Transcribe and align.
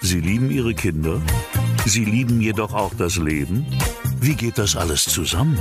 Sie 0.00 0.20
lieben 0.20 0.50
Ihre 0.50 0.74
Kinder? 0.74 1.20
Sie 1.86 2.04
lieben 2.04 2.40
jedoch 2.40 2.74
auch 2.74 2.92
das 2.94 3.16
Leben? 3.16 3.66
Wie 4.20 4.34
geht 4.34 4.58
das 4.58 4.76
alles 4.76 5.04
zusammen? 5.04 5.58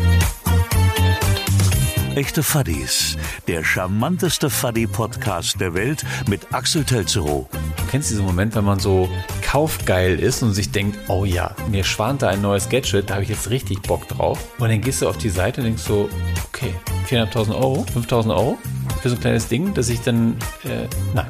Echte 2.16 2.44
Fuddies, 2.44 3.18
der 3.48 3.64
charmanteste 3.64 4.50
Fuddy-Podcast 4.50 5.62
der 5.62 5.74
Welt 5.74 6.04
mit 6.28 6.54
Axel 6.54 6.84
Telzerow. 6.84 7.48
Du 7.92 7.98
kennst 7.98 8.10
diesen 8.10 8.24
Moment, 8.24 8.56
wenn 8.56 8.64
man 8.64 8.80
so 8.80 9.10
kaufgeil 9.42 10.18
ist 10.18 10.42
und 10.44 10.54
sich 10.54 10.72
denkt, 10.72 10.98
oh 11.10 11.26
ja, 11.26 11.54
mir 11.70 11.84
schwant 11.84 12.22
da 12.22 12.30
ein 12.30 12.42
neues 12.42 12.70
Gadget, 12.70 13.10
da 13.10 13.16
habe 13.16 13.24
ich 13.24 13.30
jetzt 13.30 13.50
richtig 13.50 13.82
Bock 13.82 14.08
drauf. 14.08 14.40
Und 14.60 14.70
dann 14.70 14.80
gehst 14.80 15.02
du 15.02 15.10
auf 15.10 15.18
die 15.18 15.28
Seite 15.28 15.60
und 15.60 15.66
denkst 15.66 15.84
so, 15.84 16.08
okay, 16.48 16.74
4.500 17.10 17.54
Euro, 17.54 17.86
5.000 17.94 18.30
Euro 18.30 18.58
für 19.02 19.10
so 19.10 19.16
ein 19.16 19.20
kleines 19.20 19.50
Ding, 19.50 19.74
dass 19.74 19.90
ich 19.90 20.00
dann, 20.00 20.38
äh, 20.64 20.88
nein. 21.14 21.28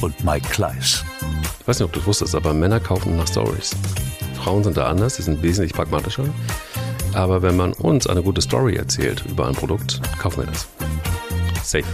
Und 0.00 0.24
Mike 0.24 0.48
Kleiss. 0.48 1.04
Ich 1.60 1.68
weiß 1.68 1.80
nicht, 1.80 1.84
ob 1.84 1.92
du 1.92 2.06
wusstest, 2.06 2.34
aber 2.34 2.54
Männer 2.54 2.80
kaufen 2.80 3.18
nach 3.18 3.28
Stories. 3.28 3.76
Frauen 4.42 4.64
sind 4.64 4.78
da 4.78 4.86
anders, 4.86 5.16
die 5.16 5.22
sind 5.22 5.42
wesentlich 5.42 5.74
pragmatischer. 5.74 6.24
Aber 7.12 7.42
wenn 7.42 7.58
man 7.58 7.74
uns 7.74 8.06
eine 8.06 8.22
gute 8.22 8.40
Story 8.40 8.76
erzählt 8.76 9.26
über 9.28 9.46
ein 9.46 9.54
Produkt, 9.54 10.00
kaufen 10.18 10.38
wir 10.38 10.46
das. 10.46 10.66
Safe. 11.62 11.84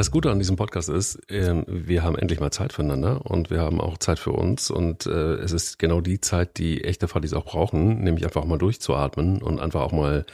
Das 0.00 0.10
Gute 0.10 0.30
an 0.30 0.38
diesem 0.38 0.56
Podcast 0.56 0.88
ist, 0.88 1.20
ähm, 1.28 1.66
wir 1.68 2.02
haben 2.02 2.16
endlich 2.16 2.40
mal 2.40 2.50
Zeit 2.50 2.72
füreinander 2.72 3.26
und 3.26 3.50
wir 3.50 3.60
haben 3.60 3.82
auch 3.82 3.98
Zeit 3.98 4.18
für 4.18 4.32
uns 4.32 4.70
und 4.70 5.04
äh, 5.04 5.34
es 5.34 5.52
ist 5.52 5.78
genau 5.78 6.00
die 6.00 6.22
Zeit, 6.22 6.56
die 6.56 6.84
echte 6.84 7.06
Fadis 7.06 7.34
auch 7.34 7.44
brauchen, 7.44 8.00
nämlich 8.00 8.24
einfach 8.24 8.46
mal 8.46 8.56
durchzuatmen 8.56 9.42
und 9.42 9.60
einfach 9.60 9.82
auch 9.82 9.92
mal 9.92 10.24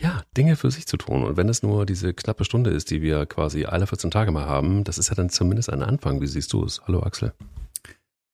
ja, 0.00 0.22
Dinge 0.36 0.54
für 0.54 0.70
sich 0.70 0.86
zu 0.86 0.98
tun. 0.98 1.24
Und 1.24 1.36
wenn 1.36 1.48
es 1.48 1.64
nur 1.64 1.84
diese 1.84 2.14
knappe 2.14 2.44
Stunde 2.44 2.70
ist, 2.70 2.92
die 2.92 3.02
wir 3.02 3.26
quasi 3.26 3.64
alle 3.64 3.88
14 3.88 4.12
Tage 4.12 4.30
mal 4.30 4.46
haben, 4.46 4.84
das 4.84 4.98
ist 4.98 5.08
ja 5.08 5.16
dann 5.16 5.30
zumindest 5.30 5.70
ein 5.70 5.82
Anfang. 5.82 6.20
Wie 6.20 6.28
siehst 6.28 6.52
du 6.52 6.64
es? 6.64 6.80
Hallo 6.86 7.02
Axel. 7.02 7.32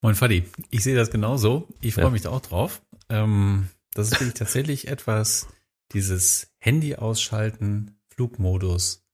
Moin 0.03 0.17
Fadi, 0.17 0.45
ich 0.69 0.85
sehe 0.85 0.95
das 0.95 1.11
genauso. 1.11 1.67
Ich 1.81 1.95
freue 1.95 2.05
ja. 2.05 2.11
mich 2.11 2.23
da 2.25 2.29
auch 2.29 2.43
drauf. 2.43 2.83
Ähm, 3.09 3.69
das 3.95 4.13
ist 4.13 4.37
tatsächlich 4.37 4.87
etwas, 4.89 5.49
dieses 5.93 6.53
Handy 6.59 6.95
ausschalten, 6.97 7.99
Flugmodus, 8.11 9.08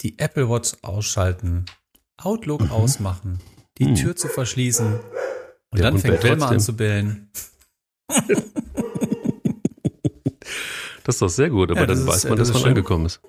die 0.00 0.18
Apple 0.18 0.48
Watch 0.48 0.72
ausschalten, 0.82 1.64
Outlook 2.16 2.62
mhm. 2.62 2.70
ausmachen, 2.72 3.40
die 3.78 3.86
mhm. 3.86 3.94
Tür 3.94 4.16
zu 4.16 4.28
verschließen 4.28 5.00
und 5.70 5.78
Der 5.78 5.82
dann 5.82 5.94
Hund 5.94 6.02
fängt 6.02 6.22
Wilma 6.22 6.48
an 6.48 6.60
zu 6.60 6.76
bellen. 6.76 7.30
das 11.04 11.14
ist 11.16 11.22
doch 11.22 11.28
sehr 11.28 11.50
gut, 11.50 11.70
aber 11.70 11.80
ja, 11.80 11.86
dann 11.86 12.06
weiß 12.06 12.24
man, 12.24 12.38
dass 12.38 12.52
man 12.52 12.64
angekommen 12.64 13.06
ist. 13.06 13.20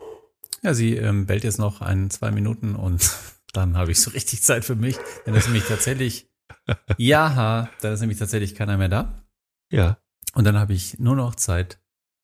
Ja, 0.63 0.73
sie 0.73 0.95
ähm, 0.95 1.25
bellt 1.25 1.44
jetzt 1.44 1.59
noch 1.59 1.81
ein, 1.81 2.09
zwei 2.09 2.31
Minuten 2.31 2.75
und 2.75 3.09
dann 3.53 3.78
habe 3.78 3.91
ich 3.91 4.00
so 4.00 4.11
richtig 4.11 4.41
Zeit 4.44 4.66
für 4.66 4.75
mich. 4.75 4.97
Denn 5.25 5.33
das 5.33 5.44
ist 5.44 5.50
nämlich 5.50 5.67
tatsächlich, 5.67 6.30
ja, 6.97 7.69
da 7.81 7.94
ist 7.94 8.02
nämlich 8.02 8.19
tatsächlich 8.19 8.56
keiner 8.56 8.78
mehr 8.78 8.89
da. 8.89 9.23
Ja. 9.72 9.97
Und 10.33 10.45
dann 10.45 10.58
habe 10.58 10.73
ich 10.73 11.00
nur 11.00 11.16
noch 11.16 11.35
Zeit 11.35 11.80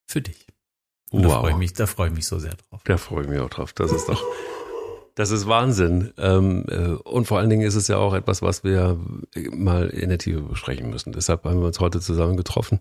für 0.08 0.22
dich. 0.22 0.48
Und 1.12 1.24
wow. 1.26 1.34
Da 1.34 1.40
freue 1.40 1.52
ich 1.52 1.58
mich, 1.58 1.74
da 1.74 1.86
freue 1.86 2.08
ich 2.10 2.16
mich 2.16 2.28
so 2.28 2.40
sehr 2.40 2.54
drauf. 2.56 2.82
Da 2.84 2.98
freue 2.98 3.24
ich 3.24 3.30
mich 3.30 3.40
auch 3.40 3.50
drauf. 3.50 3.74
Das 3.74 3.92
ist 3.92 4.10
doch, 4.10 4.24
das 5.16 5.32
ist 5.32 5.48
Wahnsinn. 5.48 6.12
Ähm, 6.18 6.66
äh, 6.70 6.90
und 6.90 7.26
vor 7.26 7.40
allen 7.40 7.50
Dingen 7.50 7.66
ist 7.66 7.76
es 7.76 7.88
ja 7.88 7.98
auch 7.98 8.14
etwas, 8.14 8.42
was 8.42 8.64
wir 8.64 9.00
mal 9.52 9.88
in 9.88 10.10
der 10.10 10.18
Tiefe 10.18 10.42
besprechen 10.42 10.90
müssen. 10.90 11.14
Deshalb 11.14 11.46
haben 11.46 11.60
wir 11.60 11.68
uns 11.68 11.80
heute 11.80 12.02
zusammen 12.02 12.38
getroffen. 12.38 12.80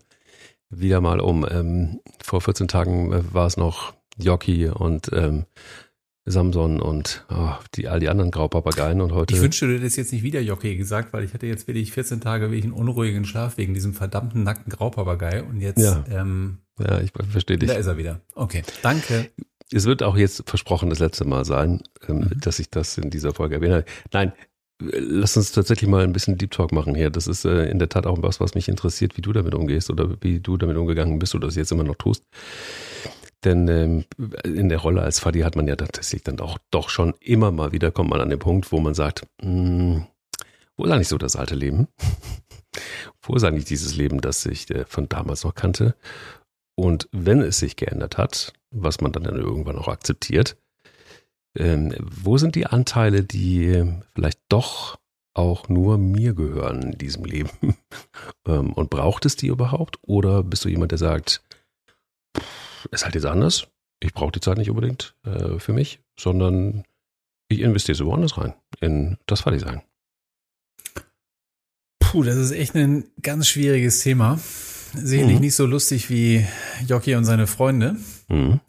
Wieder 0.69 0.99
mal 0.99 1.19
um. 1.19 1.47
Ähm, 1.49 2.01
vor 2.21 2.41
14 2.41 2.67
Tagen 2.67 3.13
äh, 3.13 3.33
war 3.33 3.47
es 3.47 3.55
noch 3.55 3.93
Jockey 4.17 4.67
und 4.67 5.09
ähm, 5.13 5.45
Samson 6.25 6.81
und 6.81 7.25
oh, 7.29 7.53
die, 7.75 7.87
all 7.87 8.01
die 8.01 8.09
anderen 8.09 8.31
Graupapageien 8.31 8.99
und 8.99 9.13
heute. 9.13 9.33
Ich 9.33 9.41
wünschte, 9.41 9.67
du 9.67 9.75
hättest 9.75 9.95
jetzt 9.95 10.11
nicht 10.11 10.23
wieder 10.23 10.41
Jockey 10.41 10.75
gesagt, 10.75 11.13
weil 11.13 11.23
ich 11.23 11.33
hatte 11.33 11.47
jetzt 11.47 11.67
wirklich 11.67 11.93
14 11.93 12.19
Tage 12.19 12.47
wirklich 12.47 12.65
einen 12.65 12.73
unruhigen 12.73 13.23
Schlaf 13.23 13.57
wegen 13.57 13.73
diesem 13.73 13.93
verdammten 13.93 14.43
nackten 14.43 14.69
Graupapagei 14.71 15.41
und 15.41 15.61
jetzt 15.61 15.79
ja. 15.79 16.03
ähm, 16.09 16.59
ja, 16.79 17.01
ich 17.01 17.11
verstehe 17.29 17.57
dich. 17.57 17.69
Da 17.69 17.75
ist 17.75 17.87
er 17.87 17.97
wieder. 17.97 18.21
Okay, 18.35 18.63
danke. 18.81 19.29
Es 19.71 19.85
wird 19.85 20.03
auch 20.03 20.15
jetzt 20.15 20.43
versprochen 20.47 20.89
das 20.89 20.99
letzte 20.99 21.25
Mal 21.25 21.43
sein, 21.43 21.81
ähm, 22.07 22.19
mhm. 22.19 22.39
dass 22.39 22.59
ich 22.59 22.69
das 22.69 22.97
in 22.97 23.09
dieser 23.09 23.33
Folge 23.33 23.55
erwähne. 23.55 23.83
Nein, 24.13 24.31
lass 24.79 25.35
uns 25.35 25.51
tatsächlich 25.51 25.89
mal 25.89 26.03
ein 26.03 26.13
bisschen 26.13 26.37
Deep 26.37 26.51
Talk 26.51 26.71
machen 26.71 26.95
hier. 26.95 27.09
Das 27.09 27.27
ist 27.27 27.45
äh, 27.45 27.65
in 27.65 27.79
der 27.79 27.89
Tat 27.89 28.05
auch 28.05 28.21
was, 28.21 28.39
was 28.39 28.55
mich 28.55 28.69
interessiert, 28.69 29.17
wie 29.17 29.21
du 29.21 29.33
damit 29.33 29.55
umgehst 29.55 29.89
oder 29.89 30.21
wie 30.21 30.39
du 30.39 30.57
damit 30.57 30.77
umgegangen 30.77 31.19
bist 31.19 31.35
oder 31.35 31.47
das 31.47 31.55
jetzt 31.55 31.71
immer 31.71 31.83
noch 31.83 31.95
tust. 31.95 32.23
Denn 33.43 33.67
ähm, 33.67 34.05
in 34.43 34.69
der 34.69 34.79
Rolle 34.79 35.01
als 35.01 35.19
Fadi 35.19 35.41
hat 35.41 35.55
man 35.55 35.67
ja 35.67 35.75
tatsächlich 35.75 36.23
dann 36.23 36.39
auch 36.39 36.57
doch 36.71 36.89
schon 36.89 37.13
immer 37.19 37.51
mal 37.51 37.71
wieder 37.71 37.91
kommt 37.91 38.09
man 38.09 38.21
an 38.21 38.29
den 38.29 38.39
Punkt, 38.39 38.71
wo 38.71 38.79
man 38.79 38.93
sagt, 38.93 39.27
mh, 39.41 39.47
hm, 39.49 40.07
wo 40.75 40.85
ist 40.85 40.91
eigentlich 40.91 41.07
so 41.07 41.17
das 41.17 41.35
alte 41.35 41.55
Leben? 41.55 41.87
wo 43.21 43.35
ist 43.35 43.43
eigentlich 43.43 43.65
dieses 43.65 43.95
Leben, 43.95 44.21
das 44.21 44.45
ich 44.45 44.69
äh, 44.69 44.85
von 44.87 45.09
damals 45.09 45.43
noch 45.43 45.55
kannte? 45.55 45.95
Und 46.79 47.09
wenn 47.11 47.41
es 47.41 47.59
sich 47.59 47.75
geändert 47.75 48.17
hat, 48.17 48.53
was 48.69 49.01
man 49.01 49.11
dann 49.11 49.25
irgendwann 49.25 49.77
auch 49.77 49.87
akzeptiert, 49.87 50.57
ähm, 51.57 51.93
wo 51.99 52.37
sind 52.37 52.55
die 52.55 52.67
Anteile, 52.67 53.23
die 53.23 53.83
vielleicht 54.13 54.39
doch 54.47 54.99
auch 55.33 55.69
nur 55.69 55.97
mir 55.97 56.33
gehören 56.33 56.83
in 56.83 56.97
diesem 56.97 57.25
Leben? 57.25 57.49
ähm, 58.47 58.73
und 58.73 58.91
braucht 58.91 59.25
es 59.25 59.35
die 59.35 59.47
überhaupt? 59.47 59.97
Oder 60.03 60.43
bist 60.43 60.65
du 60.65 60.69
jemand, 60.69 60.91
der 60.91 60.99
sagt, 60.99 61.41
ist 62.91 63.05
halt 63.05 63.15
jetzt 63.15 63.25
anders, 63.25 63.67
ich 63.99 64.13
brauche 64.13 64.31
die 64.31 64.39
Zeit 64.39 64.57
nicht 64.57 64.69
unbedingt 64.69 65.15
äh, 65.23 65.57
für 65.57 65.73
mich, 65.73 65.99
sondern 66.19 66.83
ich 67.49 67.61
investiere 67.61 68.05
woanders 68.05 68.37
rein, 68.37 68.53
in 68.81 69.17
das 69.25 69.41
Fahrdesign. 69.41 69.81
Puh, 71.99 72.23
das 72.23 72.35
ist 72.35 72.51
echt 72.51 72.75
ein 72.75 73.05
ganz 73.21 73.47
schwieriges 73.47 73.99
Thema. 74.01 74.39
Sicherlich 74.93 75.35
mhm. 75.35 75.41
nicht 75.41 75.55
so 75.55 75.65
lustig 75.65 76.09
wie 76.09 76.45
Jockey 76.87 77.15
und 77.15 77.25
seine 77.25 77.47
Freunde. 77.47 77.95
Mhm. 78.29 78.59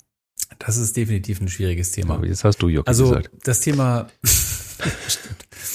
Das 0.58 0.76
ist 0.76 0.96
definitiv 0.96 1.40
ein 1.40 1.48
schwieriges 1.48 1.92
Thema. 1.92 2.14
Aber 2.14 2.26
jetzt 2.26 2.44
hast 2.44 2.58
du 2.58 2.68
Jockey 2.68 2.88
also, 2.88 3.08
gesagt. 3.08 3.28
Also 3.28 3.38
das 3.44 3.60
Thema 3.60 4.08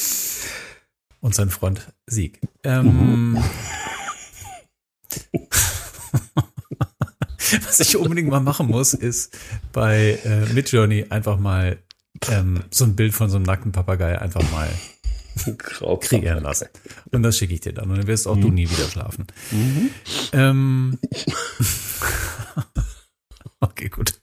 und 1.22 1.36
sein 1.36 1.50
Freund 1.50 1.88
Sieg. 2.06 2.40
Ähm, 2.64 3.34
mhm. 3.34 3.44
Was 7.66 7.80
ich 7.80 7.96
unbedingt 7.98 8.30
mal 8.30 8.40
machen 8.40 8.68
muss, 8.68 8.94
ist 8.94 9.38
bei 9.72 10.20
äh, 10.24 10.46
Midjourney 10.53 11.06
einfach 11.09 11.38
mal 11.38 11.78
ähm, 12.30 12.64
so 12.72 12.86
ein 12.86 12.96
Bild 12.96 13.14
von 13.14 13.30
so 13.30 13.36
einem 13.38 13.46
nackten 13.46 13.72
Papagei 13.72 14.20
einfach 14.20 14.42
mal 14.52 14.70
kreieren 16.00 16.44
lassen. 16.44 16.68
Und 17.12 17.24
das 17.24 17.38
schicke 17.38 17.54
ich 17.54 17.62
dir 17.62 17.74
dann. 17.74 17.90
Und 17.90 17.98
dann 17.98 18.08
wirst 18.08 18.28
auch 18.28 18.36
mhm. 18.36 18.42
du 18.42 18.50
nie 18.50 18.70
wieder 18.70 18.90
schlafen. 18.90 19.28
Mhm. 19.52 19.90
Ähm, 20.34 21.00
okay, 23.60 23.90
gut. 23.90 24.20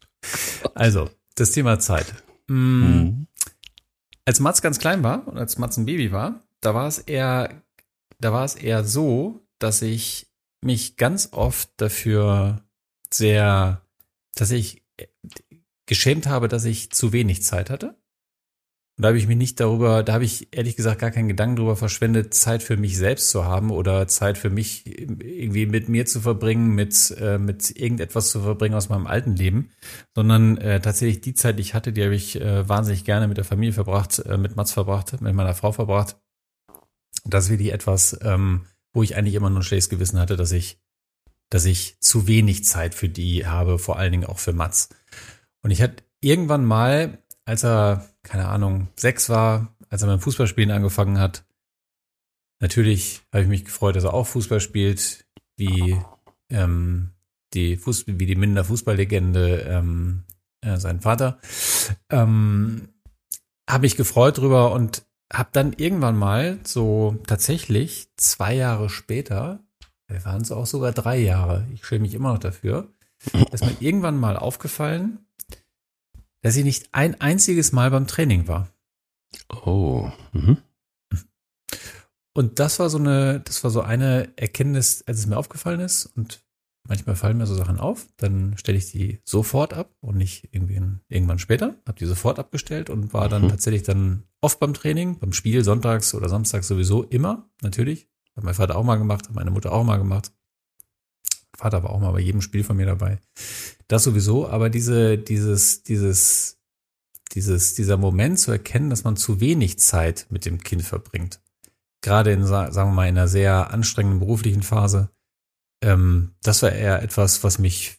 Also, 0.74 1.10
das 1.34 1.52
Thema 1.52 1.78
Zeit. 1.78 2.12
Mm, 2.48 2.54
mhm. 2.54 3.26
Als 4.24 4.40
Mats 4.40 4.62
ganz 4.62 4.78
klein 4.78 5.02
war 5.02 5.26
und 5.26 5.38
als 5.38 5.58
Mats 5.58 5.76
ein 5.76 5.86
Baby 5.86 6.12
war, 6.12 6.42
da 6.60 6.74
war 6.74 6.86
es 6.86 6.98
eher, 6.98 7.62
da 8.18 8.32
war 8.32 8.44
es 8.44 8.54
eher 8.54 8.84
so, 8.84 9.46
dass 9.58 9.82
ich 9.82 10.28
mich 10.62 10.96
ganz 10.96 11.30
oft 11.32 11.70
dafür 11.78 12.62
sehr, 13.12 13.82
dass 14.34 14.50
ich 14.50 14.82
äh, 14.96 15.06
geschämt 15.86 16.26
habe, 16.26 16.48
dass 16.48 16.64
ich 16.64 16.90
zu 16.90 17.12
wenig 17.12 17.42
Zeit 17.42 17.70
hatte. 17.70 17.96
Und 19.00 19.04
da 19.04 19.08
habe 19.08 19.16
ich 19.18 19.26
mich 19.26 19.38
nicht 19.38 19.58
darüber, 19.60 20.02
da 20.02 20.12
habe 20.12 20.24
ich 20.24 20.54
ehrlich 20.54 20.76
gesagt 20.76 20.98
gar 20.98 21.10
keinen 21.10 21.28
Gedanken 21.28 21.56
darüber 21.56 21.74
verschwendet, 21.74 22.34
Zeit 22.34 22.62
für 22.62 22.76
mich 22.76 22.98
selbst 22.98 23.30
zu 23.30 23.46
haben 23.46 23.70
oder 23.70 24.06
Zeit 24.08 24.36
für 24.36 24.50
mich 24.50 24.84
irgendwie 24.86 25.64
mit 25.64 25.88
mir 25.88 26.04
zu 26.04 26.20
verbringen, 26.20 26.74
mit, 26.74 27.16
äh, 27.18 27.38
mit 27.38 27.74
irgendetwas 27.80 28.28
zu 28.28 28.42
verbringen 28.42 28.74
aus 28.74 28.90
meinem 28.90 29.06
alten 29.06 29.36
Leben, 29.36 29.70
sondern 30.14 30.58
äh, 30.58 30.82
tatsächlich 30.82 31.22
die 31.22 31.32
Zeit, 31.32 31.56
die 31.56 31.62
ich 31.62 31.72
hatte, 31.72 31.94
die 31.94 32.04
habe 32.04 32.14
ich 32.14 32.38
äh, 32.42 32.68
wahnsinnig 32.68 33.06
gerne 33.06 33.26
mit 33.26 33.38
der 33.38 33.46
Familie 33.46 33.72
verbracht, 33.72 34.18
äh, 34.18 34.36
mit 34.36 34.56
Mats 34.56 34.72
verbracht, 34.72 35.18
mit 35.22 35.34
meiner 35.34 35.54
Frau 35.54 35.72
verbracht. 35.72 36.18
Das 37.24 37.44
ist 37.44 37.50
wirklich 37.50 37.72
etwas, 37.72 38.20
ähm, 38.20 38.66
wo 38.92 39.02
ich 39.02 39.16
eigentlich 39.16 39.34
immer 39.34 39.48
nur 39.48 39.60
ein 39.60 39.62
schlechtes 39.62 39.88
Gewissen 39.88 40.20
hatte, 40.20 40.36
dass 40.36 40.52
ich 40.52 40.78
dass 41.48 41.64
ich 41.64 41.98
zu 42.00 42.26
wenig 42.26 42.66
Zeit 42.66 42.94
für 42.94 43.08
die 43.08 43.46
habe, 43.46 43.78
vor 43.78 43.96
allen 43.96 44.12
Dingen 44.12 44.26
auch 44.26 44.38
für 44.38 44.52
Mats. 44.52 44.90
Und 45.62 45.70
ich 45.70 45.80
hatte 45.80 46.04
irgendwann 46.20 46.66
mal, 46.66 47.16
als 47.50 47.64
er, 47.64 48.06
keine 48.22 48.46
Ahnung, 48.46 48.86
sechs 48.94 49.28
war, 49.28 49.74
als 49.88 50.02
er 50.02 50.06
beim 50.06 50.20
Fußballspielen 50.20 50.70
angefangen 50.70 51.18
hat, 51.18 51.44
natürlich 52.60 53.22
habe 53.32 53.42
ich 53.42 53.48
mich 53.48 53.64
gefreut, 53.64 53.96
dass 53.96 54.04
er 54.04 54.14
auch 54.14 54.28
Fußball 54.28 54.60
spielt, 54.60 55.26
wie 55.56 56.00
ähm, 56.48 57.10
die 57.52 57.76
Fuß 57.76 58.06
wie 58.06 58.26
die 58.26 58.36
Minder 58.36 58.64
Fußballlegende 58.64 59.62
ähm, 59.62 60.22
äh, 60.60 60.76
sein 60.76 61.00
Vater. 61.00 61.40
Ähm, 62.08 62.90
habe 63.68 63.82
mich 63.82 63.96
gefreut 63.96 64.38
drüber 64.38 64.70
und 64.70 65.02
habe 65.32 65.48
dann 65.52 65.72
irgendwann 65.72 66.16
mal 66.16 66.60
so 66.62 67.18
tatsächlich 67.26 68.12
zwei 68.16 68.54
Jahre 68.54 68.88
später, 68.88 69.58
wir 70.06 70.24
waren 70.24 70.42
es 70.42 70.52
auch 70.52 70.66
sogar 70.66 70.92
drei 70.92 71.18
Jahre, 71.18 71.66
ich 71.74 71.84
schäme 71.84 72.02
mich 72.02 72.14
immer 72.14 72.32
noch 72.32 72.38
dafür, 72.38 72.92
ist 73.50 73.64
mir 73.64 73.74
irgendwann 73.80 74.20
mal 74.20 74.36
aufgefallen, 74.36 75.26
dass 76.42 76.56
ich 76.56 76.64
nicht 76.64 76.88
ein 76.92 77.20
einziges 77.20 77.72
Mal 77.72 77.90
beim 77.90 78.06
Training 78.06 78.48
war. 78.48 78.68
Oh. 79.64 80.10
Mhm. 80.32 80.58
Und 82.32 82.58
das 82.58 82.78
war 82.78 82.90
so 82.90 82.98
eine, 82.98 83.40
das 83.40 83.62
war 83.64 83.70
so 83.70 83.80
eine 83.82 84.32
Erkenntnis, 84.36 85.02
als 85.06 85.18
es 85.18 85.26
mir 85.26 85.36
aufgefallen 85.36 85.80
ist. 85.80 86.06
Und 86.06 86.44
manchmal 86.88 87.16
fallen 87.16 87.38
mir 87.38 87.46
so 87.46 87.54
Sachen 87.54 87.78
auf, 87.78 88.06
dann 88.16 88.56
stelle 88.56 88.78
ich 88.78 88.90
die 88.90 89.20
sofort 89.24 89.74
ab 89.74 89.94
und 90.00 90.16
nicht 90.16 90.48
irgendwie 90.52 90.80
irgendwann 91.08 91.38
später. 91.38 91.76
Habe 91.86 91.98
die 91.98 92.06
sofort 92.06 92.38
abgestellt 92.38 92.88
und 92.88 93.12
war 93.12 93.28
dann 93.28 93.42
mhm. 93.42 93.48
tatsächlich 93.48 93.82
dann 93.82 94.24
oft 94.40 94.60
beim 94.60 94.74
Training, 94.74 95.18
beim 95.18 95.32
Spiel, 95.32 95.64
sonntags 95.64 96.14
oder 96.14 96.28
samstags 96.28 96.68
sowieso 96.68 97.02
immer, 97.02 97.50
natürlich. 97.62 98.08
Hat 98.36 98.44
mein 98.44 98.54
Vater 98.54 98.76
auch 98.76 98.84
mal 98.84 98.96
gemacht, 98.96 99.28
hat 99.28 99.34
meine 99.34 99.50
Mutter 99.50 99.72
auch 99.72 99.84
mal 99.84 99.98
gemacht. 99.98 100.32
Vater 101.60 101.82
war 101.82 101.90
auch 101.90 102.00
mal 102.00 102.12
bei 102.12 102.20
jedem 102.20 102.40
Spiel 102.40 102.64
von 102.64 102.76
mir 102.76 102.86
dabei. 102.86 103.18
Das 103.86 104.04
sowieso, 104.04 104.48
aber 104.48 104.70
diese, 104.70 105.18
dieses, 105.18 105.82
dieses, 105.82 106.58
dieses, 107.32 107.74
dieser 107.74 107.98
Moment 107.98 108.40
zu 108.40 108.50
erkennen, 108.50 108.88
dass 108.88 109.04
man 109.04 109.16
zu 109.16 109.40
wenig 109.40 109.78
Zeit 109.78 110.26
mit 110.30 110.46
dem 110.46 110.62
Kind 110.62 110.82
verbringt. 110.82 111.40
Gerade 112.00 112.32
in, 112.32 112.46
sagen 112.46 112.74
wir 112.74 112.86
mal, 112.86 113.08
in 113.08 113.18
einer 113.18 113.28
sehr 113.28 113.72
anstrengenden 113.72 114.20
beruflichen 114.20 114.62
Phase. 114.62 115.10
Ähm, 115.82 116.34
das 116.42 116.62
war 116.62 116.72
eher 116.72 117.02
etwas, 117.02 117.44
was 117.44 117.58
mich, 117.58 117.98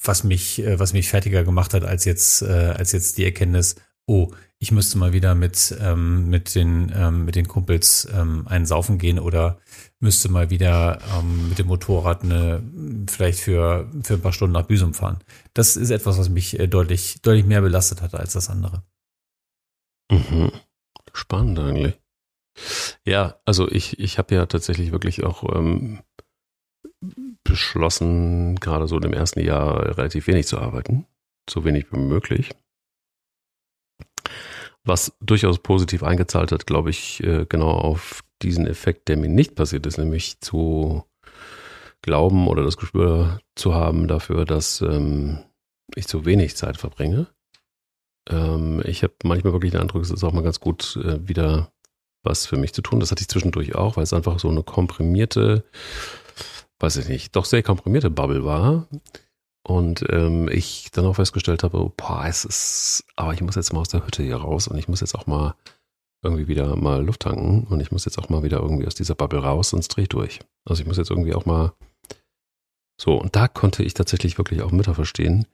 was 0.00 0.22
mich, 0.22 0.60
äh, 0.60 0.78
was 0.78 0.92
mich 0.92 1.08
fertiger 1.08 1.42
gemacht 1.42 1.74
hat 1.74 1.84
als 1.84 2.04
jetzt, 2.04 2.42
äh, 2.42 2.74
als 2.76 2.92
jetzt 2.92 3.18
die 3.18 3.24
Erkenntnis, 3.24 3.74
oh, 4.08 4.32
ich 4.58 4.72
müsste 4.72 4.98
mal 4.98 5.12
wieder 5.12 5.34
mit, 5.36 5.76
ähm, 5.80 6.28
mit, 6.30 6.54
den, 6.54 6.90
ähm, 6.96 7.26
mit 7.26 7.36
den 7.36 7.46
Kumpels 7.46 8.08
ähm, 8.12 8.48
einen 8.48 8.66
saufen 8.66 8.98
gehen 8.98 9.20
oder 9.20 9.60
müsste 10.00 10.30
mal 10.30 10.50
wieder 10.50 10.98
ähm, 11.14 11.50
mit 11.50 11.58
dem 11.58 11.68
Motorrad 11.68 12.24
eine, 12.24 12.62
vielleicht 13.08 13.38
für, 13.38 13.88
für 14.02 14.14
ein 14.14 14.22
paar 14.22 14.32
Stunden 14.32 14.54
nach 14.54 14.66
Büsum 14.66 14.94
fahren. 14.94 15.18
Das 15.54 15.76
ist 15.76 15.90
etwas, 15.90 16.18
was 16.18 16.30
mich 16.30 16.58
äh, 16.58 16.66
deutlich, 16.66 17.20
deutlich 17.22 17.44
mehr 17.44 17.60
belastet 17.60 18.02
hatte 18.02 18.18
als 18.18 18.32
das 18.32 18.48
andere. 18.48 18.82
Mhm. 20.10 20.50
Spannend 21.12 21.58
eigentlich. 21.58 22.00
Ja, 23.04 23.38
also 23.44 23.70
ich, 23.70 24.00
ich 24.00 24.18
habe 24.18 24.34
ja 24.34 24.46
tatsächlich 24.46 24.90
wirklich 24.90 25.22
auch 25.22 25.54
ähm, 25.54 26.00
beschlossen, 27.44 28.56
gerade 28.56 28.88
so 28.88 28.98
dem 28.98 29.12
ersten 29.12 29.40
Jahr 29.40 29.96
relativ 29.98 30.26
wenig 30.26 30.46
zu 30.46 30.58
arbeiten. 30.58 31.06
So 31.48 31.64
wenig 31.64 31.92
wie 31.92 31.98
möglich 31.98 32.50
was 34.88 35.12
durchaus 35.20 35.58
positiv 35.58 36.02
eingezahlt 36.02 36.50
hat, 36.50 36.66
glaube 36.66 36.90
ich, 36.90 37.22
äh, 37.22 37.46
genau 37.48 37.70
auf 37.70 38.22
diesen 38.42 38.66
Effekt, 38.66 39.08
der 39.08 39.16
mir 39.16 39.28
nicht 39.28 39.54
passiert 39.54 39.86
ist, 39.86 39.98
nämlich 39.98 40.40
zu 40.40 41.04
glauben 42.02 42.48
oder 42.48 42.62
das 42.62 42.76
Gespür 42.76 43.40
zu 43.54 43.74
haben 43.74 44.08
dafür, 44.08 44.44
dass 44.44 44.80
ähm, 44.80 45.40
ich 45.94 46.06
zu 46.06 46.24
wenig 46.24 46.56
Zeit 46.56 46.76
verbringe. 46.76 47.26
Ähm, 48.28 48.82
ich 48.84 49.02
habe 49.02 49.14
manchmal 49.24 49.52
wirklich 49.52 49.72
den 49.72 49.80
Eindruck, 49.80 50.02
es 50.02 50.10
ist 50.10 50.24
auch 50.24 50.32
mal 50.32 50.42
ganz 50.42 50.60
gut, 50.60 50.96
äh, 51.02 51.26
wieder 51.28 51.72
was 52.22 52.46
für 52.46 52.56
mich 52.56 52.72
zu 52.72 52.82
tun. 52.82 53.00
Das 53.00 53.10
hatte 53.10 53.22
ich 53.22 53.28
zwischendurch 53.28 53.74
auch, 53.74 53.96
weil 53.96 54.04
es 54.04 54.12
einfach 54.12 54.38
so 54.38 54.48
eine 54.48 54.62
komprimierte, 54.62 55.64
weiß 56.78 56.96
ich 56.96 57.08
nicht, 57.08 57.36
doch 57.36 57.44
sehr 57.44 57.62
komprimierte 57.62 58.10
Bubble 58.10 58.44
war, 58.44 58.88
und 59.68 60.02
ähm, 60.08 60.48
ich 60.48 60.90
dann 60.92 61.04
auch 61.04 61.16
festgestellt 61.16 61.62
habe, 61.62 61.92
boah, 61.94 62.24
es 62.26 62.46
ist, 62.46 63.04
aber 63.16 63.34
ich 63.34 63.42
muss 63.42 63.54
jetzt 63.54 63.72
mal 63.72 63.80
aus 63.80 63.88
der 63.88 64.06
Hütte 64.06 64.22
hier 64.22 64.36
raus 64.36 64.66
und 64.66 64.78
ich 64.78 64.88
muss 64.88 65.00
jetzt 65.00 65.14
auch 65.14 65.26
mal 65.26 65.54
irgendwie 66.22 66.48
wieder 66.48 66.74
mal 66.74 67.04
Luft 67.04 67.20
tanken 67.20 67.66
und 67.68 67.80
ich 67.80 67.92
muss 67.92 68.06
jetzt 68.06 68.18
auch 68.18 68.30
mal 68.30 68.42
wieder 68.42 68.60
irgendwie 68.60 68.86
aus 68.86 68.94
dieser 68.94 69.14
Bubble 69.14 69.40
raus, 69.40 69.70
sonst 69.70 69.88
drehe 69.88 70.04
ich 70.04 70.08
durch. 70.08 70.40
Also 70.64 70.80
ich 70.80 70.86
muss 70.86 70.96
jetzt 70.96 71.10
irgendwie 71.10 71.34
auch 71.34 71.44
mal 71.44 71.74
so, 72.98 73.20
und 73.20 73.36
da 73.36 73.46
konnte 73.46 73.84
ich 73.84 73.92
tatsächlich 73.92 74.38
wirklich 74.38 74.62
auch 74.62 74.72
Mütter 74.72 74.94
verstehen, 74.94 75.46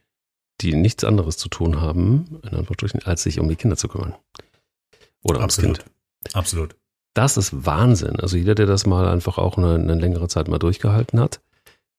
die 0.61 0.75
nichts 0.75 1.03
anderes 1.03 1.37
zu 1.37 1.49
tun 1.49 1.81
haben, 1.81 2.41
in 2.45 2.51
Anführungsstrichen, 2.51 3.03
als 3.03 3.25
sich 3.25 3.41
um 3.41 3.49
die 3.49 3.57
Kinder 3.57 3.77
zu 3.77 3.89
kümmern. 3.89 4.15
Oder 5.25 5.41
ums 5.41 5.59
Absolut. 5.59 5.79
Kind. 5.81 6.37
Absolut. 6.37 6.77
Das 7.15 7.37
ist 7.37 7.67
Wahnsinn. 7.67 8.21
Also 8.21 8.37
jeder, 8.37 8.55
der 8.55 8.67
das 8.67 8.87
mal 8.87 9.09
einfach 9.09 9.39
auch 9.39 9.59
eine, 9.59 9.75
eine 9.75 9.97
längere 9.97 10.29
Zeit 10.29 10.47
mal 10.47 10.59
durchgehalten 10.59 11.19
hat, 11.19 11.41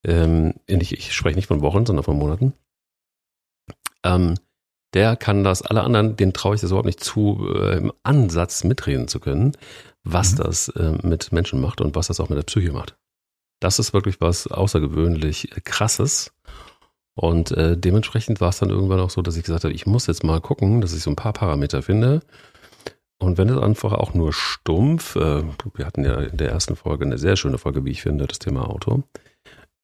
ähm, 0.05 0.53
ich, 0.67 0.93
ich 0.93 1.13
spreche 1.13 1.35
nicht 1.35 1.47
von 1.47 1.61
Wochen, 1.61 1.85
sondern 1.85 2.03
von 2.03 2.17
Monaten, 2.17 2.53
ähm, 4.03 4.35
der 4.93 5.15
kann 5.15 5.43
das, 5.43 5.61
alle 5.61 5.83
anderen, 5.83 6.15
denen 6.15 6.33
traue 6.33 6.55
ich 6.55 6.61
das 6.61 6.69
überhaupt 6.69 6.85
nicht 6.85 7.03
zu, 7.03 7.49
äh, 7.53 7.77
im 7.77 7.91
Ansatz 8.03 8.63
mitreden 8.63 9.07
zu 9.07 9.19
können, 9.19 9.51
was 10.03 10.33
mhm. 10.33 10.37
das 10.37 10.69
äh, 10.69 10.93
mit 11.03 11.31
Menschen 11.31 11.59
macht 11.59 11.81
und 11.81 11.95
was 11.95 12.07
das 12.07 12.19
auch 12.19 12.29
mit 12.29 12.37
der 12.37 12.43
Psyche 12.43 12.71
macht. 12.71 12.95
Das 13.59 13.79
ist 13.79 13.93
wirklich 13.93 14.21
was 14.21 14.47
außergewöhnlich 14.47 15.49
krasses. 15.63 16.33
Und 17.15 17.51
äh, 17.51 17.77
dementsprechend 17.77 18.41
war 18.41 18.49
es 18.49 18.59
dann 18.59 18.69
irgendwann 18.69 18.99
auch 18.99 19.09
so, 19.09 19.21
dass 19.21 19.37
ich 19.37 19.43
gesagt 19.43 19.63
habe, 19.63 19.73
ich 19.73 19.85
muss 19.85 20.07
jetzt 20.07 20.23
mal 20.23 20.41
gucken, 20.41 20.81
dass 20.81 20.93
ich 20.93 21.01
so 21.01 21.09
ein 21.09 21.15
paar 21.15 21.33
Parameter 21.33 21.81
finde. 21.81 22.21
Und 23.17 23.37
wenn 23.37 23.49
es 23.49 23.57
einfach 23.57 23.93
auch 23.93 24.13
nur 24.13 24.33
stumpf, 24.33 25.15
äh, 25.15 25.43
wir 25.73 25.85
hatten 25.85 26.03
ja 26.03 26.19
in 26.19 26.37
der 26.37 26.49
ersten 26.49 26.75
Folge 26.75 27.05
eine 27.05 27.17
sehr 27.17 27.37
schöne 27.37 27.57
Folge, 27.57 27.85
wie 27.85 27.91
ich 27.91 28.01
finde, 28.01 28.27
das 28.27 28.39
Thema 28.39 28.69
Auto 28.69 29.03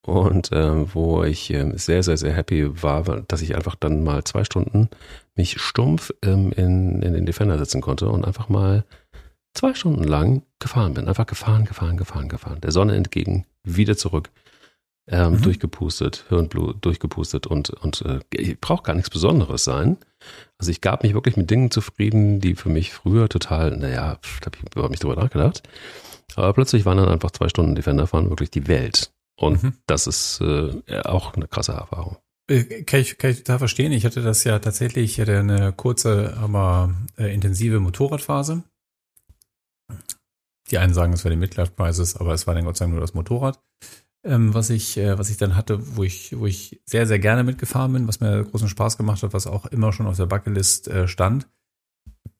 und 0.04 0.50
äh, 0.52 0.94
wo 0.94 1.22
ich 1.22 1.52
äh, 1.52 1.72
sehr, 1.76 2.02
sehr, 2.02 2.16
sehr 2.16 2.32
happy 2.32 2.82
war, 2.82 3.02
dass 3.22 3.42
ich 3.42 3.54
einfach 3.54 3.76
dann 3.76 4.02
mal 4.02 4.24
zwei 4.24 4.44
Stunden 4.44 4.88
mich 5.36 5.60
stumpf 5.60 6.12
ähm, 6.22 6.52
in, 6.52 7.02
in 7.02 7.12
den 7.12 7.26
Defender 7.26 7.56
setzen 7.58 7.80
konnte 7.80 8.08
und 8.08 8.24
einfach 8.24 8.48
mal 8.48 8.84
zwei 9.54 9.74
Stunden 9.74 10.04
lang 10.04 10.42
gefahren 10.58 10.94
bin. 10.94 11.08
Einfach 11.08 11.26
gefahren, 11.26 11.64
gefahren, 11.64 11.96
gefahren, 11.96 12.28
gefahren. 12.28 12.60
Der 12.60 12.72
Sonne 12.72 12.96
entgegen, 12.96 13.46
wieder 13.62 13.96
zurück. 13.96 14.30
Ähm, 15.08 15.32
mhm. 15.32 15.42
Durchgepustet, 15.42 16.26
Hirnblut 16.28 16.84
durchgepustet 16.84 17.48
und, 17.48 17.70
und 17.70 18.02
äh, 18.02 18.20
ich 18.30 18.60
brauche 18.60 18.84
gar 18.84 18.94
nichts 18.94 19.10
Besonderes 19.10 19.64
sein. 19.64 19.96
Also 20.58 20.70
ich 20.70 20.80
gab 20.80 21.02
mich 21.02 21.12
wirklich 21.12 21.36
mit 21.36 21.50
Dingen 21.50 21.72
zufrieden, 21.72 22.40
die 22.40 22.54
für 22.54 22.68
mich 22.68 22.92
früher 22.92 23.28
total, 23.28 23.76
naja, 23.76 24.18
da 24.40 24.46
habe 24.46 24.56
ich 24.56 24.72
überhaupt 24.72 24.92
nicht 24.92 25.02
drüber 25.02 25.16
nachgedacht. 25.16 25.62
Aber 26.36 26.52
plötzlich 26.52 26.84
waren 26.84 26.98
dann 26.98 27.08
einfach 27.08 27.32
zwei 27.32 27.48
Stunden 27.48 27.74
Defender 27.74 28.06
fahren 28.06 28.30
wirklich 28.30 28.50
die 28.50 28.68
Welt. 28.68 29.11
Und 29.36 29.62
mhm. 29.62 29.72
das 29.86 30.06
ist 30.06 30.40
äh, 30.40 31.00
auch 31.04 31.34
eine 31.34 31.48
krasse 31.48 31.72
Erfahrung. 31.72 32.18
Äh, 32.48 32.82
kann 32.84 33.00
ich, 33.00 33.18
kann 33.18 33.30
ich 33.30 33.38
total 33.38 33.58
verstehen. 33.58 33.92
Ich 33.92 34.04
hatte 34.04 34.22
das 34.22 34.44
ja 34.44 34.58
tatsächlich, 34.58 35.12
ich 35.12 35.20
hatte 35.20 35.38
eine 35.38 35.72
kurze, 35.72 36.36
aber 36.38 36.94
äh, 37.16 37.32
intensive 37.32 37.80
Motorradphase. 37.80 38.62
Die 40.70 40.78
einen 40.78 40.94
sagen, 40.94 41.12
es 41.12 41.24
war 41.24 41.30
die 41.30 41.36
Midlife 41.36 41.72
Crisis, 41.72 42.16
aber 42.16 42.32
es 42.32 42.46
war 42.46 42.54
dann 42.54 42.64
Gott 42.64 42.76
sei 42.76 42.84
Dank 42.84 42.94
nur 42.94 43.00
das 43.00 43.14
Motorrad, 43.14 43.60
ähm, 44.24 44.54
was 44.54 44.70
ich, 44.70 44.96
äh, 44.96 45.18
was 45.18 45.28
ich 45.28 45.36
dann 45.36 45.56
hatte, 45.56 45.96
wo 45.96 46.02
ich, 46.02 46.38
wo 46.38 46.46
ich 46.46 46.80
sehr, 46.86 47.06
sehr 47.06 47.18
gerne 47.18 47.44
mitgefahren 47.44 47.92
bin, 47.92 48.08
was 48.08 48.20
mir 48.20 48.44
großen 48.44 48.68
Spaß 48.68 48.96
gemacht 48.96 49.22
hat, 49.22 49.32
was 49.32 49.46
auch 49.46 49.66
immer 49.66 49.92
schon 49.92 50.06
auf 50.06 50.16
der 50.16 50.26
Bucketlist 50.26 50.88
äh, 50.88 51.08
stand 51.08 51.46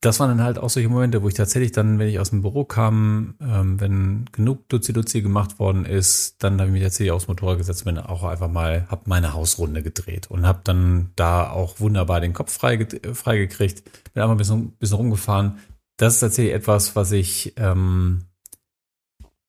das 0.02 0.18
waren 0.18 0.30
dann 0.30 0.42
halt 0.42 0.58
auch 0.58 0.68
solche 0.68 0.88
Momente, 0.88 1.22
wo 1.22 1.28
ich 1.28 1.34
tatsächlich 1.34 1.70
dann, 1.70 2.00
wenn 2.00 2.08
ich 2.08 2.18
aus 2.18 2.30
dem 2.30 2.42
Büro 2.42 2.64
kam, 2.64 3.34
ähm, 3.40 3.80
wenn 3.80 4.24
genug 4.32 4.68
Duzi-Duzi 4.68 5.22
gemacht 5.22 5.60
worden 5.60 5.84
ist, 5.84 6.42
dann 6.42 6.54
habe 6.54 6.66
ich 6.66 6.72
mich 6.72 6.82
tatsächlich 6.82 7.12
aufs 7.12 7.28
Motorrad 7.28 7.58
gesetzt, 7.58 7.84
bin 7.84 7.98
auch 7.98 8.24
einfach 8.24 8.50
mal, 8.50 8.86
habe 8.88 9.02
meine 9.06 9.32
Hausrunde 9.32 9.82
gedreht 9.82 10.28
und 10.28 10.44
habe 10.44 10.60
dann 10.64 11.12
da 11.14 11.50
auch 11.50 11.78
wunderbar 11.78 12.20
den 12.20 12.32
Kopf 12.32 12.52
frei, 12.52 12.84
frei 13.14 13.46
bin 13.46 14.22
einfach 14.22 14.30
ein 14.30 14.36
bisschen, 14.36 14.72
bisschen 14.72 14.96
rumgefahren. 14.96 15.58
Das 15.96 16.14
ist 16.14 16.20
tatsächlich 16.20 16.54
etwas, 16.54 16.96
was 16.96 17.12
ich 17.12 17.54
ähm, 17.56 18.24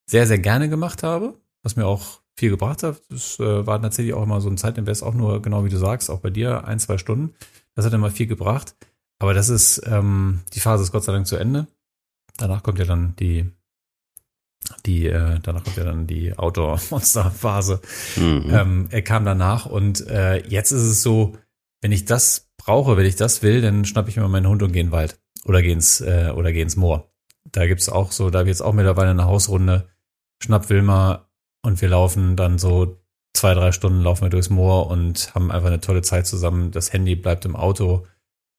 sehr, 0.05 0.27
sehr 0.27 0.39
gerne 0.39 0.69
gemacht 0.69 1.01
habe, 1.01 1.33
was 1.63 1.75
mir 1.75 1.87
auch 1.87 2.21
viel 2.35 2.51
gebracht 2.51 2.83
hat. 2.83 3.01
Das 3.09 3.39
äh, 3.39 3.65
war 3.65 3.81
tatsächlich 3.81 4.13
auch 4.13 4.23
immer 4.23 4.39
so 4.39 4.49
ein 4.49 4.57
Zeitinvest, 4.57 5.01
auch 5.01 5.15
nur 5.15 5.41
genau 5.41 5.65
wie 5.65 5.69
du 5.69 5.77
sagst, 5.77 6.11
auch 6.11 6.19
bei 6.19 6.29
dir 6.29 6.65
ein, 6.65 6.77
zwei 6.77 6.99
Stunden. 6.99 7.33
Das 7.73 7.85
hat 7.85 7.93
immer 7.93 8.11
viel 8.11 8.27
gebracht. 8.27 8.75
Aber 9.23 9.33
das 9.33 9.47
ist, 9.47 9.81
ähm, 9.85 10.41
die 10.53 10.59
Phase 10.59 10.83
ist 10.83 10.91
Gott 10.91 11.05
sei 11.05 11.13
Dank 11.13 11.25
zu 11.27 11.37
Ende. 11.37 11.67
Danach 12.35 12.61
kommt 12.61 12.77
ja 12.77 12.83
dann 12.83 13.15
die, 13.15 13.49
die, 14.85 15.07
äh, 15.07 15.39
danach 15.41 15.63
kommt 15.63 15.77
ja 15.77 15.85
dann 15.85 16.07
die 16.07 16.37
Outdoor-Monster-Phase. 16.37 17.79
Mhm. 18.17 18.49
Ähm, 18.49 18.87
er 18.89 19.01
kam 19.01 19.23
danach 19.23 19.65
und 19.65 20.05
äh, 20.07 20.45
jetzt 20.45 20.71
ist 20.71 20.81
es 20.81 21.03
so, 21.03 21.37
wenn 21.79 21.93
ich 21.93 22.03
das 22.03 22.49
brauche, 22.57 22.97
wenn 22.97 23.05
ich 23.05 23.15
das 23.15 23.41
will, 23.41 23.61
dann 23.61 23.85
schnappe 23.85 24.09
ich 24.09 24.17
mir 24.17 24.27
meinen 24.27 24.49
Hund 24.49 24.61
und 24.61 24.73
gehe 24.73 24.81
in 24.81 24.87
den 24.87 24.91
Wald 24.91 25.21
oder 25.45 25.61
gehe 25.61 25.71
ins, 25.71 26.01
äh, 26.01 26.33
oder 26.35 26.51
gehe 26.51 26.63
ins 26.63 26.75
Moor. 26.75 27.09
Da 27.49 27.65
gibt's 27.65 27.87
auch 27.87 28.11
so, 28.11 28.29
da 28.29 28.39
habe 28.39 28.49
ich 28.49 28.55
jetzt 28.55 28.61
auch 28.61 28.73
mittlerweile 28.73 29.11
eine 29.11 29.23
Hausrunde, 29.23 29.87
schnapp 30.43 30.69
Wilma 30.69 31.29
und 31.61 31.81
wir 31.81 31.87
laufen 31.87 32.35
dann 32.35 32.57
so 32.57 33.01
zwei, 33.33 33.53
drei 33.53 33.71
Stunden 33.71 34.01
laufen 34.01 34.23
wir 34.23 34.29
durchs 34.29 34.49
Moor 34.49 34.87
und 34.87 35.33
haben 35.33 35.49
einfach 35.49 35.69
eine 35.69 35.79
tolle 35.79 36.01
Zeit 36.01 36.27
zusammen. 36.27 36.71
Das 36.71 36.91
Handy 36.91 37.15
bleibt 37.15 37.45
im 37.45 37.55
Auto 37.55 38.05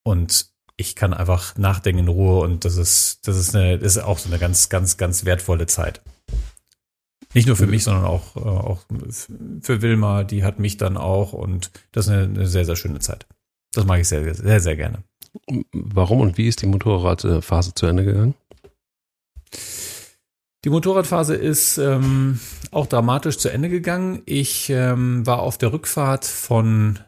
und 0.03 0.54
ich 0.77 0.95
kann 0.95 1.13
einfach 1.13 1.57
nachdenken 1.57 1.99
in 1.99 2.07
Ruhe 2.07 2.41
und 2.41 2.65
das 2.65 2.77
ist, 2.77 3.27
das 3.27 3.37
ist 3.37 3.55
eine, 3.55 3.79
das 3.79 3.95
ist 3.95 4.03
auch 4.03 4.17
so 4.17 4.29
eine 4.29 4.39
ganz, 4.39 4.69
ganz, 4.69 4.97
ganz 4.97 5.25
wertvolle 5.25 5.67
Zeit. 5.67 6.01
Nicht 7.33 7.47
nur 7.47 7.55
für 7.55 7.67
mich, 7.67 7.83
sondern 7.83 8.05
auch, 8.05 8.35
äh, 8.35 8.39
auch 8.39 8.81
für 9.61 9.81
Wilma, 9.81 10.23
die 10.23 10.43
hat 10.43 10.59
mich 10.59 10.77
dann 10.77 10.97
auch 10.97 11.33
und 11.33 11.71
das 11.91 12.07
ist 12.07 12.13
eine, 12.13 12.23
eine 12.23 12.47
sehr, 12.47 12.65
sehr 12.65 12.75
schöne 12.75 12.99
Zeit. 12.99 13.25
Das 13.73 13.85
mag 13.85 13.99
ich 13.99 14.07
sehr, 14.07 14.33
sehr, 14.33 14.59
sehr 14.59 14.75
gerne. 14.75 15.03
Warum 15.73 16.21
und 16.21 16.37
wie 16.37 16.47
ist 16.47 16.61
die 16.61 16.65
Motorradphase 16.67 17.73
zu 17.73 17.87
Ende 17.87 18.05
gegangen? 18.05 18.35
Die 20.63 20.69
Motorradphase 20.69 21.35
ist 21.35 21.77
ähm, 21.77 22.39
auch 22.71 22.87
dramatisch 22.87 23.37
zu 23.37 23.49
Ende 23.49 23.69
gegangen. 23.69 24.23
Ich 24.25 24.69
ähm, 24.69 25.25
war 25.25 25.39
auf 25.39 25.57
der 25.57 25.71
Rückfahrt 25.71 26.25
von 26.25 26.99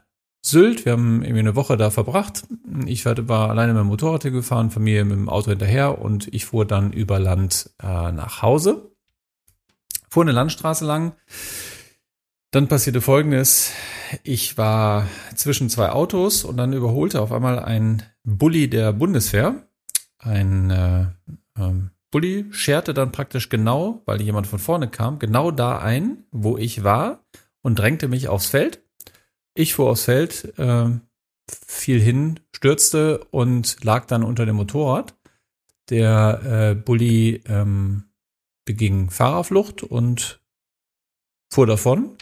Sylt. 0.49 0.85
Wir 0.85 0.93
haben 0.93 1.21
irgendwie 1.21 1.39
eine 1.39 1.55
Woche 1.55 1.77
da 1.77 1.89
verbracht. 1.89 2.43
Ich 2.85 3.05
war 3.05 3.49
alleine 3.49 3.73
mit 3.73 3.81
dem 3.81 3.87
Motorrad 3.87 4.23
gefahren, 4.23 4.71
Familie 4.71 5.05
mit 5.05 5.17
dem 5.17 5.29
Auto 5.29 5.49
hinterher 5.49 5.99
und 5.99 6.33
ich 6.33 6.45
fuhr 6.45 6.65
dann 6.65 6.93
über 6.93 7.19
Land 7.19 7.71
äh, 7.81 8.11
nach 8.11 8.41
Hause. 8.41 8.91
Fuhr 10.09 10.23
eine 10.23 10.31
Landstraße 10.31 10.85
lang. 10.85 11.13
Dann 12.51 12.67
passierte 12.67 13.01
Folgendes. 13.01 13.73
Ich 14.23 14.57
war 14.57 15.05
zwischen 15.35 15.69
zwei 15.69 15.89
Autos 15.89 16.45
und 16.45 16.57
dann 16.57 16.71
überholte 16.71 17.21
auf 17.21 17.31
einmal 17.31 17.59
ein 17.59 18.03
Bulli 18.23 18.69
der 18.69 18.93
Bundeswehr. 18.93 19.67
Ein 20.17 20.69
äh, 20.69 21.05
ähm, 21.59 21.91
Bulli 22.09 22.45
scherte 22.51 22.93
dann 22.93 23.11
praktisch 23.11 23.49
genau, 23.49 24.01
weil 24.05 24.21
jemand 24.21 24.47
von 24.47 24.59
vorne 24.59 24.87
kam, 24.87 25.19
genau 25.19 25.51
da 25.51 25.79
ein, 25.79 26.23
wo 26.31 26.57
ich 26.57 26.85
war 26.85 27.25
und 27.61 27.77
drängte 27.77 28.07
mich 28.07 28.29
aufs 28.29 28.47
Feld. 28.47 28.86
Ich 29.57 29.73
fuhr 29.73 29.89
aufs 29.89 30.03
Feld, 30.03 30.53
äh, 30.59 30.89
fiel 31.49 31.99
hin, 31.99 32.39
stürzte 32.55 33.25
und 33.31 33.83
lag 33.83 34.05
dann 34.05 34.23
unter 34.23 34.45
dem 34.45 34.57
Motorrad. 34.57 35.15
Der 35.89 36.41
äh, 36.43 36.75
Bulli 36.75 37.41
ähm, 37.47 38.03
beging 38.65 39.09
Fahrerflucht 39.09 39.81
und 39.81 40.39
fuhr 41.51 41.65
davon. 41.65 42.17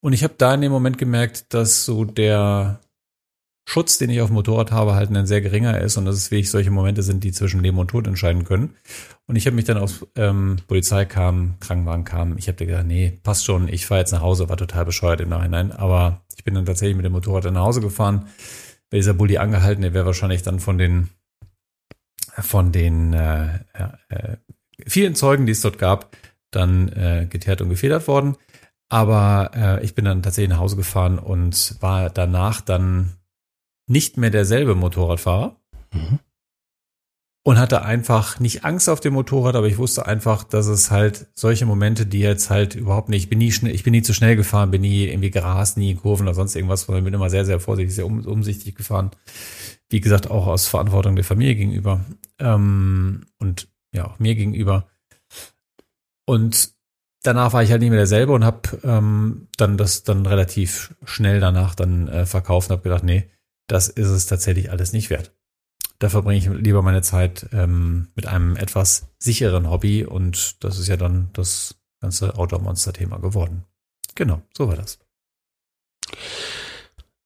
Und 0.00 0.12
ich 0.12 0.24
habe 0.24 0.34
da 0.38 0.54
in 0.54 0.60
dem 0.62 0.72
Moment 0.72 0.98
gemerkt, 0.98 1.54
dass 1.54 1.84
so 1.84 2.04
der 2.04 2.80
Schutz, 3.68 3.98
den 3.98 4.10
ich 4.10 4.20
auf 4.20 4.28
dem 4.28 4.34
Motorrad 4.34 4.70
habe, 4.70 4.94
halt 4.94 5.10
ein 5.10 5.26
sehr 5.26 5.40
geringer 5.40 5.80
ist 5.80 5.96
und 5.96 6.04
dass 6.04 6.14
es 6.14 6.30
wirklich 6.30 6.50
solche 6.50 6.70
Momente 6.70 7.02
sind, 7.02 7.24
die 7.24 7.32
zwischen 7.32 7.60
Leben 7.60 7.78
und 7.78 7.88
Tod 7.88 8.06
entscheiden 8.06 8.44
können. 8.44 8.76
Und 9.26 9.34
ich 9.34 9.44
habe 9.46 9.56
mich 9.56 9.64
dann 9.64 9.76
aus 9.76 10.06
ähm, 10.14 10.58
Polizei 10.68 11.04
kam, 11.04 11.56
Krankenwagen 11.58 12.04
kam, 12.04 12.38
ich 12.38 12.46
habe 12.46 12.64
gedacht, 12.64 12.86
nee, 12.86 13.18
passt 13.24 13.44
schon, 13.44 13.66
ich 13.66 13.84
fahre 13.84 14.00
jetzt 14.00 14.12
nach 14.12 14.20
Hause, 14.20 14.48
war 14.48 14.56
total 14.56 14.84
bescheuert 14.84 15.20
im 15.20 15.30
Nachhinein, 15.30 15.72
aber 15.72 16.22
ich 16.36 16.44
bin 16.44 16.54
dann 16.54 16.64
tatsächlich 16.64 16.96
mit 16.96 17.04
dem 17.04 17.12
Motorrad 17.12 17.44
dann 17.44 17.54
nach 17.54 17.64
Hause 17.64 17.80
gefahren. 17.80 18.28
Wäre 18.88 19.00
dieser 19.00 19.14
Bulli 19.14 19.38
angehalten, 19.38 19.82
der 19.82 19.94
wäre 19.94 20.06
wahrscheinlich 20.06 20.42
dann 20.42 20.60
von 20.60 20.78
den 20.78 21.08
von 22.38 22.70
den 22.70 23.14
äh, 23.14 23.60
äh, 24.08 24.36
vielen 24.86 25.14
Zeugen, 25.16 25.46
die 25.46 25.52
es 25.52 25.62
dort 25.62 25.78
gab, 25.78 26.16
dann 26.50 26.88
äh, 26.88 27.26
geteert 27.28 27.62
und 27.62 27.70
gefedert 27.70 28.06
worden. 28.06 28.36
Aber 28.88 29.50
äh, 29.54 29.84
ich 29.84 29.94
bin 29.94 30.04
dann 30.04 30.22
tatsächlich 30.22 30.50
nach 30.50 30.60
Hause 30.60 30.76
gefahren 30.76 31.18
und 31.18 31.76
war 31.80 32.10
danach 32.10 32.60
dann 32.60 33.14
nicht 33.86 34.16
mehr 34.16 34.30
derselbe 34.30 34.74
Motorradfahrer. 34.74 35.56
Mhm. 35.92 36.18
Und 37.44 37.60
hatte 37.60 37.82
einfach 37.82 38.40
nicht 38.40 38.64
Angst 38.64 38.88
auf 38.88 38.98
dem 38.98 39.14
Motorrad, 39.14 39.54
aber 39.54 39.68
ich 39.68 39.78
wusste 39.78 40.04
einfach, 40.04 40.42
dass 40.42 40.66
es 40.66 40.90
halt 40.90 41.28
solche 41.36 41.64
Momente, 41.64 42.04
die 42.04 42.18
jetzt 42.18 42.50
halt 42.50 42.74
überhaupt 42.74 43.08
nicht, 43.08 43.22
ich 43.22 43.28
bin 43.28 43.38
nie 43.38 43.52
schnell, 43.52 43.72
ich 43.72 43.84
bin 43.84 43.92
nie 43.92 44.02
zu 44.02 44.14
schnell 44.14 44.34
gefahren, 44.34 44.72
bin 44.72 44.80
nie 44.80 45.04
irgendwie 45.04 45.30
gerast, 45.30 45.76
nie 45.76 45.92
in 45.92 45.98
Kurven 45.98 46.26
oder 46.26 46.34
sonst 46.34 46.56
irgendwas, 46.56 46.82
sondern 46.82 47.04
bin 47.04 47.14
immer 47.14 47.30
sehr, 47.30 47.44
sehr 47.44 47.60
vorsichtig, 47.60 47.94
sehr 47.94 48.06
um, 48.06 48.26
umsichtig 48.26 48.74
gefahren. 48.74 49.12
Wie 49.88 50.00
gesagt, 50.00 50.28
auch 50.28 50.48
aus 50.48 50.66
Verantwortung 50.66 51.14
der 51.14 51.24
Familie 51.24 51.54
gegenüber. 51.54 52.04
Ähm, 52.40 53.26
und 53.38 53.68
ja, 53.92 54.08
auch 54.08 54.18
mir 54.18 54.34
gegenüber. 54.34 54.88
Und 56.24 56.72
danach 57.22 57.52
war 57.52 57.62
ich 57.62 57.70
halt 57.70 57.80
nicht 57.80 57.90
mehr 57.90 57.98
derselbe 57.98 58.32
und 58.32 58.44
habe 58.44 58.80
ähm, 58.82 59.46
dann 59.56 59.76
das 59.76 60.02
dann 60.02 60.26
relativ 60.26 60.96
schnell 61.04 61.38
danach 61.38 61.76
dann 61.76 62.08
äh, 62.08 62.26
verkauft 62.26 62.70
und 62.70 62.76
habe 62.76 62.82
gedacht, 62.82 63.04
nee, 63.04 63.30
das 63.66 63.88
ist 63.88 64.08
es 64.08 64.26
tatsächlich 64.26 64.70
alles 64.70 64.92
nicht 64.92 65.10
wert. 65.10 65.32
Da 65.98 66.08
verbringe 66.08 66.38
ich 66.38 66.46
lieber 66.46 66.82
meine 66.82 67.02
Zeit 67.02 67.48
ähm, 67.52 68.08
mit 68.14 68.26
einem 68.26 68.56
etwas 68.56 69.08
sicheren 69.18 69.70
Hobby 69.70 70.04
und 70.04 70.62
das 70.62 70.78
ist 70.78 70.88
ja 70.88 70.96
dann 70.96 71.30
das 71.32 71.76
ganze 72.00 72.36
Outdoor-Monster-Thema 72.36 73.18
geworden. 73.18 73.64
Genau, 74.14 74.42
so 74.56 74.68
war 74.68 74.76
das. 74.76 74.98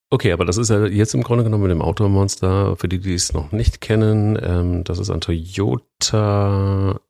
Okay, 0.09 0.33
aber 0.33 0.45
das 0.45 0.57
ist 0.57 0.71
ja 0.71 0.87
jetzt 0.87 1.15
im 1.15 1.23
Grunde 1.23 1.45
genommen 1.45 1.65
mit 1.65 1.71
dem 1.71 1.83
Outdoor-Monster, 1.83 2.77
für 2.77 2.89
die, 2.89 3.01
die 3.01 3.15
es 3.15 3.33
noch 3.33 3.53
nicht 3.53 3.81
kennen, 3.81 4.39
ähm, 4.41 4.85
das 4.85 4.99
ist 4.99 5.11
ein 5.11 5.21
Toyota 5.21 7.01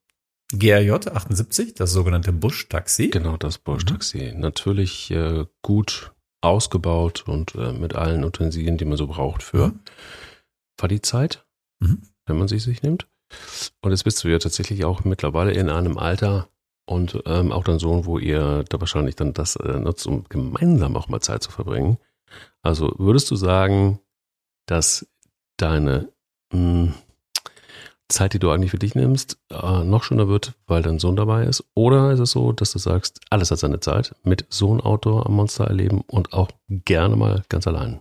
GRJ 0.52 0.90
78, 0.90 1.74
das 1.74 1.92
sogenannte 1.92 2.32
Busch-Taxi. 2.32 3.08
Genau, 3.08 3.36
das 3.36 3.58
Busch-Taxi. 3.58 4.32
Mhm. 4.34 4.40
Natürlich 4.40 5.10
äh, 5.12 5.46
gut 5.62 6.12
ausgebaut 6.40 7.24
und 7.26 7.54
äh, 7.54 7.72
mit 7.72 7.94
allen 7.94 8.24
Utensilien, 8.24 8.78
die 8.78 8.84
man 8.84 8.96
so 8.96 9.06
braucht 9.06 9.42
für 9.42 9.68
mhm. 9.68 9.80
Fahrzeit, 10.78 11.44
mhm. 11.80 12.02
wenn 12.26 12.38
man 12.38 12.48
sie 12.48 12.58
sich 12.58 12.82
nimmt. 12.82 13.06
Und 13.80 13.90
jetzt 13.90 14.04
bist 14.04 14.22
du 14.24 14.28
ja 14.28 14.38
tatsächlich 14.38 14.84
auch 14.84 15.04
mittlerweile 15.04 15.52
in 15.52 15.68
einem 15.68 15.98
Alter 15.98 16.48
und 16.86 17.22
ähm, 17.26 17.52
auch 17.52 17.62
dein 17.62 17.78
Sohn, 17.78 18.04
wo 18.04 18.18
ihr 18.18 18.64
da 18.68 18.80
wahrscheinlich 18.80 19.14
dann 19.14 19.32
das 19.32 19.56
äh, 19.56 19.78
nutzt, 19.78 20.06
um 20.06 20.24
gemeinsam 20.28 20.96
auch 20.96 21.08
mal 21.08 21.20
Zeit 21.20 21.42
zu 21.42 21.50
verbringen. 21.50 21.98
Also 22.62 22.92
würdest 22.98 23.30
du 23.30 23.36
sagen, 23.36 24.00
dass 24.66 25.06
deine 25.56 26.12
mh, 26.52 26.58
hm, 26.58 26.94
Zeit, 28.10 28.34
die 28.34 28.38
du 28.38 28.50
eigentlich 28.50 28.70
für 28.70 28.78
dich 28.78 28.94
nimmst, 28.94 29.38
äh, 29.50 29.84
noch 29.84 30.04
schöner 30.04 30.28
wird, 30.28 30.54
weil 30.66 30.82
dein 30.82 30.98
Sohn 30.98 31.16
dabei 31.16 31.44
ist? 31.44 31.64
Oder 31.74 32.12
ist 32.12 32.20
es 32.20 32.32
so, 32.32 32.52
dass 32.52 32.72
du 32.72 32.78
sagst, 32.78 33.20
alles 33.30 33.50
hat 33.50 33.58
seine 33.58 33.80
Zeit, 33.80 34.14
mit 34.22 34.46
Sohn 34.50 34.80
Outdoor 34.80 35.26
am 35.26 35.34
Monster 35.34 35.64
erleben 35.64 36.02
und 36.06 36.32
auch 36.32 36.50
gerne 36.68 37.16
mal 37.16 37.42
ganz 37.48 37.66
allein? 37.66 38.00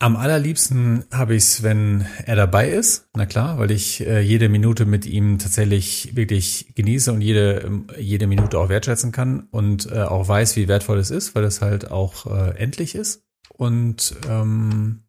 Am 0.00 0.14
allerliebsten 0.14 1.06
habe 1.10 1.34
ich 1.34 1.42
es, 1.42 1.62
wenn 1.64 2.06
er 2.24 2.36
dabei 2.36 2.68
ist, 2.68 3.08
na 3.16 3.26
klar, 3.26 3.58
weil 3.58 3.72
ich 3.72 4.00
äh, 4.06 4.20
jede 4.20 4.48
Minute 4.48 4.86
mit 4.86 5.06
ihm 5.06 5.40
tatsächlich 5.40 6.14
wirklich 6.14 6.72
genieße 6.76 7.12
und 7.12 7.20
jede, 7.20 7.84
jede 7.98 8.28
Minute 8.28 8.60
auch 8.60 8.68
wertschätzen 8.68 9.10
kann 9.10 9.48
und 9.50 9.90
äh, 9.90 10.02
auch 10.02 10.28
weiß, 10.28 10.54
wie 10.54 10.68
wertvoll 10.68 10.98
es 10.98 11.10
ist, 11.10 11.34
weil 11.34 11.42
es 11.42 11.62
halt 11.62 11.90
auch 11.90 12.26
äh, 12.26 12.56
endlich 12.56 12.94
ist. 12.94 13.24
Und 13.52 14.14
ähm, 14.28 15.02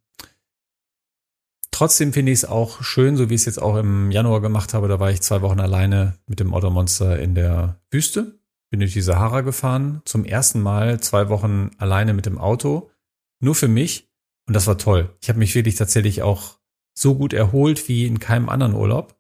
Trotzdem 1.79 2.11
finde 2.11 2.33
ich 2.33 2.39
es 2.39 2.45
auch 2.45 2.83
schön, 2.83 3.15
so 3.15 3.29
wie 3.29 3.35
ich 3.35 3.39
es 3.39 3.45
jetzt 3.45 3.61
auch 3.61 3.77
im 3.77 4.11
Januar 4.11 4.41
gemacht 4.41 4.73
habe. 4.73 4.89
Da 4.89 4.99
war 4.99 5.11
ich 5.11 5.21
zwei 5.21 5.41
Wochen 5.41 5.61
alleine 5.61 6.19
mit 6.27 6.41
dem 6.41 6.53
Automonster 6.53 7.17
in 7.17 7.35
der 7.35 7.79
Wüste. 7.89 8.37
Bin 8.69 8.81
durch 8.81 8.91
die 8.91 9.01
Sahara 9.01 9.39
gefahren. 9.39 10.01
Zum 10.03 10.25
ersten 10.25 10.59
Mal 10.59 10.99
zwei 10.99 11.29
Wochen 11.29 11.71
alleine 11.77 12.13
mit 12.13 12.25
dem 12.25 12.37
Auto. 12.37 12.91
Nur 13.39 13.55
für 13.55 13.69
mich. 13.69 14.11
Und 14.45 14.55
das 14.55 14.67
war 14.67 14.77
toll. 14.77 15.15
Ich 15.21 15.29
habe 15.29 15.39
mich 15.39 15.55
wirklich 15.55 15.75
tatsächlich 15.75 16.21
auch 16.21 16.59
so 16.95 17.15
gut 17.15 17.31
erholt 17.31 17.87
wie 17.87 18.05
in 18.05 18.19
keinem 18.19 18.49
anderen 18.49 18.73
Urlaub. 18.73 19.17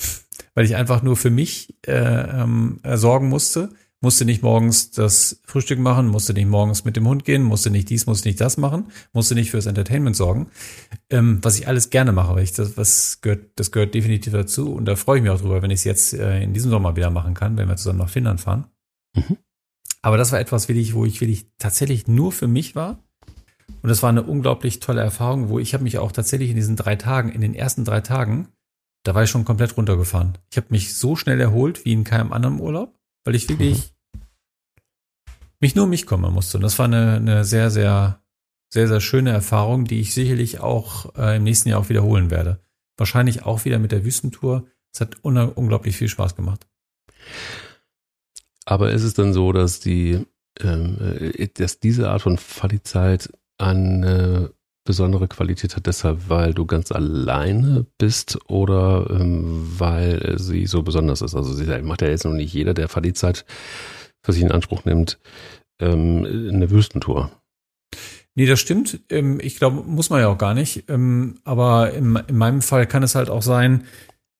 Weil 0.54 0.64
ich 0.64 0.76
einfach 0.76 1.02
nur 1.02 1.18
für 1.18 1.28
mich 1.28 1.76
äh, 1.86 1.92
ähm, 1.92 2.80
sorgen 2.94 3.28
musste 3.28 3.74
musste 4.00 4.24
nicht 4.24 4.42
morgens 4.42 4.90
das 4.90 5.40
Frühstück 5.44 5.78
machen, 5.78 6.08
musste 6.08 6.32
nicht 6.32 6.48
morgens 6.48 6.84
mit 6.84 6.96
dem 6.96 7.06
Hund 7.06 7.24
gehen, 7.24 7.42
musste 7.42 7.70
nicht 7.70 7.90
dies, 7.90 8.06
musste 8.06 8.28
nicht 8.28 8.40
das 8.40 8.56
machen, 8.56 8.86
musste 9.12 9.34
nicht 9.34 9.50
fürs 9.50 9.66
Entertainment 9.66 10.16
sorgen, 10.16 10.50
ähm, 11.10 11.38
was 11.42 11.58
ich 11.58 11.68
alles 11.68 11.90
gerne 11.90 12.12
mache, 12.12 12.34
weil 12.34 12.44
ich 12.44 12.52
das, 12.52 12.76
was 12.76 13.20
gehört, 13.20 13.50
das 13.56 13.72
gehört 13.72 13.94
definitiv 13.94 14.32
dazu 14.32 14.72
und 14.72 14.86
da 14.86 14.96
freue 14.96 15.18
ich 15.18 15.22
mich 15.22 15.30
auch 15.30 15.40
drüber, 15.40 15.60
wenn 15.62 15.70
ich 15.70 15.80
es 15.80 15.84
jetzt 15.84 16.14
äh, 16.14 16.42
in 16.42 16.54
diesem 16.54 16.70
Sommer 16.70 16.96
wieder 16.96 17.10
machen 17.10 17.34
kann, 17.34 17.58
wenn 17.58 17.68
wir 17.68 17.76
zusammen 17.76 17.98
nach 17.98 18.08
Finnland 18.08 18.40
fahren. 18.40 18.66
Mhm. 19.14 19.36
Aber 20.02 20.16
das 20.16 20.32
war 20.32 20.40
etwas, 20.40 20.68
wirklich, 20.68 20.94
wo 20.94 21.04
ich 21.04 21.20
wirklich 21.20 21.46
tatsächlich 21.58 22.08
nur 22.08 22.32
für 22.32 22.48
mich 22.48 22.74
war. 22.74 23.04
Und 23.82 23.88
das 23.88 24.02
war 24.02 24.08
eine 24.08 24.22
unglaublich 24.22 24.80
tolle 24.80 25.02
Erfahrung, 25.02 25.50
wo 25.50 25.58
ich 25.58 25.74
habe 25.74 25.84
mich 25.84 25.98
auch 25.98 26.12
tatsächlich 26.12 26.50
in 26.50 26.56
diesen 26.56 26.76
drei 26.76 26.96
Tagen, 26.96 27.30
in 27.30 27.40
den 27.40 27.54
ersten 27.54 27.84
drei 27.84 28.00
Tagen, 28.00 28.48
da 29.04 29.14
war 29.14 29.22
ich 29.22 29.30
schon 29.30 29.44
komplett 29.44 29.76
runtergefahren. 29.76 30.38
Ich 30.50 30.56
habe 30.56 30.68
mich 30.70 30.94
so 30.94 31.16
schnell 31.16 31.40
erholt 31.40 31.84
wie 31.84 31.92
in 31.92 32.04
keinem 32.04 32.32
anderen 32.32 32.60
Urlaub 32.60 32.99
weil 33.24 33.34
ich 33.34 33.48
wirklich 33.48 33.92
mich 35.60 35.74
nur 35.74 35.84
um 35.84 35.90
mich 35.90 36.06
kümmern 36.06 36.32
musste. 36.32 36.56
Und 36.56 36.62
das 36.62 36.78
war 36.78 36.86
eine, 36.86 37.16
eine 37.16 37.44
sehr, 37.44 37.70
sehr, 37.70 38.22
sehr, 38.72 38.88
sehr 38.88 39.00
schöne 39.00 39.30
Erfahrung, 39.30 39.84
die 39.84 40.00
ich 40.00 40.14
sicherlich 40.14 40.60
auch 40.60 41.14
äh, 41.16 41.36
im 41.36 41.44
nächsten 41.44 41.68
Jahr 41.68 41.80
auch 41.80 41.88
wiederholen 41.88 42.30
werde. 42.30 42.60
Wahrscheinlich 42.96 43.44
auch 43.44 43.64
wieder 43.64 43.78
mit 43.78 43.92
der 43.92 44.04
Wüstentour. 44.04 44.66
Es 44.92 45.00
hat 45.00 45.24
un 45.24 45.36
unglaublich 45.36 45.96
viel 45.96 46.08
Spaß 46.08 46.34
gemacht. 46.34 46.66
Aber 48.64 48.90
ist 48.92 49.02
es 49.02 49.14
dann 49.14 49.32
so, 49.32 49.52
dass 49.52 49.80
die, 49.80 50.26
ähm, 50.60 50.96
äh, 51.00 51.48
dass 51.48 51.80
diese 51.80 52.10
Art 52.10 52.22
von 52.22 52.38
Fallizeit 52.38 53.30
eine 53.58 54.52
besondere 54.90 55.28
Qualität 55.28 55.76
hat, 55.76 55.86
deshalb, 55.86 56.28
weil 56.28 56.52
du 56.52 56.66
ganz 56.66 56.90
alleine 56.90 57.86
bist 57.96 58.40
oder 58.48 59.06
ähm, 59.08 59.64
weil 59.78 60.34
sie 60.36 60.66
so 60.66 60.82
besonders 60.82 61.22
ist. 61.22 61.36
Also 61.36 61.52
sie 61.52 61.64
macht 61.82 62.02
ja 62.02 62.08
jetzt 62.08 62.24
noch 62.24 62.32
nicht 62.32 62.52
jeder, 62.52 62.74
der 62.74 62.88
Fadi-Zeit 62.88 63.44
für 64.20 64.32
sich 64.32 64.42
in 64.42 64.50
Anspruch 64.50 64.84
nimmt, 64.84 65.20
ähm, 65.80 66.26
eine 66.52 66.70
Wüstentour. 66.72 67.30
Nee, 68.34 68.46
das 68.46 68.58
stimmt. 68.58 68.98
Ähm, 69.10 69.38
ich 69.40 69.58
glaube, 69.58 69.84
muss 69.88 70.10
man 70.10 70.22
ja 70.22 70.26
auch 70.26 70.38
gar 70.38 70.54
nicht. 70.54 70.90
Ähm, 70.90 71.36
aber 71.44 71.92
in, 71.92 72.16
in 72.26 72.36
meinem 72.36 72.60
Fall 72.60 72.88
kann 72.88 73.04
es 73.04 73.14
halt 73.14 73.30
auch 73.30 73.42
sein, 73.42 73.84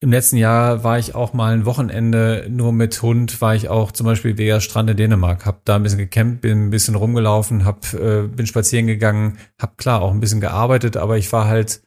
im 0.02 0.10
letzten 0.10 0.38
Jahr 0.38 0.82
war 0.82 0.98
ich 0.98 1.14
auch 1.14 1.34
mal 1.34 1.52
ein 1.52 1.66
Wochenende 1.66 2.46
nur 2.48 2.72
mit 2.72 3.02
Hund, 3.02 3.42
war 3.42 3.54
ich 3.54 3.68
auch 3.68 3.92
zum 3.92 4.06
Beispiel 4.06 4.38
Vega 4.38 4.60
Strand 4.60 4.88
in 4.88 4.96
Dänemark, 4.96 5.44
hab 5.44 5.64
da 5.66 5.76
ein 5.76 5.82
bisschen 5.82 5.98
gecampt, 5.98 6.40
bin 6.40 6.66
ein 6.66 6.70
bisschen 6.70 6.94
rumgelaufen, 6.94 7.66
hab, 7.66 7.92
äh, 7.92 8.22
bin 8.26 8.46
spazieren 8.46 8.86
gegangen, 8.86 9.38
hab 9.58 9.76
klar 9.76 10.00
auch 10.00 10.10
ein 10.10 10.20
bisschen 10.20 10.40
gearbeitet, 10.40 10.96
aber 10.96 11.18
ich 11.18 11.30
war 11.34 11.46
halt, 11.46 11.82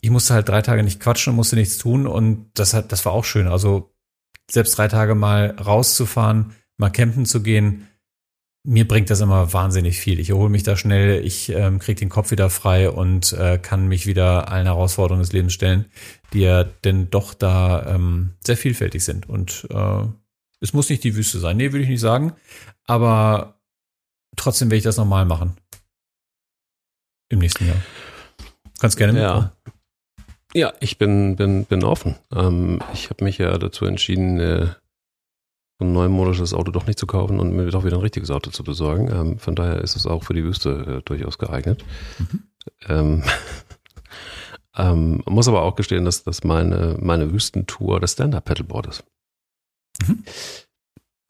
ich 0.00 0.08
musste 0.08 0.32
halt 0.32 0.48
drei 0.48 0.62
Tage 0.62 0.82
nicht 0.82 0.98
quatschen, 0.98 1.34
musste 1.34 1.56
nichts 1.56 1.76
tun 1.76 2.06
und 2.06 2.50
das 2.54 2.72
hat, 2.72 2.90
das 2.90 3.04
war 3.04 3.12
auch 3.12 3.24
schön. 3.24 3.48
Also 3.48 3.92
selbst 4.50 4.78
drei 4.78 4.88
Tage 4.88 5.14
mal 5.14 5.56
rauszufahren, 5.62 6.52
mal 6.78 6.90
campen 6.90 7.26
zu 7.26 7.42
gehen, 7.42 7.86
mir 8.66 8.86
bringt 8.86 9.10
das 9.10 9.20
immer 9.20 9.52
wahnsinnig 9.52 9.98
viel. 9.98 10.18
Ich 10.18 10.30
erhole 10.30 10.50
mich 10.50 10.64
da 10.64 10.76
schnell, 10.76 11.24
ich 11.24 11.50
ähm, 11.50 11.78
kriege 11.78 12.00
den 12.00 12.08
Kopf 12.08 12.32
wieder 12.32 12.50
frei 12.50 12.90
und 12.90 13.32
äh, 13.32 13.58
kann 13.58 13.86
mich 13.86 14.06
wieder 14.06 14.50
allen 14.50 14.66
Herausforderungen 14.66 15.22
des 15.22 15.32
Lebens 15.32 15.52
stellen, 15.52 15.86
die 16.32 16.40
ja 16.40 16.64
denn 16.64 17.08
doch 17.08 17.32
da 17.32 17.94
ähm, 17.94 18.34
sehr 18.44 18.56
vielfältig 18.56 19.04
sind. 19.04 19.28
Und 19.28 19.68
äh, 19.70 20.04
es 20.60 20.72
muss 20.72 20.90
nicht 20.90 21.04
die 21.04 21.14
Wüste 21.14 21.38
sein. 21.38 21.56
Nee, 21.56 21.72
würde 21.72 21.84
ich 21.84 21.88
nicht 21.88 22.00
sagen. 22.00 22.32
Aber 22.86 23.60
trotzdem 24.34 24.68
werde 24.68 24.78
ich 24.78 24.84
das 24.84 24.96
nochmal 24.96 25.24
machen. 25.24 25.56
Im 27.28 27.38
nächsten 27.38 27.68
Jahr. 27.68 27.82
Kannst 28.80 28.96
gerne 28.96 29.12
mitmachen. 29.12 29.50
Ja. 29.64 29.72
Ja, 30.54 30.72
ich 30.80 30.96
bin, 30.96 31.36
bin, 31.36 31.66
bin 31.66 31.84
offen. 31.84 32.16
Ähm, 32.34 32.80
ich 32.94 33.10
habe 33.10 33.24
mich 33.24 33.38
ja 33.38 33.58
dazu 33.58 33.84
entschieden, 33.84 34.40
äh, 34.40 34.68
ein 35.78 35.92
neumodisches 35.92 36.54
Auto 36.54 36.70
doch 36.70 36.86
nicht 36.86 36.98
zu 36.98 37.06
kaufen 37.06 37.38
und 37.38 37.54
mir 37.54 37.70
doch 37.70 37.84
wieder 37.84 37.96
ein 37.96 38.02
richtiges 38.02 38.30
Auto 38.30 38.50
zu 38.50 38.64
besorgen. 38.64 39.10
Ähm, 39.10 39.38
von 39.38 39.54
daher 39.54 39.82
ist 39.82 39.96
es 39.96 40.06
auch 40.06 40.24
für 40.24 40.34
die 40.34 40.44
Wüste 40.44 40.98
äh, 40.98 41.02
durchaus 41.02 41.38
geeignet. 41.38 41.84
Mhm. 42.18 42.42
Ähm, 42.88 43.22
ähm, 44.76 45.22
muss 45.26 45.48
aber 45.48 45.62
auch 45.62 45.76
gestehen, 45.76 46.04
dass, 46.04 46.24
dass 46.24 46.44
meine, 46.44 46.96
meine 47.00 47.32
Wüstentour 47.32 48.00
das 48.00 48.12
Stand-Up-Pedalboard 48.12 48.86
ist. 48.86 49.04
Mhm. 50.06 50.24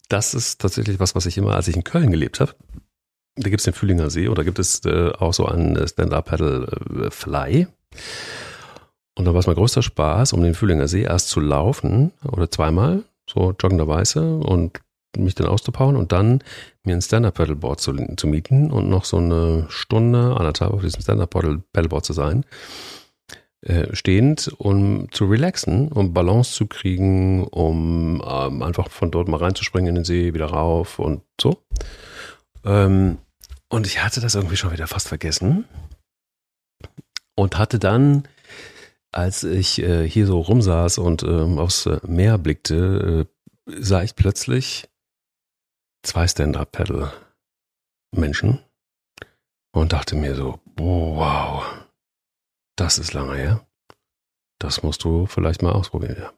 Das 0.08 0.34
ist 0.34 0.60
tatsächlich 0.60 1.00
was, 1.00 1.16
was 1.16 1.26
ich 1.26 1.36
immer, 1.36 1.56
als 1.56 1.66
ich 1.66 1.74
in 1.74 1.82
Köln 1.82 2.12
gelebt 2.12 2.38
habe, 2.38 2.54
da 3.34 3.50
gibt 3.50 3.60
es 3.60 3.64
den 3.64 3.74
Fühlinger 3.74 4.08
See 4.08 4.28
und 4.28 4.38
da 4.38 4.44
gibt 4.44 4.58
es 4.58 4.84
äh, 4.84 5.10
auch 5.10 5.34
so 5.34 5.46
einen 5.46 5.86
Stand-Up-Pedal-Fly. 5.86 7.60
Äh, 7.62 7.66
und 9.18 9.24
dann 9.24 9.34
war 9.34 9.40
es 9.40 9.46
mein 9.46 9.56
größter 9.56 9.82
Spaß, 9.82 10.32
um 10.32 10.42
den 10.42 10.54
Fühlinger 10.54 10.88
See 10.88 11.02
erst 11.02 11.28
zu 11.28 11.40
laufen 11.40 12.12
oder 12.24 12.50
zweimal 12.50 13.02
so 13.28 13.54
joggenderweise 13.58 14.38
und 14.38 14.80
mich 15.16 15.34
dann 15.34 15.46
auszupauen 15.46 15.96
und 15.96 16.12
dann 16.12 16.42
mir 16.84 16.94
ein 16.94 17.02
Stand-Up-Paddleboard 17.02 17.80
zu, 17.80 17.94
zu 18.16 18.26
mieten 18.26 18.70
und 18.70 18.88
noch 18.88 19.04
so 19.04 19.16
eine 19.16 19.66
Stunde, 19.68 20.36
anderthalb 20.36 20.72
auf 20.72 20.82
diesem 20.82 21.00
Stand-Up-Paddleboard 21.00 22.04
zu 22.04 22.12
sein, 22.12 22.44
äh, 23.62 23.94
stehend, 23.96 24.52
um 24.58 25.10
zu 25.10 25.26
relaxen, 25.26 25.90
um 25.90 26.12
Balance 26.12 26.52
zu 26.52 26.66
kriegen, 26.66 27.44
um 27.44 28.22
ähm, 28.26 28.62
einfach 28.62 28.90
von 28.90 29.10
dort 29.10 29.28
mal 29.28 29.38
reinzuspringen 29.38 29.88
in 29.88 29.94
den 29.96 30.04
See, 30.04 30.34
wieder 30.34 30.46
rauf 30.46 30.98
und 30.98 31.22
so. 31.40 31.62
Ähm, 32.64 33.18
und 33.68 33.86
ich 33.86 34.02
hatte 34.04 34.20
das 34.20 34.34
irgendwie 34.34 34.56
schon 34.56 34.72
wieder 34.72 34.86
fast 34.86 35.08
vergessen 35.08 35.64
und 37.34 37.58
hatte 37.58 37.78
dann 37.78 38.28
als 39.16 39.42
ich 39.44 39.82
äh, 39.82 40.08
hier 40.08 40.26
so 40.26 40.40
rumsaß 40.40 40.98
und 40.98 41.22
ähm, 41.22 41.58
aufs 41.58 41.86
äh, 41.86 42.00
Meer 42.06 42.36
blickte, 42.36 43.26
äh, 43.66 43.72
sah 43.80 44.02
ich 44.02 44.14
plötzlich 44.14 44.90
zwei 46.02 46.28
Stand-Up-Paddle-Menschen 46.28 48.58
und 49.72 49.94
dachte 49.94 50.16
mir 50.16 50.34
so, 50.34 50.60
wow, 50.76 51.64
das 52.76 52.98
ist 52.98 53.14
lange 53.14 53.36
her. 53.36 53.66
Das 54.58 54.82
musst 54.82 55.02
du 55.04 55.24
vielleicht 55.24 55.62
mal 55.62 55.72
ausprobieren, 55.72 56.16
ja. 56.18 56.30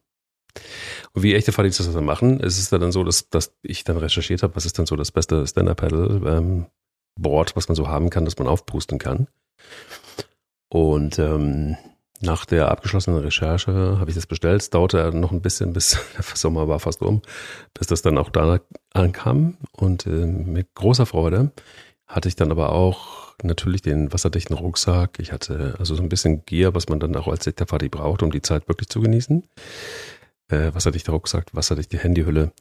Und 1.14 1.24
wie 1.24 1.34
echte 1.34 1.50
Fadis 1.50 1.78
das 1.78 1.92
dann 1.92 2.04
machen, 2.04 2.38
ist 2.38 2.58
es 2.58 2.70
dann 2.70 2.92
so, 2.92 3.02
dass, 3.02 3.28
dass 3.28 3.56
ich 3.62 3.82
dann 3.82 3.96
recherchiert 3.96 4.44
habe, 4.44 4.54
was 4.54 4.66
ist 4.66 4.78
dann 4.78 4.86
so 4.86 4.94
das 4.94 5.10
beste 5.10 5.44
Stand-Up-Paddle-Board, 5.44 7.50
ähm, 7.50 7.56
was 7.56 7.68
man 7.68 7.74
so 7.74 7.88
haben 7.88 8.10
kann, 8.10 8.24
dass 8.24 8.38
man 8.38 8.46
aufpusten 8.46 9.00
kann. 9.00 9.26
Und 10.68 11.18
ähm, 11.18 11.76
nach 12.20 12.44
der 12.44 12.70
abgeschlossenen 12.70 13.20
Recherche 13.20 13.98
habe 13.98 14.10
ich 14.10 14.16
das 14.16 14.26
bestellt. 14.26 14.62
Es 14.62 14.70
dauerte 14.70 15.12
noch 15.16 15.32
ein 15.32 15.40
bisschen, 15.40 15.72
bis 15.72 15.98
der 16.16 16.24
Sommer 16.34 16.68
war 16.68 16.80
fast 16.80 17.02
um, 17.02 17.22
bis 17.74 17.86
das 17.86 18.02
dann 18.02 18.18
auch 18.18 18.30
da 18.30 18.60
ankam. 18.92 19.56
Und 19.72 20.06
äh, 20.06 20.26
mit 20.26 20.74
großer 20.74 21.06
Freude 21.06 21.52
hatte 22.06 22.28
ich 22.28 22.36
dann 22.36 22.50
aber 22.50 22.72
auch 22.72 23.34
natürlich 23.42 23.82
den 23.82 24.12
wasserdichten 24.12 24.56
Rucksack. 24.56 25.18
Ich 25.18 25.32
hatte 25.32 25.76
also 25.78 25.94
so 25.94 26.02
ein 26.02 26.08
bisschen 26.08 26.44
Gear, 26.44 26.74
was 26.74 26.88
man 26.88 27.00
dann 27.00 27.14
auch 27.16 27.28
als 27.28 27.44
Sektorfahrt 27.44 27.88
braucht, 27.90 28.22
um 28.22 28.32
die 28.32 28.42
Zeit 28.42 28.68
wirklich 28.68 28.88
zu 28.88 29.00
genießen. 29.00 29.44
Äh, 30.48 30.74
wasserdichter 30.74 31.12
Rucksack, 31.12 31.46
wasserdichte 31.52 31.98
Handyhülle, 31.98 32.52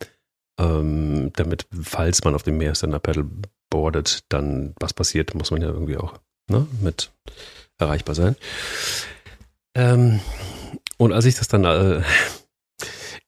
ähm, 0.59 1.31
damit, 1.35 1.65
falls 1.81 2.23
man 2.23 2.35
auf 2.35 2.43
dem 2.43 2.57
Meer 2.57 2.75
stand 2.75 3.01
Paddle 3.01 3.25
boardet, 3.69 4.21
dann 4.29 4.73
was 4.79 4.93
passiert, 4.93 5.35
muss 5.35 5.51
man 5.51 5.61
ja 5.61 5.69
irgendwie 5.69 5.97
auch 5.97 6.13
ne, 6.49 6.67
mit 6.81 7.11
erreichbar 7.77 8.15
sein. 8.15 8.35
Ähm, 9.77 10.19
und 10.97 11.13
als 11.13 11.25
ich 11.25 11.35
das 11.35 11.47
dann 11.47 11.63
äh, 11.63 12.01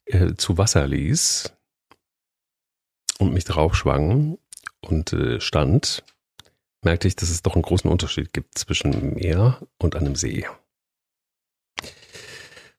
äh, 0.06 0.36
zu 0.36 0.58
Wasser 0.58 0.88
ließ 0.88 1.54
und 3.20 3.34
mich 3.34 3.46
drauf 3.46 3.76
schwang 3.76 4.40
und 4.82 5.14
äh, 5.14 5.40
stand, 5.40 6.04
merkte 6.84 7.08
ich, 7.08 7.16
dass 7.16 7.30
es 7.30 7.44
doch 7.44 7.54
einen 7.54 7.62
großen 7.62 7.90
Unterschied 7.90 8.34
gibt 8.34 8.58
zwischen 8.58 9.14
Meer 9.14 9.62
und 9.78 9.96
einem 9.96 10.16
See. 10.16 10.48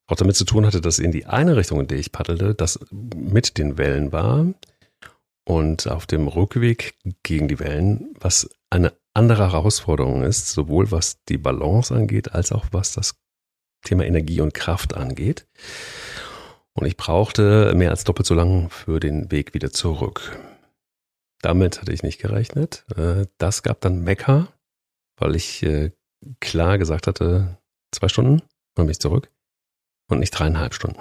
Auch 0.09 0.17
damit 0.17 0.35
zu 0.35 0.45
tun 0.45 0.67
hatte, 0.67 0.81
dass 0.81 0.99
in 0.99 1.13
die 1.13 1.27
eine 1.27 1.57
Richtung, 1.57 1.79
in 1.79 1.87
der 1.87 1.99
ich 1.99 2.11
paddelte, 2.11 2.57
das 2.57 2.81
mit 2.91 3.57
den 3.57 3.79
Wellen 3.79 4.11
war 4.11 4.53
und 5.45 5.87
auf 5.87 6.07
dem 6.07 6.27
Rückweg 6.27 6.95
gegen 7.23 7.47
die 7.47 7.61
Wellen, 7.61 8.17
was 8.19 8.51
eine 8.69 8.93
andere 9.15 9.53
Herausforderung 9.53 10.25
ist, 10.25 10.49
sowohl 10.49 10.91
was 10.91 11.23
die 11.29 11.39
Balance 11.39 11.95
angeht, 11.95 12.33
als 12.33 12.51
auch 12.51 12.67
was 12.73 12.95
das 12.95 13.15
Thema 13.83 14.05
Energie 14.05 14.40
und 14.40 14.55
Kraft 14.55 14.95
angeht. 14.95 15.47
Und 16.73 16.87
ich 16.87 16.97
brauchte 16.97 17.73
mehr 17.75 17.90
als 17.90 18.05
doppelt 18.05 18.27
so 18.27 18.35
lang 18.35 18.71
für 18.71 19.01
den 19.01 19.31
Weg 19.31 19.55
wieder 19.55 19.73
zurück. 19.73 20.38
Damit 21.43 21.81
hatte 21.81 21.93
ich 21.93 22.03
nicht 22.03 22.21
gerechnet. 22.21 22.85
Äh, 22.97 23.27
das 23.38 23.62
gab 23.62 23.81
dann 23.81 24.03
Mecker, 24.03 24.49
weil 25.16 25.35
ich 25.35 25.62
äh, 25.62 25.90
klar 26.40 26.79
gesagt 26.79 27.07
hatte, 27.07 27.59
zwei 27.93 28.09
Stunden, 28.09 28.43
dann 28.75 28.88
ich 28.88 29.01
zurück 29.01 29.31
und 30.09 30.21
nicht 30.21 30.31
dreieinhalb 30.31 30.75
Stunden. 30.75 31.01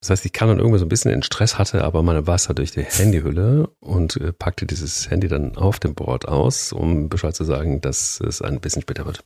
Das 0.00 0.10
heißt, 0.10 0.24
ich 0.24 0.32
kam 0.32 0.48
dann 0.48 0.58
irgendwie 0.58 0.78
so 0.78 0.84
ein 0.84 0.88
bisschen 0.88 1.10
in 1.10 1.24
Stress, 1.24 1.58
hatte 1.58 1.82
aber 1.82 2.02
meine 2.04 2.26
Wasser 2.28 2.54
durch 2.54 2.70
die 2.70 2.84
Handyhülle 2.84 3.68
und 3.80 4.16
äh, 4.16 4.32
packte 4.32 4.64
dieses 4.64 5.10
Handy 5.10 5.26
dann 5.26 5.56
auf 5.56 5.80
dem 5.80 5.94
Board 5.94 6.28
aus, 6.28 6.72
um 6.72 7.08
Bescheid 7.08 7.34
zu 7.34 7.44
sagen, 7.44 7.80
dass 7.80 8.20
es 8.20 8.40
ein 8.40 8.60
bisschen 8.60 8.82
später 8.82 9.06
wird. 9.06 9.24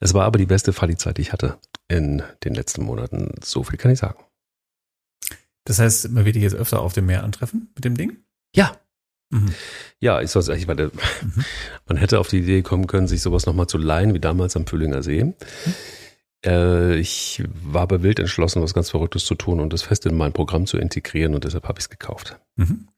Es 0.00 0.12
war 0.12 0.24
aber 0.24 0.38
die 0.38 0.46
beste 0.46 0.72
Fallizeit, 0.72 1.18
die 1.18 1.22
ich 1.22 1.32
hatte 1.32 1.58
in 1.86 2.22
den 2.42 2.54
letzten 2.54 2.82
Monaten. 2.82 3.32
So 3.44 3.62
viel 3.62 3.78
kann 3.78 3.92
ich 3.92 4.00
sagen. 4.00 4.24
Das 5.64 5.78
heißt, 5.78 6.10
man 6.10 6.24
wird 6.24 6.34
dich 6.34 6.42
jetzt 6.42 6.56
öfter 6.56 6.80
auf 6.80 6.94
dem 6.94 7.06
Meer 7.06 7.22
antreffen 7.22 7.70
mit 7.76 7.84
dem 7.84 7.96
Ding? 7.96 8.16
Ja. 8.56 8.76
Mhm. 9.30 9.54
Ja, 10.00 10.20
ich, 10.20 10.30
soll, 10.30 10.42
ich 10.56 10.66
meine, 10.66 10.86
mhm. 10.86 11.44
man 11.86 11.96
hätte 11.96 12.18
auf 12.18 12.26
die 12.26 12.38
Idee 12.38 12.62
kommen 12.62 12.88
können, 12.88 13.06
sich 13.06 13.22
sowas 13.22 13.46
nochmal 13.46 13.68
zu 13.68 13.78
leihen, 13.78 14.14
wie 14.14 14.20
damals 14.20 14.56
am 14.56 14.66
Fühlinger 14.66 15.04
See. 15.04 15.22
Mhm. 15.22 15.34
Äh, 16.44 16.98
ich 16.98 17.42
war 17.62 17.82
aber 17.82 18.02
wild 18.02 18.18
entschlossen, 18.18 18.62
was 18.62 18.74
ganz 18.74 18.90
Verrücktes 18.90 19.24
zu 19.24 19.34
tun 19.34 19.60
und 19.60 19.72
das 19.72 19.82
fest 19.82 20.06
in 20.06 20.16
mein 20.16 20.32
Programm 20.32 20.66
zu 20.66 20.78
integrieren 20.78 21.34
und 21.34 21.44
deshalb 21.44 21.68
habe 21.68 21.78
ich 21.78 21.84
es 21.84 21.90
gekauft. 21.90 22.38
Mhm. 22.56 22.88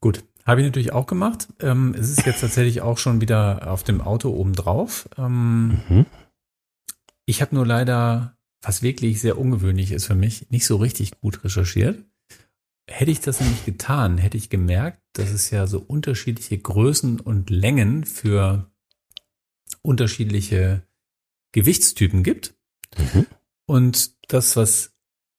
Gut, 0.00 0.22
habe 0.44 0.60
ich 0.60 0.66
natürlich 0.66 0.92
auch 0.92 1.06
gemacht. 1.06 1.48
Ähm, 1.60 1.94
es 1.98 2.10
ist 2.10 2.26
jetzt 2.26 2.40
tatsächlich 2.40 2.82
auch 2.82 2.98
schon 2.98 3.20
wieder 3.20 3.70
auf 3.70 3.82
dem 3.82 4.00
Auto 4.00 4.30
oben 4.30 4.52
drauf. 4.52 5.08
Ähm, 5.16 5.80
mhm. 5.88 6.06
Ich 7.24 7.40
habe 7.40 7.54
nur 7.54 7.66
leider, 7.66 8.36
was 8.60 8.82
wirklich 8.82 9.20
sehr 9.20 9.38
ungewöhnlich 9.38 9.92
ist 9.92 10.06
für 10.06 10.14
mich, 10.14 10.50
nicht 10.50 10.66
so 10.66 10.76
richtig 10.76 11.20
gut 11.20 11.42
recherchiert. 11.44 12.04
Hätte 12.86 13.10
ich 13.10 13.20
das 13.20 13.40
nämlich 13.40 13.64
getan, 13.64 14.18
hätte 14.18 14.36
ich 14.36 14.50
gemerkt, 14.50 15.00
dass 15.14 15.30
es 15.30 15.50
ja 15.50 15.66
so 15.66 15.78
unterschiedliche 15.78 16.58
Größen 16.58 17.18
und 17.18 17.48
Längen 17.48 18.04
für 18.04 18.70
unterschiedliche 19.80 20.82
Gewichtstypen 21.52 22.22
gibt. 22.22 22.53
Mhm. 22.98 23.26
Und 23.66 24.10
das, 24.32 24.56
was 24.56 24.92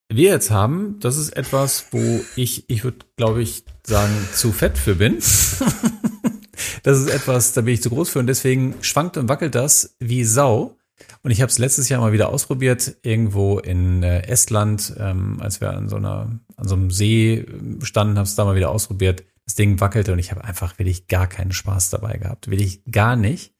wir 0.10 0.30
jetzt 0.30 0.52
haben, 0.52 0.98
das 1.00 1.18
ist 1.18 1.36
etwas, 1.36 1.88
wo 1.92 2.24
ich, 2.36 2.70
ich 2.70 2.84
würde, 2.84 3.00
glaube 3.16 3.42
ich, 3.42 3.66
sagen, 3.86 4.14
zu 4.34 4.52
fett 4.52 4.78
für 4.78 4.96
bin. 4.96 5.16
das 6.84 7.00
ist 7.00 7.10
etwas, 7.10 7.54
da 7.54 7.62
bin 7.62 7.74
ich 7.74 7.82
zu 7.82 7.90
groß 7.90 8.10
für 8.10 8.20
und 8.20 8.28
deswegen 8.28 8.76
schwankt 8.82 9.18
und 9.18 9.30
wackelt 9.30 9.56
das 9.56 9.96
wie 10.00 10.24
Sau. 10.24 10.78
Und 11.24 11.32
ich 11.32 11.42
habe 11.42 11.50
es 11.50 11.58
letztes 11.58 11.90
Jahr 11.90 12.02
mal 12.02 12.14
wieder 12.14 12.30
ausprobiert, 12.30 12.98
irgendwo 13.02 13.60
in 13.60 14.04
äh, 14.04 14.28
Estland, 14.28 14.94
ähm, 14.98 15.42
als 15.42 15.60
wir 15.60 15.72
an 15.72 15.90
so 15.90 15.96
einer, 15.96 16.40
an 16.56 16.68
so 16.68 16.76
einem 16.76 16.92
See 16.92 17.46
standen, 17.82 18.18
habe 18.18 18.28
es 18.28 18.36
da 18.36 18.46
mal 18.46 18.56
wieder 18.56 18.70
ausprobiert. 18.70 19.24
Das 19.46 19.56
Ding 19.56 19.80
wackelte 19.80 20.14
und 20.14 20.20
ich 20.20 20.32
habe 20.32 20.44
einfach 20.44 20.80
wirklich 20.80 21.08
gar 21.08 21.28
keinen 21.28 21.52
Spaß 21.52 21.90
dabei 21.90 22.18
gehabt. 22.18 22.50
Will 22.50 22.62
ich 22.62 22.84
gar 22.86 23.16
nicht. 23.16 23.55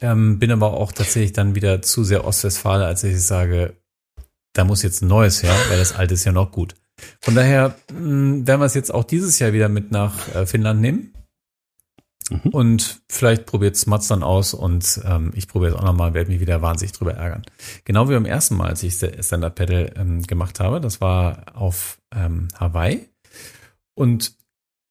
Ähm, 0.00 0.38
bin 0.38 0.50
aber 0.50 0.74
auch 0.74 0.92
tatsächlich 0.92 1.32
dann 1.32 1.54
wieder 1.54 1.82
zu 1.82 2.04
sehr 2.04 2.24
Ostwestfale, 2.24 2.86
als 2.86 3.02
ich 3.04 3.20
sage, 3.22 3.76
da 4.52 4.64
muss 4.64 4.82
jetzt 4.82 5.02
ein 5.02 5.08
neues 5.08 5.42
her, 5.42 5.54
weil 5.68 5.78
das 5.78 5.94
alte 5.94 6.14
ist 6.14 6.24
ja 6.24 6.32
noch 6.32 6.52
gut. 6.52 6.74
Von 7.20 7.34
daher 7.34 7.76
mh, 7.92 7.98
hm, 7.98 8.46
werden 8.46 8.60
wir 8.60 8.66
es 8.66 8.74
jetzt 8.74 8.92
auch 8.92 9.04
dieses 9.04 9.38
Jahr 9.38 9.52
wieder 9.52 9.68
mit 9.68 9.90
nach 9.90 10.34
äh, 10.34 10.46
Finnland 10.46 10.80
nehmen. 10.80 11.12
Mhm. 12.30 12.50
Und 12.50 13.00
vielleicht 13.08 13.46
probiert 13.46 13.76
Smatz 13.76 14.08
dann 14.08 14.22
aus 14.22 14.54
und 14.54 15.00
ähm, 15.04 15.32
ich 15.34 15.48
probiere 15.48 15.72
es 15.72 15.78
auch 15.78 15.84
nochmal, 15.84 16.14
werde 16.14 16.30
mich 16.30 16.40
wieder 16.40 16.62
wahnsinnig 16.62 16.92
drüber 16.92 17.14
ärgern. 17.14 17.42
Genau 17.84 18.08
wie 18.08 18.14
beim 18.14 18.26
ersten 18.26 18.56
Mal, 18.56 18.68
als 18.68 18.82
ich 18.82 18.94
Stand-Up-Paddle 18.94 19.94
ähm, 19.96 20.22
gemacht 20.22 20.60
habe. 20.60 20.80
Das 20.80 21.00
war 21.00 21.44
auf 21.54 21.98
ähm, 22.14 22.48
Hawaii. 22.58 23.08
Und 23.94 24.36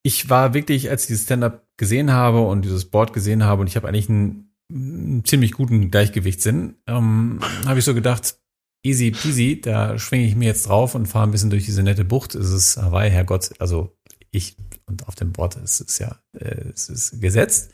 ich 0.04 0.30
war 0.30 0.54
wirklich, 0.54 0.89
als 0.89 1.04
ich 1.04 1.08
dieses 1.08 1.26
Stand-Up 1.26 1.65
gesehen 1.78 2.12
habe 2.12 2.41
und 2.41 2.63
dieses 2.63 2.86
Board 2.86 3.13
gesehen 3.13 3.43
habe 3.43 3.62
und 3.62 3.67
ich 3.67 3.76
habe 3.76 3.88
eigentlich 3.88 4.10
einen, 4.10 4.47
einen 4.71 5.23
ziemlich 5.25 5.53
guten 5.53 5.91
Gleichgewichtssinn, 5.91 6.75
ähm, 6.88 7.39
habe 7.65 7.80
ich 7.80 7.86
so 7.86 7.93
gedacht, 7.93 8.38
easy 8.84 9.12
peasy, 9.12 9.62
da 9.62 9.97
schwinge 9.97 10.25
ich 10.25 10.36
mir 10.36 10.45
jetzt 10.45 10.67
drauf 10.67 10.95
und 10.95 11.08
fahre 11.08 11.27
ein 11.27 11.32
bisschen 11.32 11.49
durch 11.49 11.65
diese 11.65 11.84
nette 11.84 12.06
Bucht. 12.06 12.36
Es 12.36 12.51
ist 12.51 12.77
Hawaii, 12.77 13.10
Herrgott, 13.10 13.51
also 13.60 13.97
ich 14.32 14.58
und 14.86 15.08
auf 15.08 15.15
dem 15.15 15.34
Board 15.34 15.56
ist 15.58 15.82
es 15.82 15.99
ja, 15.99 16.19
äh, 16.34 16.69
es 16.73 16.89
ist 16.89 17.21
gesetzt. 17.21 17.71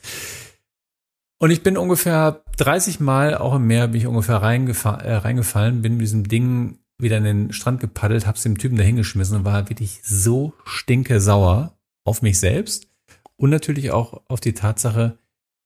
Und 1.38 1.50
ich 1.50 1.62
bin 1.62 1.76
ungefähr 1.76 2.42
30 2.56 3.00
Mal 3.00 3.36
auch 3.36 3.54
im 3.56 3.66
Meer 3.66 3.88
bin 3.88 4.00
ich 4.00 4.06
ungefähr 4.06 4.36
reingefa 4.36 4.96
äh, 4.96 5.16
reingefallen, 5.16 5.82
bin 5.82 5.94
mit 5.94 6.02
diesem 6.02 6.28
Ding 6.28 6.78
wieder 6.98 7.18
in 7.18 7.24
den 7.24 7.52
Strand 7.52 7.80
gepaddelt, 7.80 8.26
hab's 8.26 8.42
dem 8.42 8.58
Typen 8.58 8.76
da 8.76 8.84
hingeschmissen 8.84 9.38
und 9.38 9.44
war 9.44 9.68
wirklich 9.68 10.00
so 10.04 10.54
stinke 10.64 11.20
sauer 11.20 11.76
auf 12.04 12.22
mich 12.22 12.38
selbst 12.38 12.88
und 13.36 13.50
natürlich 13.50 13.90
auch 13.90 14.22
auf 14.28 14.40
die 14.40 14.54
Tatsache, 14.54 15.18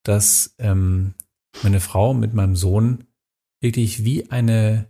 dass 0.03 0.55
ähm, 0.57 1.13
meine 1.63 1.79
Frau 1.79 2.13
mit 2.13 2.33
meinem 2.33 2.55
Sohn 2.55 3.05
wirklich 3.61 4.03
wie 4.03 4.29
eine 4.31 4.87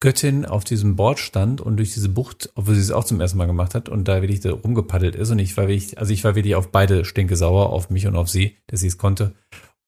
Göttin 0.00 0.44
auf 0.44 0.64
diesem 0.64 0.96
Board 0.96 1.18
stand 1.18 1.60
und 1.60 1.76
durch 1.78 1.94
diese 1.94 2.08
Bucht, 2.08 2.50
obwohl 2.54 2.74
sie 2.74 2.80
es 2.80 2.90
auch 2.90 3.04
zum 3.04 3.20
ersten 3.20 3.38
Mal 3.38 3.46
gemacht 3.46 3.74
hat 3.74 3.88
und 3.88 4.06
da 4.06 4.20
wirklich 4.20 4.40
da 4.40 4.52
rumgepaddelt 4.52 5.14
ist 5.16 5.30
und 5.30 5.38
ich 5.38 5.56
war 5.56 5.68
wirklich, 5.68 5.98
also 5.98 6.12
ich 6.12 6.24
war 6.24 6.34
wirklich 6.34 6.56
auf 6.56 6.70
beide 6.70 7.04
stinke 7.04 7.36
sauer, 7.36 7.70
auf 7.70 7.90
mich 7.90 8.06
und 8.06 8.16
auf 8.16 8.28
sie, 8.28 8.56
dass 8.66 8.80
sie 8.80 8.88
es 8.88 8.98
konnte 8.98 9.34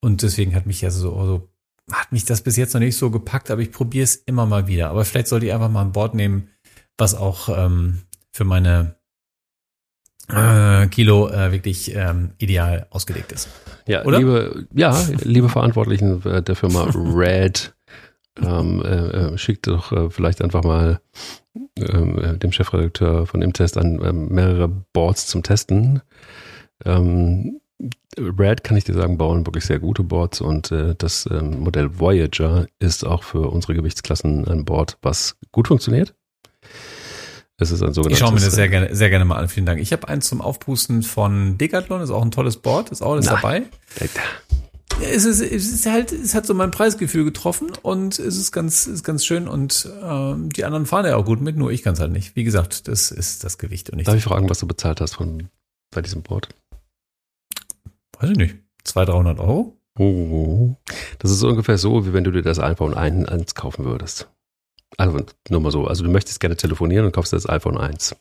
und 0.00 0.22
deswegen 0.22 0.54
hat 0.54 0.66
mich 0.66 0.80
ja 0.80 0.90
so, 0.90 1.10
so 1.10 1.48
hat 1.90 2.12
mich 2.12 2.24
das 2.24 2.42
bis 2.42 2.56
jetzt 2.56 2.74
noch 2.74 2.80
nicht 2.80 2.96
so 2.96 3.10
gepackt, 3.10 3.50
aber 3.50 3.62
ich 3.62 3.72
probiere 3.72 4.04
es 4.04 4.16
immer 4.16 4.46
mal 4.46 4.66
wieder. 4.66 4.90
Aber 4.90 5.04
vielleicht 5.04 5.28
sollte 5.28 5.46
ich 5.46 5.52
einfach 5.52 5.70
mal 5.70 5.82
ein 5.82 5.92
Board 5.92 6.14
nehmen, 6.14 6.48
was 6.98 7.14
auch 7.14 7.48
ähm, 7.48 8.02
für 8.32 8.44
meine 8.44 8.96
äh, 10.28 10.86
Kilo 10.88 11.28
äh, 11.28 11.52
wirklich 11.52 11.94
ähm, 11.94 12.32
ideal 12.38 12.86
ausgelegt 12.90 13.32
ist. 13.32 13.48
Ja, 13.86 14.04
Oder? 14.04 14.18
liebe, 14.18 14.66
ja, 14.74 14.98
liebe 15.22 15.48
Verantwortlichen 15.48 16.22
der 16.22 16.56
Firma 16.56 16.88
Red 16.92 17.74
ähm, 18.42 18.82
äh, 18.82 18.88
äh, 18.88 19.38
schickt 19.38 19.66
doch 19.66 19.92
äh, 19.92 20.10
vielleicht 20.10 20.42
einfach 20.42 20.62
mal 20.62 21.00
ähm, 21.78 22.18
äh, 22.18 22.36
dem 22.36 22.52
Chefredakteur 22.52 23.26
von 23.26 23.42
Imtest 23.42 23.78
an 23.78 24.00
äh, 24.00 24.12
mehrere 24.12 24.68
Boards 24.68 25.26
zum 25.26 25.42
Testen. 25.42 26.02
Ähm, 26.84 27.60
Red 28.18 28.64
kann 28.64 28.76
ich 28.76 28.84
dir 28.84 28.94
sagen, 28.94 29.18
bauen 29.18 29.46
wirklich 29.46 29.64
sehr 29.64 29.78
gute 29.78 30.02
Boards 30.02 30.40
und 30.40 30.72
äh, 30.72 30.94
das 30.96 31.28
ähm, 31.30 31.60
Modell 31.60 31.98
Voyager 31.98 32.66
ist 32.78 33.04
auch 33.04 33.22
für 33.22 33.50
unsere 33.50 33.74
Gewichtsklassen 33.74 34.46
ein 34.48 34.64
Board, 34.64 34.96
was 35.02 35.36
gut 35.52 35.68
funktioniert. 35.68 36.14
Es 37.58 37.70
ist 37.70 37.82
ein 37.82 37.94
sogenanntes. 37.94 38.18
Ich 38.18 38.18
schaue 38.18 38.34
mir 38.34 38.40
das 38.40 38.54
sehr 38.54 38.68
gerne, 38.68 38.94
sehr 38.94 39.08
gerne 39.08 39.24
mal 39.24 39.36
an. 39.36 39.48
Vielen 39.48 39.66
Dank. 39.66 39.80
Ich 39.80 39.92
habe 39.92 40.08
eins 40.08 40.28
zum 40.28 40.40
Aufpusten 40.40 41.02
von 41.02 41.56
Decathlon, 41.56 42.02
ist 42.02 42.10
auch 42.10 42.22
ein 42.22 42.30
tolles 42.30 42.58
Board, 42.58 42.90
ist 42.90 43.02
auch 43.02 43.12
alles 43.12 43.26
Nein. 43.26 43.34
dabei 43.40 43.62
es 45.00 45.24
ist, 45.24 45.40
es 45.40 45.72
ist 45.72 45.86
halt, 45.86 46.12
es 46.12 46.34
hat 46.34 46.46
so 46.46 46.54
mein 46.54 46.70
Preisgefühl 46.70 47.24
getroffen 47.24 47.72
und 47.82 48.18
es 48.18 48.36
ist 48.36 48.52
ganz, 48.52 48.86
ist 48.86 49.04
ganz 49.04 49.24
schön 49.24 49.48
und 49.48 49.88
ähm, 50.02 50.50
die 50.50 50.64
anderen 50.64 50.86
fahren 50.86 51.06
ja 51.06 51.16
auch 51.16 51.24
gut 51.24 51.40
mit, 51.40 51.56
nur 51.56 51.70
ich 51.70 51.82
kann 51.82 51.94
es 51.94 52.00
halt 52.00 52.12
nicht. 52.12 52.36
Wie 52.36 52.44
gesagt, 52.44 52.88
das 52.88 53.10
ist 53.10 53.44
das 53.44 53.58
Gewicht 53.58 53.90
und 53.90 53.96
nicht. 53.96 54.08
Darf 54.08 54.16
ich 54.16 54.24
fragen, 54.24 54.48
was 54.48 54.58
du 54.58 54.66
bezahlt 54.66 55.00
hast 55.00 55.14
von 55.14 55.48
bei 55.90 56.02
diesem 56.02 56.22
Board? 56.22 56.48
Weiß 58.18 58.30
ich 58.30 58.36
nicht. 58.36 58.56
200, 58.84 59.14
300 59.14 59.40
Euro? 59.40 59.76
Oh, 59.98 60.76
das 61.18 61.30
ist 61.30 61.42
ungefähr 61.42 61.78
so, 61.78 62.06
wie 62.06 62.12
wenn 62.12 62.24
du 62.24 62.30
dir 62.30 62.42
das 62.42 62.58
iPhone 62.58 62.94
1 62.94 63.54
kaufen 63.54 63.84
würdest. 63.84 64.28
Also 64.96 65.20
nur 65.48 65.60
mal 65.60 65.70
so. 65.70 65.86
Also 65.86 66.04
du 66.04 66.10
möchtest 66.10 66.40
gerne 66.40 66.56
telefonieren 66.56 67.06
und 67.06 67.12
kaufst 67.12 67.32
das 67.32 67.48
iPhone 67.48 67.78
1. 67.78 68.16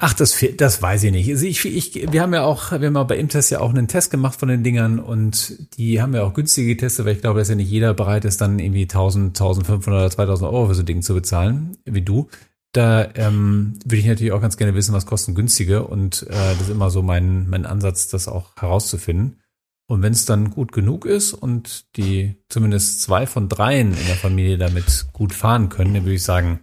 Ach, 0.00 0.14
das, 0.14 0.44
das 0.56 0.80
weiß 0.80 1.02
ich 1.04 1.10
nicht. 1.12 1.28
Also 1.28 1.44
ich, 1.44 1.64
ich, 1.64 2.12
wir 2.12 2.22
haben 2.22 2.32
ja 2.32 2.44
auch, 2.44 2.70
wir 2.70 2.86
haben 2.86 2.94
ja 2.94 3.02
bei 3.02 3.18
Imtest 3.18 3.50
ja 3.50 3.58
auch 3.58 3.70
einen 3.70 3.88
Test 3.88 4.12
gemacht 4.12 4.38
von 4.38 4.48
den 4.48 4.62
Dingern 4.62 5.00
und 5.00 5.76
die 5.76 6.00
haben 6.00 6.14
ja 6.14 6.22
auch 6.22 6.34
günstige 6.34 6.68
getestet, 6.68 7.04
weil 7.04 7.16
ich 7.16 7.20
glaube, 7.20 7.40
dass 7.40 7.48
ja 7.48 7.56
nicht 7.56 7.70
jeder 7.70 7.94
bereit 7.94 8.24
ist, 8.24 8.40
dann 8.40 8.60
irgendwie 8.60 8.82
1000, 8.82 9.36
1500 9.36 9.88
oder 9.88 10.10
2000 10.10 10.52
Euro 10.52 10.68
für 10.68 10.74
so 10.76 10.84
Dinge 10.84 11.00
zu 11.00 11.14
bezahlen, 11.14 11.78
wie 11.84 12.02
du. 12.02 12.28
Da 12.72 13.08
ähm, 13.16 13.76
würde 13.84 13.96
ich 13.96 14.06
natürlich 14.06 14.32
auch 14.32 14.40
ganz 14.40 14.56
gerne 14.56 14.76
wissen, 14.76 14.94
was 14.94 15.06
kosten 15.06 15.34
günstige 15.34 15.82
und 15.82 16.22
äh, 16.28 16.32
das 16.32 16.62
ist 16.62 16.70
immer 16.70 16.90
so 16.90 17.02
mein, 17.02 17.48
mein 17.48 17.66
Ansatz, 17.66 18.06
das 18.06 18.28
auch 18.28 18.54
herauszufinden. 18.56 19.40
Und 19.90 20.02
wenn 20.02 20.12
es 20.12 20.26
dann 20.26 20.50
gut 20.50 20.72
genug 20.72 21.06
ist 21.06 21.32
und 21.32 21.96
die 21.96 22.36
zumindest 22.50 23.00
zwei 23.00 23.26
von 23.26 23.48
dreien 23.48 23.94
in 23.94 24.06
der 24.06 24.16
Familie 24.16 24.58
damit 24.58 25.06
gut 25.14 25.32
fahren 25.32 25.70
können, 25.70 25.94
dann 25.94 26.04
würde 26.04 26.16
ich 26.16 26.22
sagen, 26.22 26.60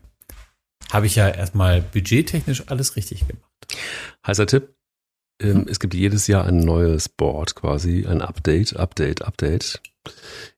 habe 0.92 1.08
ich 1.08 1.16
ja 1.16 1.28
erstmal 1.28 1.82
budgettechnisch 1.82 2.68
alles 2.68 2.96
richtig 2.96 3.28
gemacht. 3.28 3.44
Heißer 4.26 4.46
Tipp. 4.46 4.76
Ähm, 5.42 5.62
hm. 5.62 5.68
Es 5.68 5.80
gibt 5.80 5.96
jedes 5.96 6.28
Jahr 6.28 6.46
ein 6.46 6.60
neues 6.60 7.10
Board 7.10 7.56
quasi, 7.56 8.06
ein 8.06 8.22
Update, 8.22 8.78
Update, 8.78 9.24
Update. 9.24 9.82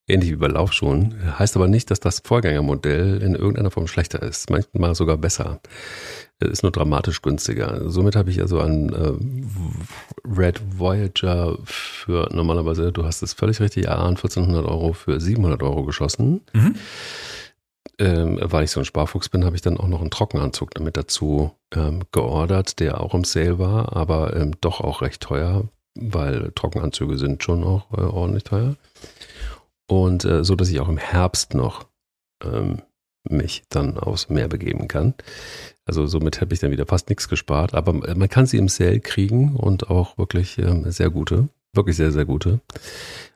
Ähnlich 0.07 0.31
wie 0.31 0.37
bei 0.37 0.47
Laufschuhen. 0.47 1.15
Heißt 1.37 1.57
aber 1.57 1.67
nicht, 1.67 1.91
dass 1.91 1.99
das 1.99 2.21
Vorgängermodell 2.23 3.21
in 3.21 3.35
irgendeiner 3.35 3.71
Form 3.71 3.87
schlechter 3.87 4.21
ist. 4.21 4.49
Manchmal 4.49 4.95
sogar 4.95 5.17
besser. 5.17 5.59
Ist 6.39 6.63
nur 6.63 6.71
dramatisch 6.71 7.21
günstiger. 7.21 7.89
Somit 7.89 8.15
habe 8.15 8.29
ich 8.29 8.39
also 8.39 8.59
ein 8.59 8.93
äh, 8.93 9.13
Red 10.25 10.61
Voyager 10.77 11.57
für 11.65 12.29
normalerweise, 12.31 12.91
du 12.91 13.05
hast 13.05 13.21
es 13.21 13.33
völlig 13.33 13.59
richtig 13.59 13.85
erahnt, 13.85 14.19
1400 14.19 14.65
Euro 14.65 14.93
für 14.93 15.19
700 15.19 15.61
Euro 15.63 15.83
geschossen. 15.83 16.41
Mhm 16.53 16.75
ähm, 17.99 18.39
weil 18.41 18.63
ich 18.63 18.71
so 18.71 18.79
ein 18.79 18.85
Sparfuchs 18.85 19.29
bin, 19.29 19.45
habe 19.45 19.55
ich 19.55 19.61
dann 19.61 19.77
auch 19.77 19.87
noch 19.87 20.01
einen 20.01 20.11
Trockenanzug 20.11 20.73
damit 20.73 20.97
dazu 20.97 21.51
ähm, 21.73 22.03
geordert, 22.11 22.79
der 22.79 23.01
auch 23.01 23.13
im 23.13 23.23
Sale 23.23 23.59
war, 23.59 23.95
aber 23.95 24.35
ähm, 24.35 24.53
doch 24.61 24.81
auch 24.81 25.01
recht 25.01 25.21
teuer, 25.21 25.63
weil 25.95 26.51
Trockenanzüge 26.53 27.17
sind 27.17 27.43
schon 27.43 27.63
auch 27.63 27.91
äh, 27.97 28.01
ordentlich 28.01 28.43
teuer. 28.43 28.75
Und 29.87 30.25
äh, 30.25 30.43
so, 30.43 30.55
dass 30.55 30.69
ich 30.69 30.79
auch 30.79 30.89
im 30.89 30.97
Herbst 30.97 31.53
noch 31.53 31.87
ähm, 32.43 32.81
mich 33.29 33.63
dann 33.69 33.97
aufs 33.97 34.29
Meer 34.29 34.47
begeben 34.47 34.87
kann. 34.87 35.13
Also 35.85 36.05
somit 36.07 36.41
habe 36.41 36.53
ich 36.53 36.59
dann 36.59 36.71
wieder 36.71 36.85
fast 36.85 37.09
nichts 37.09 37.29
gespart, 37.29 37.73
aber 37.73 37.93
man 37.93 38.29
kann 38.29 38.45
sie 38.45 38.57
im 38.57 38.67
Sale 38.67 38.99
kriegen 38.99 39.55
und 39.55 39.89
auch 39.89 40.17
wirklich 40.17 40.57
ähm, 40.57 40.89
sehr 40.91 41.09
gute, 41.09 41.49
wirklich 41.73 41.95
sehr, 41.95 42.11
sehr 42.11 42.25
gute. 42.25 42.59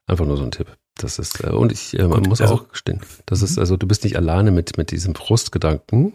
Einfach 0.05 0.25
nur 0.25 0.37
so 0.37 0.43
ein 0.43 0.51
Tipp. 0.51 0.67
Das 0.95 1.19
ist, 1.19 1.43
äh, 1.43 1.49
und 1.49 1.71
ich 1.71 1.97
äh, 1.97 2.07
man 2.07 2.23
muss 2.23 2.41
also, 2.41 2.55
auch 2.55 2.69
gestehen, 2.69 3.01
das 3.25 3.41
ist, 3.41 3.55
mhm. 3.55 3.61
also 3.61 3.77
du 3.77 3.87
bist 3.87 4.03
nicht 4.03 4.17
alleine 4.17 4.51
mit, 4.51 4.77
mit 4.77 4.91
diesem 4.91 5.15
Frustgedanken, 5.15 6.13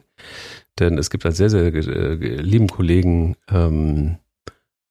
denn 0.79 0.99
es 0.99 1.09
gibt 1.11 1.25
einen 1.25 1.35
sehr, 1.35 1.51
sehr 1.51 1.75
äh, 1.75 2.15
lieben 2.15 2.69
Kollegen 2.69 3.37
ähm, 3.49 4.19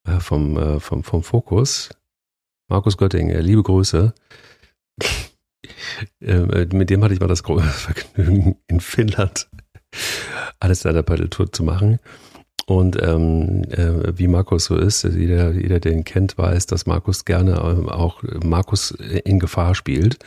äh, 0.08 0.19
vom, 0.19 0.58
äh, 0.58 0.79
vom, 0.79 1.03
vom 1.03 1.23
Fokus, 1.23 1.89
Markus 2.67 2.97
Götting, 2.97 3.29
äh, 3.29 3.41
liebe 3.41 3.62
Grüße. 3.62 4.13
Äh, 6.21 6.65
mit 6.71 6.89
dem 6.89 7.03
hatte 7.03 7.13
ich 7.13 7.19
mal 7.19 7.27
das 7.27 7.43
große 7.43 7.63
Vergnügen, 7.65 8.57
in 8.67 8.79
Finnland 8.79 9.49
alles 10.59 10.81
seiner 10.81 11.03
Paddeltour 11.03 11.51
zu 11.51 11.63
machen. 11.63 11.99
Und 12.67 12.99
ähm, 13.01 13.63
äh, 13.69 14.17
wie 14.17 14.27
Markus 14.27 14.65
so 14.65 14.75
ist, 14.75 15.03
jeder, 15.03 15.51
jeder, 15.51 15.79
der 15.79 15.91
ihn 15.91 16.03
kennt, 16.03 16.38
weiß, 16.38 16.65
dass 16.65 16.88
Markus 16.88 17.23
gerne 17.23 17.61
ähm, 17.63 17.89
auch 17.89 18.23
Markus 18.43 18.91
in 18.91 19.39
Gefahr 19.39 19.75
spielt. 19.75 20.17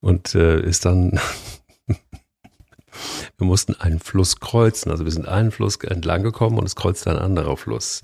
Und 0.00 0.34
äh, 0.34 0.60
ist 0.60 0.84
dann, 0.84 1.20
wir 1.86 3.46
mussten 3.46 3.74
einen 3.74 4.00
Fluss 4.00 4.40
kreuzen. 4.40 4.90
Also 4.90 5.04
wir 5.04 5.12
sind 5.12 5.28
einen 5.28 5.52
Fluss 5.52 5.76
entlang 5.76 6.24
gekommen 6.24 6.58
und 6.58 6.66
es 6.66 6.74
kreuzte 6.74 7.10
ein 7.10 7.18
anderer 7.18 7.56
Fluss, 7.56 8.02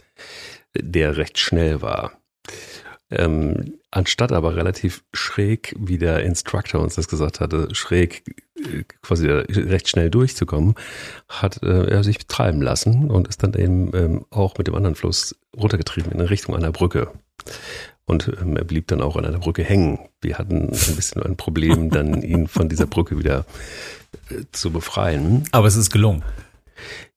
der 0.76 1.16
recht 1.16 1.38
schnell 1.38 1.82
war. 1.82 2.12
Ähm, 3.10 3.74
anstatt 3.90 4.32
aber 4.32 4.54
relativ 4.54 5.02
schräg, 5.12 5.74
wie 5.78 5.98
der 5.98 6.22
Instructor 6.22 6.80
uns 6.80 6.94
das 6.94 7.08
gesagt 7.08 7.40
hatte, 7.40 7.74
schräg 7.74 8.22
äh, 8.56 8.84
quasi 9.02 9.28
recht 9.28 9.88
schnell 9.88 10.10
durchzukommen, 10.10 10.74
hat 11.28 11.62
äh, 11.62 11.86
er 11.86 12.04
sich 12.04 12.26
treiben 12.26 12.62
lassen 12.62 13.10
und 13.10 13.26
ist 13.26 13.42
dann 13.42 13.54
eben 13.54 13.90
ähm, 13.94 14.24
auch 14.30 14.58
mit 14.58 14.68
dem 14.68 14.74
anderen 14.74 14.94
Fluss 14.94 15.34
runtergetrieben 15.56 16.12
in 16.12 16.20
Richtung 16.20 16.54
einer 16.54 16.72
Brücke. 16.72 17.10
Und 18.04 18.30
ähm, 18.40 18.56
er 18.56 18.64
blieb 18.64 18.88
dann 18.88 19.00
auch 19.00 19.16
an 19.16 19.24
einer 19.24 19.38
Brücke 19.38 19.62
hängen. 19.62 19.98
Wir 20.20 20.38
hatten 20.38 20.64
ein 20.64 20.96
bisschen 20.96 21.22
ein 21.22 21.36
Problem, 21.36 21.90
dann 21.90 22.22
ihn 22.22 22.48
von 22.48 22.68
dieser 22.68 22.86
Brücke 22.86 23.18
wieder 23.18 23.44
äh, 24.30 24.42
zu 24.52 24.70
befreien. 24.70 25.44
Aber 25.52 25.66
es 25.66 25.76
ist 25.76 25.90
gelungen. 25.90 26.22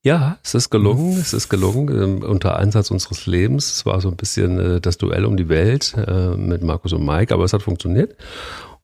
Ja, 0.02 0.38
es 0.44 0.54
ist 0.54 0.70
gelungen, 0.70 1.18
es 1.20 1.34
ist 1.34 1.50
gelungen, 1.50 2.02
ähm, 2.02 2.24
unter 2.24 2.58
Einsatz 2.58 2.92
unseres 2.92 3.26
Lebens. 3.26 3.72
Es 3.72 3.86
war 3.86 4.02
so 4.02 4.10
ein 4.10 4.18
bisschen 4.18 4.60
äh, 4.60 4.82
das 4.82 4.98
Duell 4.98 5.26
um 5.26 5.38
die 5.38 5.50
Welt 5.50 5.96
äh, 5.98 6.30
mit 6.36 6.64
Markus 6.64 6.94
und 6.94 7.06
Mike, 7.06 7.34
aber 7.34 7.44
es 7.46 7.54
hat 7.54 7.64
funktioniert 7.64 8.16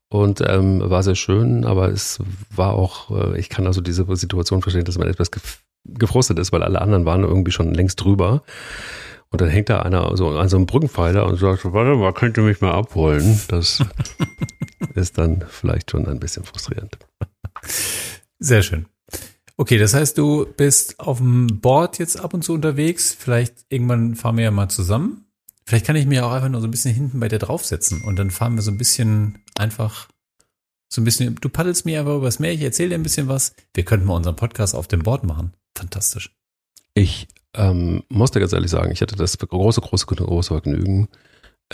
und 0.10 0.42
ähm, 0.46 0.82
war 0.84 1.04
sehr 1.04 1.15
schön, 1.15 1.65
aber 1.65 1.89
es 1.89 2.20
war 2.50 2.74
auch, 2.74 3.12
äh, 3.12 3.39
ich 3.39 3.50
kann 3.50 3.68
also 3.68 3.80
diese 3.80 4.06
Situation 4.15 4.62
verstehen, 4.62 4.86
dass 4.86 4.98
man 4.98 5.08
etwas 5.08 5.30
gefrustet 5.86 6.39
ist, 6.39 6.52
weil 6.52 6.63
alle 6.63 6.82
anderen 6.82 7.06
waren 7.06 7.24
irgendwie 7.24 7.52
schon 7.52 7.74
längst 7.74 8.04
drüber. 8.04 8.44
Und 9.32 9.42
dann 9.42 9.50
hängt 9.50 9.70
da 9.70 9.82
einer 9.82 10.18
so 10.18 10.30
an 10.30 10.50
so 10.50 10.58
einem 10.58 10.65
Brückenpfeiler 10.65 11.28
und 11.28 11.38
sagt, 11.38 11.63
warte 11.65 11.96
mal, 11.96 12.13
könnt 12.13 12.38
ihr 12.38 12.44
mich 12.44 12.62
mal 12.62 12.72
abholen? 12.72 13.39
Das 13.50 13.84
ist 14.96 15.20
dann 15.20 15.46
vielleicht 15.48 15.92
schon 15.92 16.08
ein 16.08 16.20
bisschen 16.20 16.44
frustrierend. 16.44 16.98
Sehr 18.39 18.63
schön. 18.63 18.88
Okay, 19.60 19.78
das 19.78 19.93
heißt, 19.93 20.17
du 20.17 20.45
bist 20.56 21.02
auf 21.02 21.17
dem 21.17 21.60
Board 21.60 22.00
jetzt 22.00 22.17
ab 22.17 22.34
und 22.34 22.45
zu 22.45 22.54
unterwegs. 22.54 23.13
Vielleicht 23.13 23.65
irgendwann 23.67 24.15
fahren 24.15 24.38
wir 24.38 24.45
ja 24.45 24.52
mal 24.52 24.69
zusammen. 24.69 25.26
Vielleicht 25.65 25.86
kann 25.86 25.98
ich 25.98 26.06
mir 26.06 26.26
auch 26.26 26.32
einfach 26.32 26.48
nur 26.48 26.62
so 26.62 26.67
ein 26.67 26.72
bisschen 26.72 26.95
hinten 26.95 27.19
bei 27.19 27.28
dir 27.28 27.39
draufsetzen 27.39 28.02
und 28.02 28.17
dann 28.17 28.32
fahren 28.32 28.56
wir 28.56 28.62
so 28.62 28.72
ein 28.72 28.78
bisschen 28.78 29.43
einfach 29.58 30.08
so 30.88 31.02
ein 31.02 31.04
bisschen, 31.04 31.36
du 31.36 31.50
paddelst 31.50 31.86
mir 31.86 32.00
einfach 32.00 32.15
übers 32.15 32.39
Meer, 32.39 32.54
ich 32.54 32.62
erzähle 32.62 32.89
dir 32.89 32.95
ein 32.95 33.04
bisschen 33.04 33.28
was. 33.28 33.54
Wir 33.74 33.84
könnten 33.84 34.08
mal 34.08 34.15
unseren 34.15 34.38
Podcast 34.38 34.76
auf 34.76 34.88
dem 34.88 35.04
Board 35.04 35.26
machen. 35.26 35.52
Fantastisch. 35.76 36.34
Ich 36.93 37.28
ähm, 37.54 38.04
musste 38.08 38.39
ganz 38.39 38.54
ehrlich 38.54 38.72
sagen, 38.72 38.93
ich 38.93 39.02
hatte 39.02 39.17
das 39.17 39.38
große, 39.38 39.82
große, 39.82 40.06
große 40.06 40.54
Vergnügen 40.54 41.10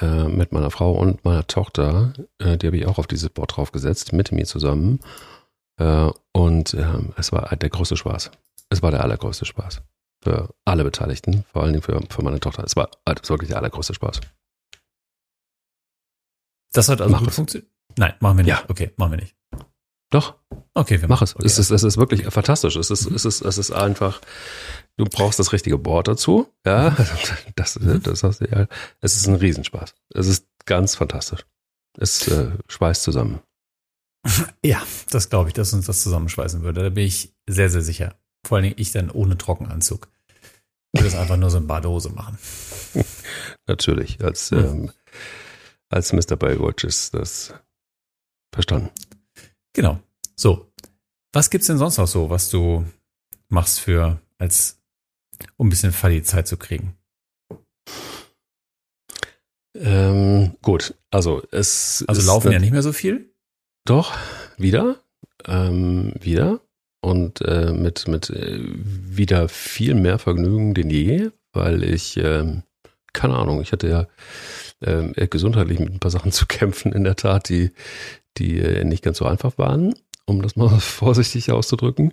äh, 0.01 0.23
mit 0.23 0.53
meiner 0.53 0.71
Frau 0.71 0.93
und 0.93 1.23
meiner 1.23 1.45
Tochter. 1.45 2.13
Äh, 2.39 2.57
die 2.57 2.65
habe 2.65 2.77
ich 2.77 2.87
auch 2.87 2.97
auf 2.97 3.05
dieses 3.05 3.29
Board 3.29 3.55
draufgesetzt, 3.55 4.11
mit 4.11 4.31
mir 4.31 4.45
zusammen. 4.45 5.01
Äh, 5.77 6.11
und 6.33 6.73
ähm, 6.73 7.13
es 7.17 7.31
war 7.31 7.55
der 7.55 7.69
größte 7.69 7.97
Spaß. 7.97 8.31
Es 8.69 8.81
war 8.81 8.91
der 8.91 9.03
allergrößte 9.03 9.45
Spaß. 9.45 9.81
Für 10.23 10.53
alle 10.65 10.83
Beteiligten, 10.83 11.45
vor 11.51 11.63
allen 11.63 11.73
Dingen 11.73 11.83
für, 11.83 12.01
für 12.09 12.23
meine 12.23 12.39
Tochter. 12.39 12.63
Es 12.63 12.75
war 12.75 12.89
also 13.05 13.29
wirklich 13.29 13.49
der 13.49 13.57
allergrößte 13.57 13.93
Spaß. 13.93 14.21
Das 16.73 16.89
hat 16.89 17.01
also 17.01 17.11
Mach 17.11 17.23
gut 17.23 17.33
funktioniert. 17.33 17.71
Nein, 17.97 18.13
machen 18.19 18.37
wir 18.37 18.43
nicht. 18.43 18.51
Ja. 18.51 18.63
Okay, 18.67 18.91
machen 18.97 19.11
wir 19.11 19.17
nicht. 19.17 19.35
Doch. 20.09 20.35
Okay, 20.73 21.01
wir 21.01 21.07
mach 21.07 21.21
es. 21.21 21.35
Okay. 21.35 21.45
Es, 21.45 21.57
ist, 21.57 21.71
es 21.71 21.83
ist 21.83 21.97
wirklich 21.97 22.25
fantastisch. 22.25 22.75
Es 22.75 22.91
ist, 22.91 23.05
es 23.05 23.25
ist, 23.25 23.41
es 23.41 23.57
ist 23.57 23.71
einfach, 23.71 24.21
du 24.97 25.05
brauchst 25.05 25.39
das 25.39 25.53
richtige 25.53 25.77
Board 25.77 26.07
dazu. 26.07 26.47
Ja, 26.65 26.91
mhm. 26.91 26.95
das, 27.55 27.79
das 28.03 28.23
hast 28.23 28.41
du 28.41 28.45
ja. 28.45 28.67
Es 29.01 29.15
ist 29.15 29.27
ein 29.27 29.35
Riesenspaß. 29.35 29.93
Es 30.13 30.27
ist 30.27 30.47
ganz 30.65 30.95
fantastisch. 30.95 31.45
Es 31.97 32.27
äh, 32.27 32.51
schweißt 32.67 33.03
zusammen. 33.03 33.41
Ja, 34.63 34.81
das 35.09 35.29
glaube 35.29 35.49
ich, 35.49 35.53
dass 35.53 35.73
uns 35.73 35.85
das 35.85 36.03
zusammenschweißen 36.03 36.61
würde. 36.63 36.83
Da 36.83 36.89
bin 36.89 37.05
ich 37.05 37.33
sehr, 37.47 37.69
sehr 37.69 37.81
sicher. 37.81 38.15
Vor 38.45 38.57
allen 38.57 38.63
Dingen 38.63 38.75
ich 38.77 38.91
dann 38.91 39.09
ohne 39.11 39.37
Trockenanzug. 39.37 40.07
Ich 40.93 41.01
würde 41.01 41.07
es 41.07 41.15
einfach 41.15 41.37
nur 41.37 41.49
so 41.49 41.57
in 41.57 41.67
Badehose 41.67 42.09
machen. 42.09 42.37
Natürlich, 43.67 44.23
als, 44.23 44.51
hm. 44.51 44.59
ähm, 44.59 44.91
als 45.89 46.13
Mr. 46.13 46.35
Baywatch 46.35 46.83
ist 46.83 47.13
das 47.13 47.53
Verstanden. 48.53 48.89
Genau. 49.73 49.99
So. 50.35 50.71
Was 51.33 51.49
gibt's 51.49 51.67
denn 51.67 51.77
sonst 51.77 51.97
noch 51.97 52.07
so, 52.07 52.29
was 52.29 52.49
du 52.49 52.85
machst 53.49 53.81
für, 53.81 54.21
als, 54.37 54.79
um 55.57 55.67
ein 55.67 55.69
bisschen 55.69 55.91
Falli 55.91 56.23
Zeit 56.23 56.47
zu 56.47 56.55
kriegen? 56.55 56.95
Ähm, 59.77 60.55
gut, 60.61 60.95
also 61.11 61.43
es. 61.51 62.05
Also 62.07 62.21
laufen 62.21 62.53
ja 62.53 62.59
nicht 62.59 62.71
mehr 62.71 62.81
so 62.81 62.93
viel? 62.93 63.34
Doch, 63.85 64.17
wieder. 64.57 64.97
Ähm, 65.45 66.13
wieder. 66.19 66.59
Und 67.01 67.41
äh, 67.41 67.71
mit, 67.71 68.07
mit 68.07 68.31
äh, 68.31 68.59
wieder 68.59 69.47
viel 69.47 69.93
mehr 69.93 70.17
Vergnügen 70.17 70.73
denn 70.73 70.89
je, 70.89 71.29
weil 71.53 71.83
ich, 71.83 72.17
ähm, 72.17 72.63
keine 73.13 73.35
Ahnung, 73.35 73.61
ich 73.61 73.71
hatte 73.71 73.87
ja 73.87 74.07
äh, 74.81 75.27
gesundheitlich 75.27 75.77
mit 75.77 75.93
ein 75.93 75.99
paar 75.99 76.09
Sachen 76.09 76.31
zu 76.33 76.47
kämpfen, 76.47 76.93
in 76.93 77.03
der 77.03 77.15
Tat, 77.15 77.47
die, 77.49 77.71
die 78.37 78.59
äh, 78.59 78.83
nicht 78.83 79.03
ganz 79.03 79.19
so 79.19 79.25
einfach 79.25 79.59
waren, 79.59 79.93
um 80.25 80.41
das 80.41 80.55
mal 80.55 80.69
vorsichtig 80.79 81.51
auszudrücken. 81.51 82.11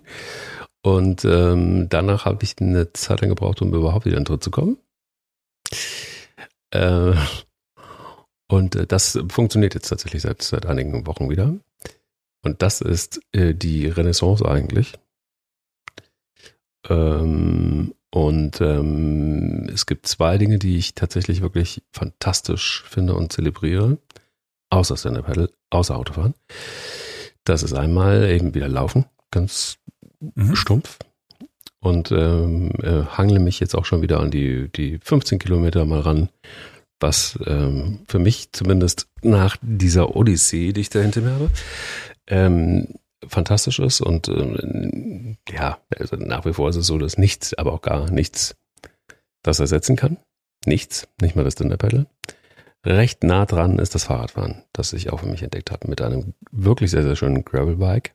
Und 0.83 1.25
ähm, 1.25 1.87
danach 1.89 2.25
habe 2.25 2.43
ich 2.43 2.55
eine 2.59 2.93
Zeit 2.93 3.21
lang 3.21 3.29
gebraucht, 3.29 3.63
um 3.63 3.73
überhaupt 3.73 4.05
wieder 4.05 4.17
in 4.17 4.23
den 4.23 4.27
Tritt 4.27 4.43
zu 4.43 4.51
kommen. 4.51 4.77
Äh, 6.69 7.13
und 8.53 8.75
äh, 8.75 8.85
das 8.85 9.17
funktioniert 9.29 9.73
jetzt 9.73 9.89
tatsächlich 9.89 10.21
seit, 10.21 10.43
seit 10.43 10.67
einigen 10.67 11.07
Wochen 11.07 11.27
wieder. 11.29 11.55
Und 12.43 12.61
das 12.61 12.81
ist 12.81 13.19
äh, 13.31 13.55
die 13.55 13.87
Renaissance 13.87 14.47
eigentlich. 14.47 14.93
Ähm, 16.87 17.95
und 18.11 18.61
ähm, 18.61 19.67
es 19.73 19.87
gibt 19.87 20.05
zwei 20.05 20.37
Dinge, 20.37 20.59
die 20.59 20.77
ich 20.77 20.93
tatsächlich 20.93 21.41
wirklich 21.41 21.81
fantastisch 21.91 22.83
finde 22.87 23.15
und 23.15 23.33
zelebriere 23.33 23.97
außer 24.69 24.97
Stand-Up-Paddle, 24.97 25.49
außer 25.71 25.95
Autofahren. 25.95 26.35
Das 27.45 27.63
ist 27.63 27.73
einmal 27.73 28.29
eben 28.29 28.53
wieder 28.53 28.67
Laufen, 28.67 29.05
ganz 29.31 29.79
mhm. 30.19 30.55
stumpf. 30.55 30.99
Und 31.79 32.11
ähm, 32.11 32.71
äh, 32.81 33.03
hangle 33.17 33.39
mich 33.39 33.59
jetzt 33.59 33.75
auch 33.75 33.85
schon 33.85 34.03
wieder 34.03 34.19
an 34.19 34.31
die, 34.31 34.69
die 34.69 34.99
15 34.99 35.39
Kilometer 35.39 35.85
mal 35.85 35.99
ran, 35.99 36.29
was 37.03 37.37
ähm, 37.45 37.99
für 38.07 38.17
mich 38.17 38.51
zumindest 38.53 39.07
nach 39.21 39.57
dieser 39.61 40.15
Odyssee, 40.15 40.73
die 40.73 40.81
ich 40.81 40.89
da 40.89 40.99
hinter 40.99 41.21
mir 41.21 41.33
habe, 41.33 41.49
ähm, 42.27 42.87
fantastisch 43.27 43.79
ist. 43.79 44.01
Und 44.01 44.27
äh, 44.29 45.35
ja, 45.53 45.77
also 45.95 46.15
nach 46.15 46.45
wie 46.45 46.53
vor 46.53 46.69
ist 46.69 46.77
es 46.77 46.87
so, 46.87 46.97
dass 46.97 47.17
nichts, 47.17 47.53
aber 47.53 47.73
auch 47.73 47.81
gar 47.81 48.09
nichts 48.09 48.55
das 49.43 49.59
ersetzen 49.59 49.95
kann. 49.95 50.17
Nichts, 50.65 51.07
nicht 51.21 51.35
mal 51.35 51.43
das 51.43 51.53
Stand-Up-Paddle. 51.53 52.07
Recht 52.85 53.23
nah 53.23 53.45
dran 53.45 53.79
ist 53.79 53.95
das 53.95 54.05
Fahrradfahren, 54.05 54.63
das 54.73 54.93
ich 54.93 55.11
auch 55.11 55.19
für 55.19 55.27
mich 55.27 55.43
entdeckt 55.43 55.71
habe, 55.71 55.87
mit 55.87 56.01
einem 56.01 56.33
wirklich 56.51 56.91
sehr, 56.91 57.03
sehr 57.03 57.15
schönen 57.15 57.45
Gravelbike, 57.45 58.13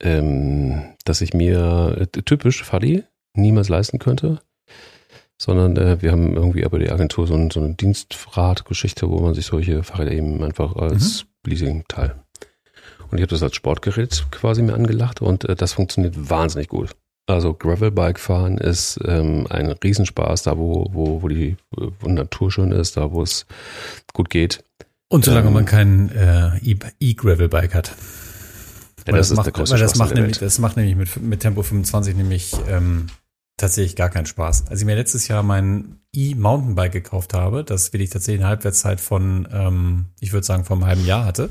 ähm, 0.00 0.94
das 1.04 1.20
ich 1.20 1.34
mir 1.34 1.96
äh, 1.98 2.06
typisch 2.06 2.62
Faddy 2.64 3.04
niemals 3.34 3.68
leisten 3.68 3.98
könnte, 3.98 4.40
sondern 5.40 5.74
äh, 5.78 6.02
wir 6.02 6.12
haben 6.12 6.36
irgendwie 6.36 6.66
aber 6.66 6.78
die 6.78 6.90
Agentur 6.90 7.26
so, 7.26 7.34
ein, 7.34 7.50
so 7.50 7.60
eine 7.60 7.72
Dienstradgeschichte, 7.72 9.08
wo 9.08 9.20
man 9.20 9.32
sich 9.32 9.46
solche 9.46 9.82
Fahrräder 9.82 10.12
eben 10.12 10.44
einfach 10.44 10.76
als 10.76 11.24
mhm. 11.24 11.50
Leasing 11.50 11.84
teilt. 11.88 12.14
Und 13.10 13.16
ich 13.16 13.22
habe 13.22 13.30
das 13.30 13.42
als 13.42 13.56
Sportgerät 13.56 14.26
quasi 14.30 14.60
mir 14.60 14.74
angelacht 14.74 15.22
und 15.22 15.48
äh, 15.48 15.56
das 15.56 15.72
funktioniert 15.72 16.28
wahnsinnig 16.28 16.68
gut. 16.68 16.90
Also 17.26 17.54
Gravelbike 17.54 18.20
fahren 18.20 18.58
ist 18.58 19.00
ähm, 19.06 19.46
ein 19.48 19.70
Riesenspaß, 19.70 20.42
da 20.42 20.58
wo, 20.58 20.86
wo, 20.92 21.22
wo 21.22 21.28
die 21.28 21.56
wo 21.70 22.08
Natur 22.08 22.52
schön 22.52 22.70
ist, 22.70 22.98
da 22.98 23.10
wo 23.10 23.22
es 23.22 23.46
gut 24.12 24.28
geht. 24.28 24.62
Und 25.08 25.24
solange 25.24 25.48
ähm, 25.48 25.54
man 25.54 25.64
kein 25.64 26.10
äh, 26.10 26.58
E-Gravelbike 27.00 27.74
hat. 27.74 27.92
Ja, 29.06 29.16
das, 29.16 29.30
das, 29.30 29.36
macht, 29.38 29.70
weil 29.70 29.78
das 29.78 29.96
macht 29.96 30.14
nämlich, 30.14 30.38
das 30.38 30.58
macht 30.58 30.76
nämlich 30.76 30.96
mit, 30.96 31.22
mit 31.22 31.40
Tempo 31.40 31.62
25 31.62 32.14
nämlich 32.14 32.52
ähm, 32.68 33.06
tatsächlich 33.60 33.96
gar 33.96 34.10
keinen 34.10 34.26
Spaß. 34.26 34.68
Als 34.68 34.80
ich 34.80 34.86
mir 34.86 34.96
letztes 34.96 35.28
Jahr 35.28 35.42
mein 35.42 36.00
E-Mountainbike 36.12 36.92
gekauft 36.92 37.34
habe, 37.34 37.64
das 37.64 37.92
will 37.92 38.00
ich 38.00 38.10
tatsächlich 38.10 38.40
eine 38.40 38.48
Halbwertszeit 38.48 39.00
von, 39.00 39.48
ähm, 39.52 40.06
ich 40.20 40.32
würde 40.32 40.46
sagen, 40.46 40.64
vor 40.64 40.76
einem 40.76 40.86
halben 40.86 41.06
Jahr 41.06 41.24
hatte. 41.24 41.50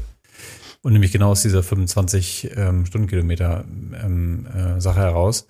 Und 0.81 0.93
nämlich 0.93 1.11
genau 1.11 1.31
aus 1.31 1.41
dieser 1.41 1.63
25 1.63 2.51
ähm, 2.55 2.85
Stundenkilometer 2.85 3.65
ähm, 4.01 4.47
äh, 4.47 4.79
Sache 4.79 4.99
heraus 4.99 5.47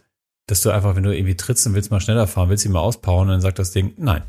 dass 0.50 0.62
du 0.62 0.72
einfach, 0.72 0.96
wenn 0.96 1.04
du 1.04 1.16
irgendwie 1.16 1.38
trittst 1.38 1.68
und 1.68 1.76
willst 1.76 1.92
mal 1.92 2.02
schneller 2.02 2.26
fahren, 2.28 2.50
willst 2.50 2.66
ihn 2.66 2.72
mal 2.72 2.80
auspowern 2.80 3.28
und 3.28 3.34
dann 3.34 3.42
sagt 3.42 3.60
das 3.60 3.72
Ding, 3.72 3.94
nein. 3.98 4.24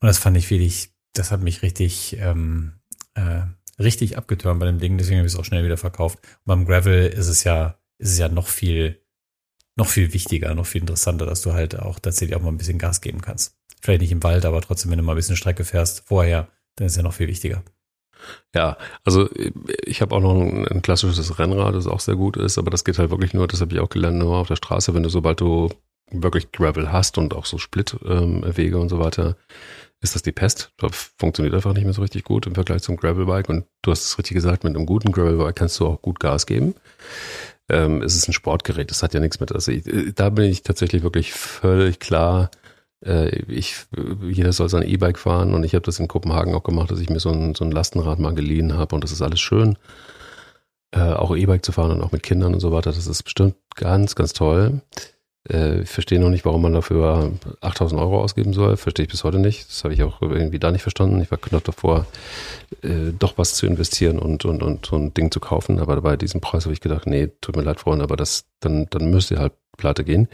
Und 0.00 0.08
das 0.08 0.18
fand 0.18 0.36
ich 0.36 0.50
wirklich, 0.50 0.90
das 1.14 1.30
hat 1.30 1.40
mich 1.40 1.62
richtig, 1.62 2.18
ähm, 2.20 2.74
äh, 3.14 3.42
richtig 3.78 4.18
abgetürmt 4.18 4.60
bei 4.60 4.66
dem 4.66 4.78
Ding, 4.78 4.98
deswegen 4.98 5.18
habe 5.18 5.26
ich 5.26 5.32
es 5.32 5.38
auch 5.38 5.44
schnell 5.44 5.64
wieder 5.64 5.78
verkauft. 5.78 6.18
Und 6.22 6.44
beim 6.44 6.66
Gravel 6.66 7.06
ist 7.06 7.28
es 7.28 7.44
ja, 7.44 7.78
ist 7.98 8.12
es 8.12 8.18
ja 8.18 8.28
noch 8.28 8.46
viel, 8.46 9.00
noch 9.76 9.88
viel 9.88 10.12
wichtiger, 10.12 10.54
noch 10.54 10.66
viel 10.66 10.82
interessanter, 10.82 11.26
dass 11.26 11.42
du 11.42 11.52
halt 11.52 11.78
auch 11.78 11.98
tatsächlich 11.98 12.36
auch 12.36 12.42
mal 12.42 12.48
ein 12.50 12.58
bisschen 12.58 12.78
Gas 12.78 13.00
geben 13.00 13.20
kannst. 13.20 13.56
Vielleicht 13.80 14.02
nicht 14.02 14.12
im 14.12 14.22
Wald, 14.22 14.44
aber 14.44 14.60
trotzdem, 14.60 14.90
wenn 14.90 14.98
du 14.98 15.04
mal 15.04 15.12
ein 15.12 15.16
bisschen 15.16 15.36
Strecke 15.36 15.64
fährst 15.64 16.04
vorher, 16.06 16.48
dann 16.76 16.86
ist 16.86 16.96
ja 16.96 17.02
noch 17.02 17.14
viel 17.14 17.28
wichtiger. 17.28 17.62
Ja, 18.54 18.76
also 19.04 19.28
ich 19.84 20.00
habe 20.00 20.14
auch 20.14 20.20
noch 20.20 20.40
ein, 20.40 20.68
ein, 20.68 20.82
klassisches 20.82 21.38
Rennrad, 21.38 21.74
das 21.74 21.88
auch 21.88 22.00
sehr 22.00 22.14
gut 22.14 22.36
ist, 22.36 22.58
aber 22.58 22.70
das 22.70 22.84
geht 22.84 22.98
halt 22.98 23.10
wirklich 23.10 23.34
nur, 23.34 23.48
das 23.48 23.60
habe 23.60 23.74
ich 23.74 23.80
auch 23.80 23.88
gelernt, 23.88 24.18
nur 24.18 24.36
auf 24.36 24.48
der 24.48 24.56
Straße, 24.56 24.94
wenn 24.94 25.02
du 25.02 25.08
sobald 25.08 25.40
du 25.40 25.70
wirklich 26.12 26.52
Gravel 26.52 26.92
hast 26.92 27.18
und 27.18 27.34
auch 27.34 27.46
so 27.46 27.58
Split-Wege 27.58 28.76
ähm, 28.76 28.82
und 28.82 28.88
so 28.88 28.98
weiter, 28.98 29.36
ist 30.00 30.14
das 30.14 30.22
die 30.22 30.32
Pest. 30.32 30.72
Das 30.78 31.12
funktioniert 31.18 31.54
einfach 31.54 31.72
nicht 31.72 31.84
mehr 31.84 31.92
so 31.92 32.02
richtig 32.02 32.24
gut 32.24 32.46
im 32.46 32.54
Vergleich 32.54 32.82
zum 32.82 32.96
Gravelbike. 32.96 33.48
Und 33.48 33.66
du 33.82 33.92
hast 33.92 34.04
es 34.04 34.18
richtig 34.18 34.34
gesagt, 34.34 34.64
mit 34.64 34.74
einem 34.74 34.84
guten 34.84 35.12
Gravelbike 35.12 35.56
kannst 35.56 35.78
du 35.80 35.86
auch 35.86 36.02
gut 36.02 36.20
Gas 36.20 36.46
geben. 36.46 36.74
Ähm, 37.72 38.02
es 38.02 38.14
ist 38.14 38.28
ein 38.28 38.34
Sportgerät, 38.34 38.90
das 38.90 39.02
hat 39.02 39.14
ja 39.14 39.20
nichts 39.20 39.40
mit. 39.40 39.50
Also 39.50 39.72
ich, 39.72 39.84
da 40.14 40.28
bin 40.28 40.44
ich 40.44 40.62
tatsächlich 40.62 41.02
wirklich 41.02 41.32
völlig 41.32 41.98
klar, 41.98 42.50
äh, 43.04 43.30
ich, 43.48 43.76
jeder 44.22 44.52
soll 44.52 44.68
sein 44.68 44.82
E-Bike 44.82 45.18
fahren 45.18 45.54
und 45.54 45.64
ich 45.64 45.74
habe 45.74 45.84
das 45.84 45.98
in 45.98 46.06
Kopenhagen 46.06 46.54
auch 46.54 46.62
gemacht, 46.62 46.90
dass 46.90 47.00
ich 47.00 47.10
mir 47.10 47.18
so 47.18 47.30
ein, 47.30 47.54
so 47.54 47.64
ein 47.64 47.72
Lastenrad 47.72 48.18
mal 48.18 48.34
geliehen 48.34 48.74
habe 48.74 48.94
und 48.94 49.02
das 49.02 49.10
ist 49.10 49.22
alles 49.22 49.40
schön. 49.40 49.78
Äh, 50.92 51.14
auch 51.14 51.34
E-Bike 51.34 51.64
zu 51.64 51.72
fahren 51.72 51.92
und 51.92 52.02
auch 52.02 52.12
mit 52.12 52.22
Kindern 52.22 52.52
und 52.52 52.60
so 52.60 52.72
weiter, 52.72 52.92
das 52.92 53.06
ist 53.06 53.22
bestimmt 53.22 53.56
ganz, 53.74 54.14
ganz 54.14 54.34
toll. 54.34 54.82
Äh, 55.50 55.80
ich 55.82 55.90
verstehe 55.90 56.20
noch 56.20 56.30
nicht, 56.30 56.44
warum 56.44 56.62
man 56.62 56.72
dafür 56.72 57.32
8000 57.60 58.00
Euro 58.00 58.20
ausgeben 58.20 58.52
soll. 58.52 58.76
Verstehe 58.76 59.04
ich 59.04 59.10
bis 59.10 59.24
heute 59.24 59.38
nicht. 59.38 59.68
Das 59.68 59.84
habe 59.84 59.94
ich 59.94 60.02
auch 60.02 60.20
irgendwie 60.22 60.58
da 60.58 60.70
nicht 60.70 60.82
verstanden. 60.82 61.20
Ich 61.20 61.30
war 61.30 61.38
knapp 61.38 61.64
davor, 61.64 62.06
äh, 62.82 63.12
doch 63.18 63.38
was 63.38 63.54
zu 63.54 63.66
investieren 63.66 64.18
und, 64.18 64.44
und, 64.44 64.62
und 64.62 64.86
so 64.86 64.96
ein 64.96 65.14
Ding 65.14 65.30
zu 65.30 65.40
kaufen. 65.40 65.78
Aber 65.78 66.00
bei 66.00 66.16
diesem 66.16 66.40
Preis 66.40 66.64
habe 66.64 66.74
ich 66.74 66.80
gedacht, 66.80 67.06
nee, 67.06 67.30
tut 67.40 67.56
mir 67.56 67.62
leid, 67.62 67.80
Freunde, 67.80 68.04
aber 68.04 68.16
das, 68.16 68.46
dann, 68.60 68.86
dann 68.90 69.10
müsst 69.10 69.30
ihr 69.30 69.38
halt 69.38 69.52
pleite 69.76 70.04
gehen. 70.04 70.28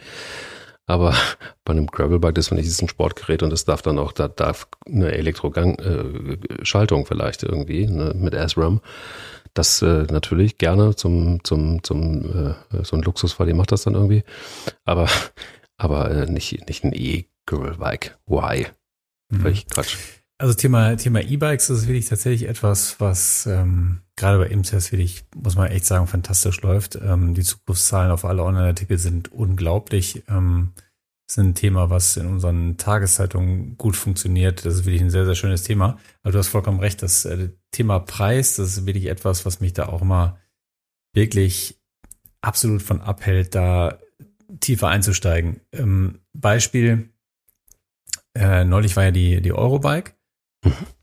Aber 0.86 1.14
bei 1.64 1.72
einem 1.72 1.86
Gravelbike, 1.86 2.34
das 2.34 2.48
finde 2.48 2.62
ich, 2.62 2.68
ist 2.68 2.82
ein 2.82 2.88
Sportgerät 2.88 3.42
und 3.42 3.50
das 3.50 3.64
darf 3.64 3.82
dann 3.82 3.98
auch, 3.98 4.12
da 4.12 4.26
darf 4.26 4.68
eine 4.86 5.12
Elektrogang-Schaltung 5.12 7.02
äh, 7.02 7.06
vielleicht 7.06 7.42
irgendwie 7.44 7.86
ne, 7.86 8.14
mit 8.16 8.34
SRAM. 8.34 8.80
Das 9.58 9.82
äh, 9.82 10.06
natürlich 10.08 10.56
gerne 10.56 10.94
zum, 10.94 11.42
zum, 11.42 11.82
zum 11.82 12.52
äh, 12.52 12.84
so 12.84 12.94
ein 12.94 13.02
Luxusfall, 13.02 13.48
die 13.48 13.54
macht 13.54 13.72
das 13.72 13.82
dann 13.82 13.94
irgendwie. 13.94 14.22
Aber, 14.84 15.08
aber 15.76 16.12
äh, 16.12 16.30
nicht, 16.30 16.68
nicht 16.68 16.84
ein 16.84 16.92
E-Gravelbike. 16.94 18.16
Why? 18.26 18.68
Mhm. 19.32 19.40
Völlig 19.40 19.66
Quatsch. 19.66 19.96
Also 20.38 20.54
Thema 20.54 20.96
Thema 20.96 21.22
E-Bikes 21.22 21.70
ist 21.70 21.88
wirklich 21.88 22.06
tatsächlich 22.06 22.48
etwas, 22.48 23.00
was 23.00 23.46
ähm, 23.46 24.02
gerade 24.14 24.38
bei 24.38 24.46
IMSES 24.46 24.92
wirklich, 24.92 25.24
muss 25.34 25.56
man 25.56 25.72
echt 25.72 25.86
sagen, 25.86 26.06
fantastisch 26.06 26.62
läuft. 26.62 26.94
Ähm, 26.94 27.34
die 27.34 27.42
Zugriffszahlen 27.42 28.12
auf 28.12 28.24
alle 28.24 28.44
Online-Artikel 28.44 28.96
sind 28.96 29.32
unglaublich. 29.32 30.22
Ähm, 30.28 30.70
ist 31.28 31.38
ein 31.38 31.54
Thema, 31.54 31.90
was 31.90 32.16
in 32.16 32.26
unseren 32.26 32.78
Tageszeitungen 32.78 33.76
gut 33.76 33.96
funktioniert. 33.96 34.64
Das 34.64 34.74
ist 34.74 34.84
wirklich 34.86 35.02
ein 35.02 35.10
sehr, 35.10 35.26
sehr 35.26 35.34
schönes 35.34 35.62
Thema. 35.62 35.98
Aber 36.22 36.32
du 36.32 36.38
hast 36.38 36.48
vollkommen 36.48 36.80
recht, 36.80 37.02
das 37.02 37.24
äh, 37.26 37.50
Thema 37.70 38.00
Preis, 38.00 38.56
das 38.56 38.78
ist 38.78 38.86
wirklich 38.86 39.06
etwas, 39.06 39.44
was 39.44 39.60
mich 39.60 39.74
da 39.74 39.86
auch 39.86 40.02
mal 40.02 40.38
wirklich 41.14 41.78
absolut 42.40 42.82
von 42.82 43.00
abhält, 43.00 43.54
da 43.54 43.98
tiefer 44.60 44.88
einzusteigen. 44.88 45.60
Ähm, 45.72 46.20
Beispiel, 46.32 47.10
äh, 48.34 48.64
neulich 48.64 48.96
war 48.96 49.04
ja 49.04 49.10
die, 49.10 49.42
die 49.42 49.52
Eurobike. 49.52 50.12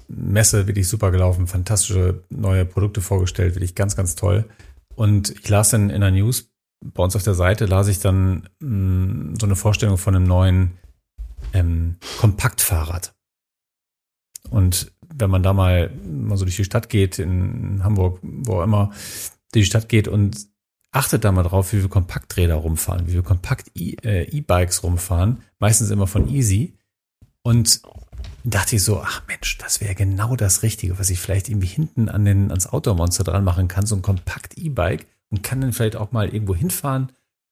Messe 0.08 0.68
wirklich 0.68 0.88
super 0.88 1.12
gelaufen, 1.12 1.48
fantastische 1.48 2.24
neue 2.30 2.66
Produkte 2.66 3.02
vorgestellt, 3.02 3.56
wirklich 3.56 3.76
ganz, 3.76 3.96
ganz 3.96 4.16
toll. 4.16 4.46
Und 4.96 5.32
ich 5.32 5.50
las 5.50 5.72
dann 5.72 5.90
in 5.90 6.02
der 6.02 6.12
News, 6.12 6.52
bei 6.94 7.04
uns 7.04 7.16
auf 7.16 7.24
der 7.24 7.34
Seite, 7.34 7.66
las 7.66 7.88
ich 7.88 8.00
dann 8.00 8.50
mh, 8.60 8.70
mm, 8.70 9.36
so 9.40 9.46
eine 9.46 9.56
Vorstellung 9.56 9.98
von 9.98 10.16
einem 10.16 10.26
neuen 10.26 10.78
ähm, 11.54 11.98
Kompaktfahrrad. 12.20 13.14
Und 14.50 14.92
wenn 15.14 15.30
man 15.30 15.44
da 15.44 15.54
mal, 15.54 15.92
mal 16.06 16.38
so 16.38 16.46
durch 16.46 16.58
die 16.58 16.66
Stadt 16.66 16.90
geht, 16.90 17.20
in 17.20 17.84
Hamburg, 17.84 18.20
wo 18.22 18.60
auch 18.60 18.64
immer, 18.64 18.92
durch 19.52 19.66
die 19.66 19.66
Stadt 19.66 19.90
geht 19.90 20.08
und 20.08 20.48
achtet 20.92 21.24
da 21.24 21.32
mal 21.32 21.44
drauf, 21.44 21.74
wie 21.74 21.78
viele 21.78 21.90
Kompakträder 21.90 22.56
rumfahren, 22.56 23.08
wie 23.08 23.12
viele 23.12 23.24
Kompakt-E-Bikes 23.24 24.78
äh, 24.80 24.82
rumfahren, 24.82 25.42
meistens 25.60 25.90
immer 25.90 26.08
von 26.08 26.30
Easy. 26.30 26.78
Und 27.42 27.82
dachte 28.44 28.76
ich 28.76 28.84
so, 28.84 29.02
ach 29.02 29.24
Mensch, 29.28 29.58
das 29.58 29.82
wäre 29.82 29.96
genau 29.96 30.36
das 30.36 30.64
Richtige, 30.64 31.00
was 31.00 31.10
ich 31.10 31.20
vielleicht 31.20 31.50
irgendwie 31.50 31.68
hinten 31.68 32.10
an 32.10 32.26
den, 32.26 32.50
ans 32.50 32.68
Outdoor-Monster 32.68 33.24
dran 33.24 33.44
machen 33.44 33.68
kann, 33.68 33.86
so 33.86 33.96
ein 33.96 34.02
Kompakt-E-Bike 34.02 35.06
und 35.32 35.44
kann 35.44 35.62
dann 35.62 35.74
vielleicht 35.74 35.96
auch 35.96 36.12
mal 36.12 36.34
irgendwo 36.34 36.56
hinfahren 36.56 37.12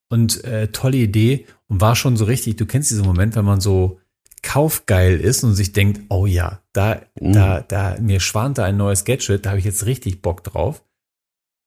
und 0.10 0.44
äh, 0.44 0.68
tolle 0.70 0.98
Idee 0.98 1.46
und 1.68 1.82
war 1.82 1.96
schon 1.96 2.18
so 2.18 2.26
richtig, 2.26 2.56
du 2.56 2.66
kennst 2.66 2.92
diesen 2.92 3.06
Moment, 3.06 3.36
wenn 3.36 3.46
man 3.46 3.62
so 3.62 4.00
kaufgeil 4.42 5.20
ist 5.20 5.44
und 5.44 5.56
sich 5.56 5.72
denkt, 5.72 6.02
oh 6.10 6.26
ja, 6.26 6.62
da, 6.74 7.02
mhm. 7.20 7.34
da, 7.34 7.62
da, 7.62 7.98
mir 8.00 8.20
schwant 8.20 8.58
da 8.58 8.66
ein 8.66 8.78
neues 8.78 9.06
Gadget, 9.06 9.46
da 9.46 9.52
habe 9.52 9.60
ich 9.60 9.66
jetzt 9.66 9.86
richtig 9.86 10.22
Bock 10.22 10.44
drauf. 10.44 10.84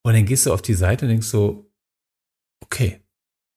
Und 0.04 0.14
dann 0.14 0.26
gehst 0.26 0.46
du 0.46 0.52
auf 0.52 0.62
die 0.62 0.74
Seite 0.74 1.06
und 1.06 1.10
denkst 1.10 1.26
so, 1.26 1.70
okay, 2.62 3.00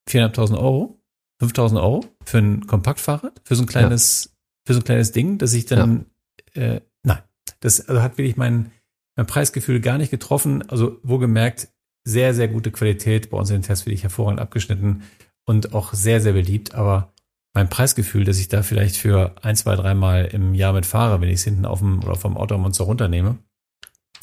4.500 0.09 0.57
Euro, 0.57 0.99
5.000 1.41 1.75
Euro 1.75 2.05
für 2.25 2.39
ein 2.39 2.65
Kompaktfahrrad, 2.65 3.41
für 3.43 3.55
so 3.55 3.63
ein 3.63 3.67
kleines 3.67 4.31
für 4.69 4.75
so 4.75 4.81
ein 4.81 4.83
kleines 4.83 5.11
Ding, 5.11 5.39
dass 5.39 5.53
ich 5.53 5.65
dann, 5.65 6.05
ja. 6.53 6.61
äh, 6.61 6.81
nein, 7.01 7.23
das 7.59 7.89
also 7.89 8.03
hat 8.03 8.19
wirklich 8.19 8.37
mein, 8.37 8.71
mein 9.15 9.25
Preisgefühl 9.25 9.79
gar 9.79 9.97
nicht 9.97 10.11
getroffen. 10.11 10.61
Also 10.69 10.99
wohlgemerkt, 11.01 11.69
sehr, 12.03 12.33
sehr 12.33 12.47
gute 12.47 12.71
Qualität. 12.71 13.29
Bei 13.29 13.37
uns 13.37 13.49
in 13.49 13.57
den 13.57 13.63
Tests 13.63 13.85
wirklich 13.85 14.03
hervorragend 14.03 14.39
abgeschnitten 14.39 15.03
und 15.45 15.73
auch 15.73 15.93
sehr, 15.93 16.21
sehr 16.21 16.33
beliebt. 16.33 16.75
Aber 16.75 17.11
mein 17.53 17.69
Preisgefühl, 17.69 18.23
dass 18.23 18.39
ich 18.39 18.47
da 18.47 18.63
vielleicht 18.63 18.95
für 18.95 19.35
ein, 19.41 19.55
zwei, 19.55 19.75
dreimal 19.75 20.25
im 20.25 20.53
Jahr 20.53 20.73
mit 20.73 20.85
fahre, 20.85 21.21
wenn 21.21 21.29
ich 21.29 21.35
es 21.35 21.43
hinten 21.43 21.65
auf 21.65 21.79
dem 21.79 22.03
oder 22.03 22.15
vom 22.15 22.37
Automonster 22.37 22.83
runternehme, 22.83 23.37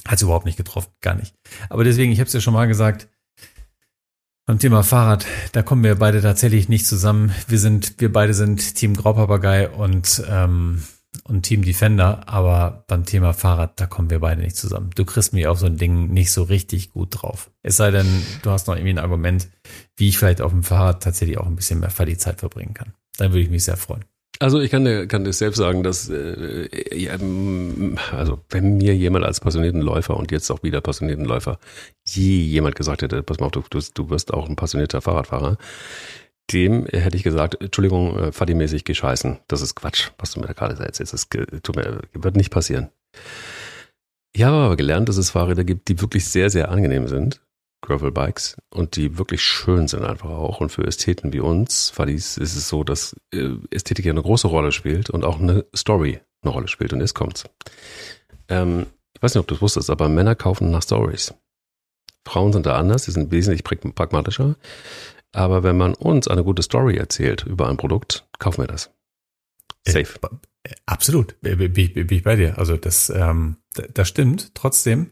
hat 0.06 0.16
es 0.16 0.22
überhaupt 0.22 0.46
nicht 0.46 0.56
getroffen. 0.56 0.90
Gar 1.00 1.14
nicht. 1.14 1.34
Aber 1.68 1.84
deswegen, 1.84 2.12
ich 2.12 2.20
habe 2.20 2.28
es 2.28 2.32
ja 2.32 2.40
schon 2.40 2.54
mal 2.54 2.66
gesagt, 2.66 3.08
beim 4.46 4.60
Thema 4.60 4.84
Fahrrad, 4.84 5.26
da 5.52 5.62
kommen 5.62 5.82
wir 5.82 5.96
beide 5.96 6.22
tatsächlich 6.22 6.68
nicht 6.68 6.86
zusammen. 6.86 7.34
Wir 7.48 7.58
sind, 7.58 8.00
wir 8.00 8.12
beide 8.12 8.32
sind 8.32 8.76
Team 8.76 8.94
Graupapagei 8.94 9.68
und, 9.68 10.22
ähm, 10.30 10.84
und 11.28 11.42
Team 11.42 11.62
Defender, 11.62 12.28
aber 12.28 12.84
beim 12.86 13.04
Thema 13.04 13.32
Fahrrad, 13.32 13.80
da 13.80 13.86
kommen 13.86 14.10
wir 14.10 14.20
beide 14.20 14.42
nicht 14.42 14.56
zusammen. 14.56 14.90
Du 14.94 15.04
kriegst 15.04 15.32
mich 15.32 15.46
auf 15.46 15.58
so 15.58 15.66
ein 15.66 15.76
Ding 15.76 16.08
nicht 16.12 16.32
so 16.32 16.44
richtig 16.44 16.92
gut 16.92 17.08
drauf. 17.10 17.50
Es 17.62 17.76
sei 17.76 17.90
denn, 17.90 18.06
du 18.42 18.50
hast 18.50 18.68
noch 18.68 18.76
irgendwie 18.76 18.94
ein 18.94 18.98
Argument, 18.98 19.48
wie 19.96 20.08
ich 20.08 20.18
vielleicht 20.18 20.40
auf 20.40 20.52
dem 20.52 20.62
Fahrrad 20.62 21.02
tatsächlich 21.02 21.38
auch 21.38 21.46
ein 21.46 21.56
bisschen 21.56 21.80
mehr 21.80 21.90
Zeit 22.18 22.38
verbringen 22.38 22.74
kann. 22.74 22.92
Dann 23.18 23.32
würde 23.32 23.42
ich 23.42 23.50
mich 23.50 23.64
sehr 23.64 23.76
freuen. 23.76 24.04
Also 24.38 24.60
ich 24.60 24.70
kann 24.70 24.84
dir, 24.84 25.06
kann 25.06 25.24
dir 25.24 25.32
selbst 25.32 25.56
sagen, 25.56 25.82
dass 25.82 26.10
äh, 26.10 26.68
ja, 26.94 27.12
also 28.12 28.38
wenn 28.50 28.76
mir 28.76 28.94
jemand 28.94 29.24
als 29.24 29.40
passionierten 29.40 29.80
Läufer 29.80 30.16
und 30.16 30.30
jetzt 30.30 30.50
auch 30.50 30.62
wieder 30.62 30.82
passionierten 30.82 31.24
Läufer 31.24 31.58
je 32.04 32.40
jemand 32.42 32.76
gesagt 32.76 33.02
hätte, 33.02 33.22
pass 33.22 33.40
mal 33.40 33.46
auf, 33.46 33.68
du, 33.68 33.80
du 33.94 34.10
wirst 34.10 34.34
auch 34.34 34.48
ein 34.48 34.56
passionierter 34.56 35.00
Fahrradfahrer, 35.00 35.56
dem 36.52 36.86
hätte 36.86 37.16
ich 37.16 37.22
gesagt, 37.22 37.60
Entschuldigung, 37.60 38.16
äh, 38.18 38.32
Fadi-mäßig 38.32 38.84
geh 38.84 38.94
scheißen. 38.94 39.38
Das 39.48 39.62
ist 39.62 39.74
Quatsch, 39.74 40.10
was 40.18 40.32
du 40.32 40.40
mir 40.40 40.46
da 40.46 40.52
gerade 40.52 40.82
erzählst. 40.82 41.12
Das 41.12 41.28
tut 41.28 41.76
mir, 41.76 42.00
wird 42.12 42.36
nicht 42.36 42.50
passieren. 42.50 42.90
Ich 44.32 44.42
habe 44.42 44.56
aber 44.56 44.76
gelernt, 44.76 45.08
dass 45.08 45.16
es 45.16 45.30
Fahrräder 45.30 45.64
gibt, 45.64 45.88
die 45.88 46.00
wirklich 46.00 46.26
sehr, 46.26 46.50
sehr 46.50 46.70
angenehm 46.70 47.08
sind 47.08 47.40
Gravel-Bikes 47.82 48.56
und 48.70 48.96
die 48.96 49.18
wirklich 49.18 49.42
schön 49.42 49.88
sind 49.88 50.04
einfach 50.04 50.30
auch. 50.30 50.60
Und 50.60 50.70
für 50.70 50.86
Ästheten 50.86 51.32
wie 51.32 51.40
uns, 51.40 51.90
Fadis, 51.90 52.36
ist 52.36 52.56
es 52.56 52.68
so, 52.68 52.84
dass 52.84 53.16
äh, 53.32 53.50
Ästhetik 53.70 54.04
ja 54.04 54.12
eine 54.12 54.22
große 54.22 54.48
Rolle 54.48 54.72
spielt 54.72 55.10
und 55.10 55.24
auch 55.24 55.40
eine 55.40 55.64
Story 55.74 56.20
eine 56.42 56.52
Rolle 56.52 56.68
spielt. 56.68 56.92
Und 56.92 57.00
jetzt 57.00 57.14
kommt's. 57.14 57.44
Ähm, 58.48 58.86
ich 59.14 59.22
weiß 59.22 59.34
nicht, 59.34 59.40
ob 59.40 59.46
du 59.46 59.54
es 59.54 59.62
wusstest, 59.62 59.90
aber 59.90 60.08
Männer 60.08 60.34
kaufen 60.34 60.70
nach 60.70 60.82
Stories. 60.82 61.34
Frauen 62.26 62.52
sind 62.52 62.66
da 62.66 62.76
anders, 62.76 63.04
sie 63.04 63.12
sind 63.12 63.30
wesentlich 63.30 63.62
pragmatischer. 63.64 64.56
Aber 65.32 65.62
wenn 65.62 65.76
man 65.76 65.94
uns 65.94 66.28
eine 66.28 66.44
gute 66.44 66.62
Story 66.62 66.96
erzählt 66.96 67.44
über 67.44 67.68
ein 67.68 67.76
Produkt, 67.76 68.26
kaufen 68.38 68.62
wir 68.62 68.68
das. 68.68 68.90
Äh, 69.84 69.92
Safe. 69.92 70.18
Äh, 70.62 70.74
absolut, 70.86 71.40
bin 71.40 71.72
ich 71.74 72.22
bei 72.22 72.36
dir. 72.36 72.58
Also 72.58 72.76
das, 72.76 73.10
ähm, 73.10 73.56
das 73.92 74.08
stimmt. 74.08 74.54
Trotzdem 74.54 75.10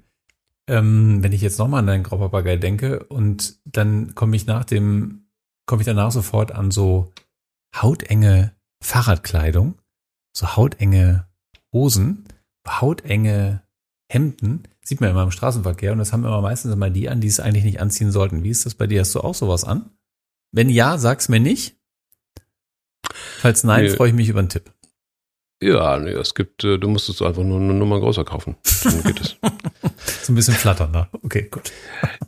ähm, 0.66 1.22
wenn 1.22 1.32
ich 1.32 1.42
jetzt 1.42 1.58
nochmal 1.58 1.80
an 1.80 1.86
deinen 1.86 2.02
Graupapagei 2.04 2.56
denke 2.56 3.04
und 3.04 3.58
dann 3.64 4.14
komme 4.14 4.36
ich 4.36 4.46
nach 4.46 4.64
dem, 4.64 5.26
komme 5.66 5.82
ich 5.82 5.86
danach 5.86 6.10
sofort 6.10 6.52
an 6.52 6.70
so 6.70 7.12
hautenge 7.76 8.54
Fahrradkleidung, 8.82 9.74
so 10.32 10.56
hautenge 10.56 11.26
Hosen, 11.72 12.24
hautenge 12.66 13.62
Hemden, 14.10 14.62
sieht 14.82 15.00
man 15.00 15.10
immer 15.10 15.22
im 15.22 15.30
Straßenverkehr 15.30 15.92
und 15.92 15.98
das 15.98 16.12
haben 16.12 16.24
immer 16.24 16.40
meistens 16.40 16.72
immer 16.72 16.90
die 16.90 17.08
an, 17.08 17.20
die 17.20 17.28
es 17.28 17.40
eigentlich 17.40 17.64
nicht 17.64 17.80
anziehen 17.80 18.12
sollten. 18.12 18.42
Wie 18.42 18.50
ist 18.50 18.64
das 18.64 18.74
bei 18.74 18.86
dir? 18.86 19.00
Hast 19.00 19.14
du 19.14 19.20
auch 19.20 19.34
sowas 19.34 19.64
an? 19.64 19.90
Wenn 20.54 20.68
ja, 20.68 20.98
sag's 20.98 21.28
mir 21.28 21.40
nicht. 21.40 21.76
Falls 23.12 23.64
nein, 23.64 23.84
nee. 23.84 23.90
freue 23.90 24.10
ich 24.10 24.14
mich 24.14 24.28
über 24.28 24.38
einen 24.38 24.48
Tipp. 24.48 24.72
Ja, 25.60 25.98
nee, 25.98 26.10
es 26.10 26.34
gibt, 26.34 26.62
äh, 26.62 26.78
du 26.78 26.88
musst 26.88 27.08
es 27.08 27.22
einfach 27.22 27.42
nur 27.42 27.58
eine 27.60 27.74
Nummer 27.74 27.98
größer 27.98 28.24
kaufen. 28.24 28.54
Dann 28.84 29.02
geht 29.02 29.20
es. 29.20 29.36
so 30.22 30.32
ein 30.32 30.36
bisschen 30.36 30.54
flatternder. 30.54 31.08
Okay, 31.22 31.48
gut. 31.50 31.72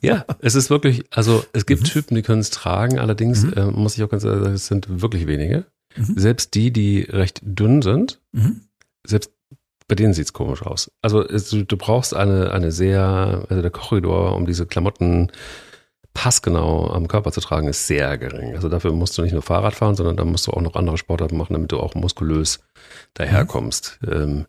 ja, 0.03 0.25
es 0.41 0.57
ist 0.57 0.71
wirklich, 0.71 1.05
also 1.11 1.45
es 1.53 1.67
gibt 1.67 1.83
mhm. 1.83 1.87
Typen, 1.87 2.15
die 2.17 2.23
können 2.23 2.41
es 2.41 2.51
tragen, 2.51 2.99
allerdings 2.99 3.45
mhm. 3.45 3.53
äh, 3.53 3.67
muss 3.67 3.97
ich 3.97 4.03
auch 4.03 4.09
ganz 4.09 4.25
ehrlich 4.25 4.43
sagen, 4.43 4.55
es 4.55 4.67
sind 4.67 5.03
wirklich 5.03 5.29
wenige. 5.29 5.67
Mhm. 5.95 6.15
Selbst 6.17 6.55
die, 6.55 6.73
die 6.73 7.03
recht 7.03 7.41
dünn 7.43 7.81
sind, 7.81 8.21
mhm. 8.33 8.62
selbst 9.07 9.31
bei 9.87 9.95
denen 9.95 10.15
sieht 10.15 10.25
es 10.25 10.33
komisch 10.33 10.62
aus. 10.62 10.91
Also 11.01 11.25
es, 11.25 11.51
du 11.51 11.77
brauchst 11.77 12.12
eine, 12.12 12.51
eine 12.51 12.73
sehr, 12.73 13.47
also 13.49 13.62
der 13.62 13.71
Korridor, 13.71 14.35
um 14.35 14.47
diese 14.47 14.67
Klamotten 14.67 15.31
passgenau 16.17 16.91
am 16.91 17.09
Körper 17.09 17.31
zu 17.31 17.43
tragen, 17.43 17.69
ist 17.69 17.87
sehr 17.87 18.17
gering. 18.17 18.55
Also 18.55 18.71
dafür 18.71 18.93
musst 18.93 19.19
du 19.19 19.23
nicht 19.23 19.33
nur 19.33 19.43
Fahrrad 19.43 19.75
fahren, 19.75 19.95
sondern 19.95 20.17
dann 20.17 20.29
musst 20.29 20.47
du 20.47 20.53
auch 20.53 20.63
noch 20.63 20.75
andere 20.75 20.97
Sportarten 20.97 21.37
machen, 21.37 21.53
damit 21.53 21.73
du 21.73 21.79
auch 21.79 21.95
muskulös 21.95 22.61
daherkommst. 23.13 23.99
Mhm. 24.01 24.13
Ähm, 24.13 24.47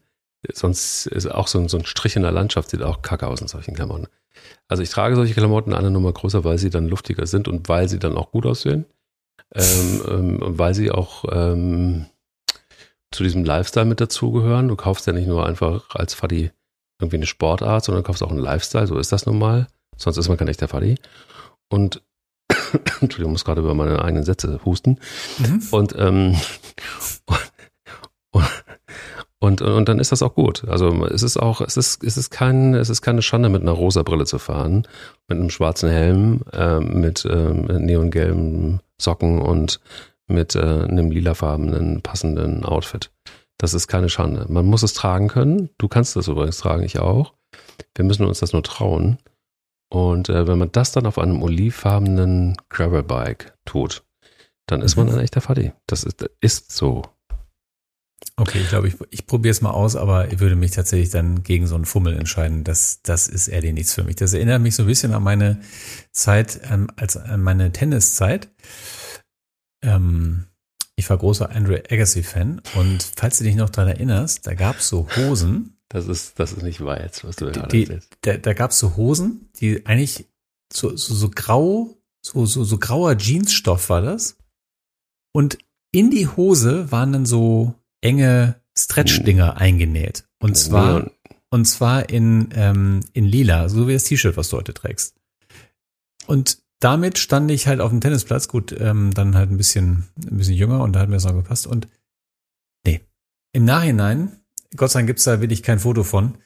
sonst 0.54 1.08
ist 1.08 1.30
auch 1.30 1.48
so 1.48 1.60
ein, 1.60 1.68
so 1.68 1.78
ein 1.78 1.86
Strich 1.86 2.16
in 2.16 2.22
der 2.22 2.32
Landschaft 2.32 2.70
sieht 2.70 2.82
auch 2.82 3.02
kacke 3.02 3.28
aus 3.28 3.42
in 3.42 3.50
solchen 3.50 3.76
Klamotten. 3.76 4.08
Also 4.70 4.82
ich 4.82 4.90
trage 4.90 5.18
solche 5.18 5.34
Klamotten 5.34 5.74
eine 5.74 5.92
Nummer 5.92 6.14
größer, 6.14 6.46
weil 6.46 6.58
sie 6.58 6.70
dann 6.70 6.88
luftiger 6.88 7.28
sind 7.28 7.50
und 7.50 7.68
weil 7.68 7.90
sie 7.90 8.00
dann 8.00 8.16
auch 8.16 8.32
gut 8.32 8.46
aussehen. 8.46 8.86
Ähm, 9.54 10.02
ähm, 10.08 10.40
weil 10.42 10.74
sie 10.74 10.90
auch 10.90 11.26
ähm, 11.30 12.06
zu 13.12 13.24
diesem 13.24 13.44
Lifestyle 13.44 13.86
mit 13.86 14.00
dazugehören. 14.00 14.70
Du 14.70 14.78
kaufst 14.78 15.06
ja 15.06 15.12
nicht 15.12 15.28
nur 15.28 15.46
einfach 15.46 15.94
als 15.96 16.14
Faddy 16.14 16.52
irgendwie 17.00 17.18
eine 17.18 17.26
Sportart, 17.26 17.84
sondern 17.84 18.06
kaufst 18.06 18.24
auch 18.24 18.32
einen 18.32 18.40
Lifestyle, 18.40 18.88
so 18.88 18.98
ist 18.98 19.12
das 19.12 19.26
nun 19.26 19.38
mal. 19.38 19.68
Sonst 19.98 20.18
ist 20.18 20.30
man 20.30 20.38
kein 20.38 20.48
echter 20.48 20.68
Faddy. 20.68 20.96
Und 21.70 22.02
Entschuldigung, 23.02 23.32
ich 23.32 23.36
muss 23.36 23.46
gerade 23.46 23.62
über 23.62 23.74
meine 23.74 24.02
eigenen 24.02 24.24
Sätze 24.24 24.60
husten. 24.66 25.00
Mhm. 25.40 25.62
Und, 25.72 25.96
ähm, 25.98 26.36
und, 28.32 28.46
und, 29.40 29.62
und, 29.62 29.90
dann 29.90 30.00
ist 30.00 30.12
das 30.12 30.22
auch 30.22 30.36
gut. 30.36 30.68
Also 30.68 31.06
es 31.06 31.24
ist 31.24 31.38
auch, 31.38 31.62
es 31.62 31.78
ist, 31.78 32.04
es 32.04 32.18
ist 32.18 32.30
kein, 32.30 32.74
es 32.74 32.90
ist 32.90 33.02
keine 33.02 33.22
Schande, 33.22 33.50
mit 33.50 33.62
einer 33.62 33.72
rosa 33.72 34.04
Brille 34.04 34.26
zu 34.26 34.40
fahren, 34.40 34.88
mit 35.28 35.38
einem 35.38 35.50
schwarzen 35.50 35.90
Helm, 35.90 36.42
äh, 36.54 36.80
mit 36.80 37.26
äh, 37.26 37.52
neongelben 37.52 38.82
Socken 39.00 39.42
und 39.42 39.80
mit 40.28 40.56
äh, 40.56 40.60
einem 40.60 41.12
lilafarbenen 41.12 42.02
passenden 42.02 42.66
Outfit. 42.66 43.12
Das 43.58 43.74
ist 43.74 43.88
keine 43.88 44.10
Schande. 44.10 44.46
Man 44.50 44.66
muss 44.66 44.84
es 44.84 44.94
tragen 44.94 45.30
können. 45.30 45.70
Du 45.78 45.88
kannst 45.88 46.16
das 46.16 46.28
übrigens 46.28 46.58
tragen, 46.58 46.84
ich 46.84 47.00
auch. 47.00 47.34
Wir 47.96 48.06
müssen 48.06 48.26
uns 48.26 48.40
das 48.40 48.54
nur 48.54 48.64
trauen. 48.64 49.18
Und 49.90 50.30
äh, 50.30 50.48
wenn 50.48 50.58
man 50.58 50.72
das 50.72 50.92
dann 50.92 51.06
auf 51.06 51.18
einem 51.18 51.42
olivfarbenen 51.42 52.58
Gravelbike 52.70 53.58
tut, 53.66 54.04
dann 54.66 54.82
ist 54.82 54.98
man 54.98 55.08
mhm. 55.08 55.14
ein 55.14 55.20
echter 55.20 55.42
Faddy. 55.42 55.72
Das 55.88 56.04
ist, 56.04 56.30
ist 56.42 56.72
so. 56.72 57.04
Okay, 58.36 58.60
ich 58.60 58.70
glaube, 58.70 58.88
ich, 58.88 58.96
ich 59.10 59.26
probiere 59.26 59.52
es 59.52 59.62
mal 59.62 59.72
aus, 59.72 59.96
aber 59.96 60.32
ich 60.32 60.40
würde 60.40 60.56
mich 60.56 60.72
tatsächlich 60.72 61.10
dann 61.10 61.44
gegen 61.44 61.68
so 61.68 61.76
einen 61.76 61.86
Fummel 61.86 62.18
entscheiden. 62.18 62.64
Das, 62.64 63.02
das 63.02 63.28
ist 63.28 63.48
eher 63.48 63.62
nichts 63.74 63.94
für 63.94 64.04
mich. 64.04 64.16
Das 64.16 64.34
erinnert 64.34 64.62
mich 64.62 64.76
so 64.76 64.84
ein 64.84 64.88
bisschen 64.88 65.14
an 65.14 65.24
meine 65.24 65.62
Zeit, 66.12 66.60
ähm, 66.70 66.90
als 66.96 67.16
an 67.16 67.42
meine 67.42 67.72
Tenniszeit. 67.72 68.50
Ähm, 69.84 70.48
ich 70.96 71.10
war 71.10 71.18
großer 71.18 71.52
Andre 71.52 71.84
Agassi-Fan 71.90 72.62
und 72.76 73.12
falls 73.16 73.38
du 73.38 73.44
dich 73.44 73.56
noch 73.56 73.70
daran 73.70 73.92
erinnerst, 73.92 74.48
da 74.48 74.56
gab 74.56 74.78
es 74.78 74.90
so 74.90 75.08
Hosen. 75.16 75.77
Das 75.90 76.08
ist, 76.08 76.38
das 76.40 76.52
ist 76.52 76.64
nicht 76.64 76.84
wahr 76.84 77.02
jetzt, 77.02 77.24
was 77.24 77.38
du 77.38 77.50
da 77.50 77.62
erzählst. 77.62 78.18
Da, 78.22 78.38
da 78.38 78.54
gab 78.54 78.72
es 78.72 78.80
so 78.80 78.98
Hosen, 78.98 79.50
die 79.60 79.86
eigentlich 79.86 80.26
so, 80.72 80.96
so, 80.96 81.14
so 81.14 81.30
grau, 81.30 81.98
so, 82.22 82.46
so, 82.46 82.64
so 82.64 82.78
grauer 82.78 83.18
Jeansstoff 83.18 83.90
war 83.90 84.02
das. 84.02 84.38
Und 85.34 85.58
in 85.92 86.12
die 86.12 86.28
Hose 86.28 86.92
waren 86.92 87.14
dann 87.14 87.26
so 87.26 87.74
enge 88.02 88.60
Stretch-Dinger 88.78 89.52
hm. 89.52 89.58
eingenäht. 89.58 90.28
Und 90.40 90.58
zwar, 90.58 91.10
und 91.50 91.66
zwar 91.66 92.10
in, 92.10 92.50
ähm, 92.54 93.02
in 93.14 93.26
lila, 93.26 93.70
so 93.70 93.88
wie 93.88 93.94
das 93.94 94.04
T-Shirt, 94.04 94.38
was 94.38 94.50
du 94.50 94.58
heute 94.58 94.74
trägst. 94.74 95.16
Und 96.28 96.60
damit 96.80 97.18
stand 97.18 97.50
ich 97.50 97.68
halt 97.68 97.80
auf 97.80 97.90
dem 97.90 98.02
Tennisplatz, 98.02 98.48
gut, 98.48 98.76
ähm, 98.78 99.14
dann 99.14 99.36
halt 99.36 99.50
ein 99.50 99.58
bisschen, 99.58 100.08
ein 100.30 100.38
bisschen 100.38 100.56
jünger 100.56 100.84
und 100.84 100.94
da 100.94 101.00
hat 101.00 101.10
mir 101.10 101.16
das 101.16 101.26
auch 101.26 101.34
gepasst. 101.34 101.66
Und 101.66 101.88
nee, 102.86 103.02
im 103.54 103.66
Nachhinein, 103.66 104.38
Gott 104.76 104.92
sei 104.92 105.00
Dank 105.00 105.08
gibt's 105.08 105.24
da 105.24 105.42
wirklich 105.42 105.64
kein 105.64 105.80
Foto 105.80 106.04
von. 106.04 106.38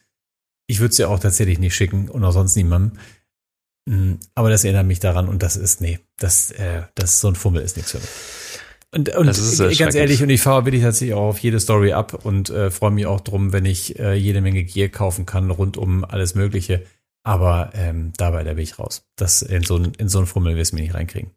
Ich 0.68 0.80
würde 0.80 0.92
es 0.92 0.98
ja 0.98 1.08
auch 1.08 1.20
tatsächlich 1.20 1.60
nicht 1.60 1.76
schicken 1.76 2.10
und 2.10 2.24
auch 2.24 2.32
sonst 2.32 2.56
niemandem. 2.56 3.00
Hm, 3.90 4.20
aber 4.36 4.50
das 4.50 4.64
erinnert 4.64 4.86
mich 4.86 5.00
daran 5.00 5.28
und 5.28 5.42
das 5.42 5.58
ist, 5.58 5.82
nee, 5.82 6.00
das, 6.18 6.52
äh, 6.52 6.84
das 6.96 7.20
so 7.20 7.28
ein 7.28 7.36
Fummel 7.36 7.64
ist 7.64 7.78
nichts 7.78 7.92
für 7.92 7.98
mich. 7.98 8.10
Und, 8.94 9.16
und 9.16 9.26
ganz 9.26 9.96
ehrlich, 9.96 10.22
und 10.22 10.30
ich 10.30 10.42
fahre 10.42 10.66
wirklich 10.66 10.84
tatsächlich 10.84 11.16
auch 11.16 11.30
auf 11.30 11.40
jede 11.40 11.62
Story 11.62 11.94
ab 11.94 12.26
und 12.26 12.50
äh, 12.50 12.70
freue 12.70 12.92
mich 12.92 13.06
auch 13.06 13.22
drum, 13.22 13.54
wenn 13.54 13.66
ich 13.66 13.98
äh, 14.00 14.16
jede 14.16 14.42
Menge 14.42 14.64
Gear 14.66 14.90
kaufen 14.90 15.26
kann, 15.26 15.50
rund 15.50 15.78
um 15.78 16.04
alles 16.04 16.36
Mögliche. 16.36 16.86
Aber 17.24 17.72
ähm, 17.74 18.12
dabei, 18.18 18.44
da 18.44 18.54
bin 18.54 18.64
ich 18.64 18.80
raus. 18.80 19.08
Das 19.16 19.44
in 19.44 19.64
so 19.64 19.78
ein, 19.78 19.94
in 19.98 20.10
so 20.10 20.20
ein 20.20 20.26
Fummel 20.26 20.58
wirst 20.58 20.74
du 20.74 20.76
mir 20.76 20.82
nicht 20.82 20.94
reinkriegen. 20.94 21.32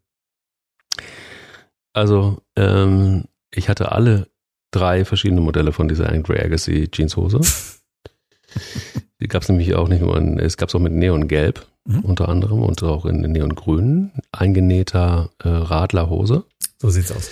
Also, 1.93 2.43
ähm, 2.57 3.25
ich 3.53 3.69
hatte 3.69 3.93
alle 3.93 4.29
drei 4.75 5.05
verschiedene 5.05 5.41
Modelle 5.41 5.73
von 5.73 5.89
dieser 5.89 6.11
Angry 6.11 6.41
Agassi 6.41 6.89
Jeanshose. 6.91 7.41
Die 9.21 9.29
gab 9.29 9.43
es 9.43 9.49
nämlich 9.49 9.75
auch 9.75 9.89
nicht 9.89 10.03
nur 10.03 10.17
in, 10.17 10.39
es 10.39 10.57
gab 10.57 10.69
es 10.69 10.75
auch 10.75 10.81
mit 10.81 10.93
Neongelb 10.93 11.67
mhm. 11.85 12.01
unter 12.01 12.29
anderem 12.29 12.63
und 12.63 12.83
auch 12.83 13.07
in 13.07 13.21
Neongrün. 13.21 14.13
Eingenähter 14.33 15.31
äh, 15.43 15.49
Radlerhose. 15.49 16.45
So 16.79 16.91
sieht's 16.91 17.13
aus. 17.13 17.31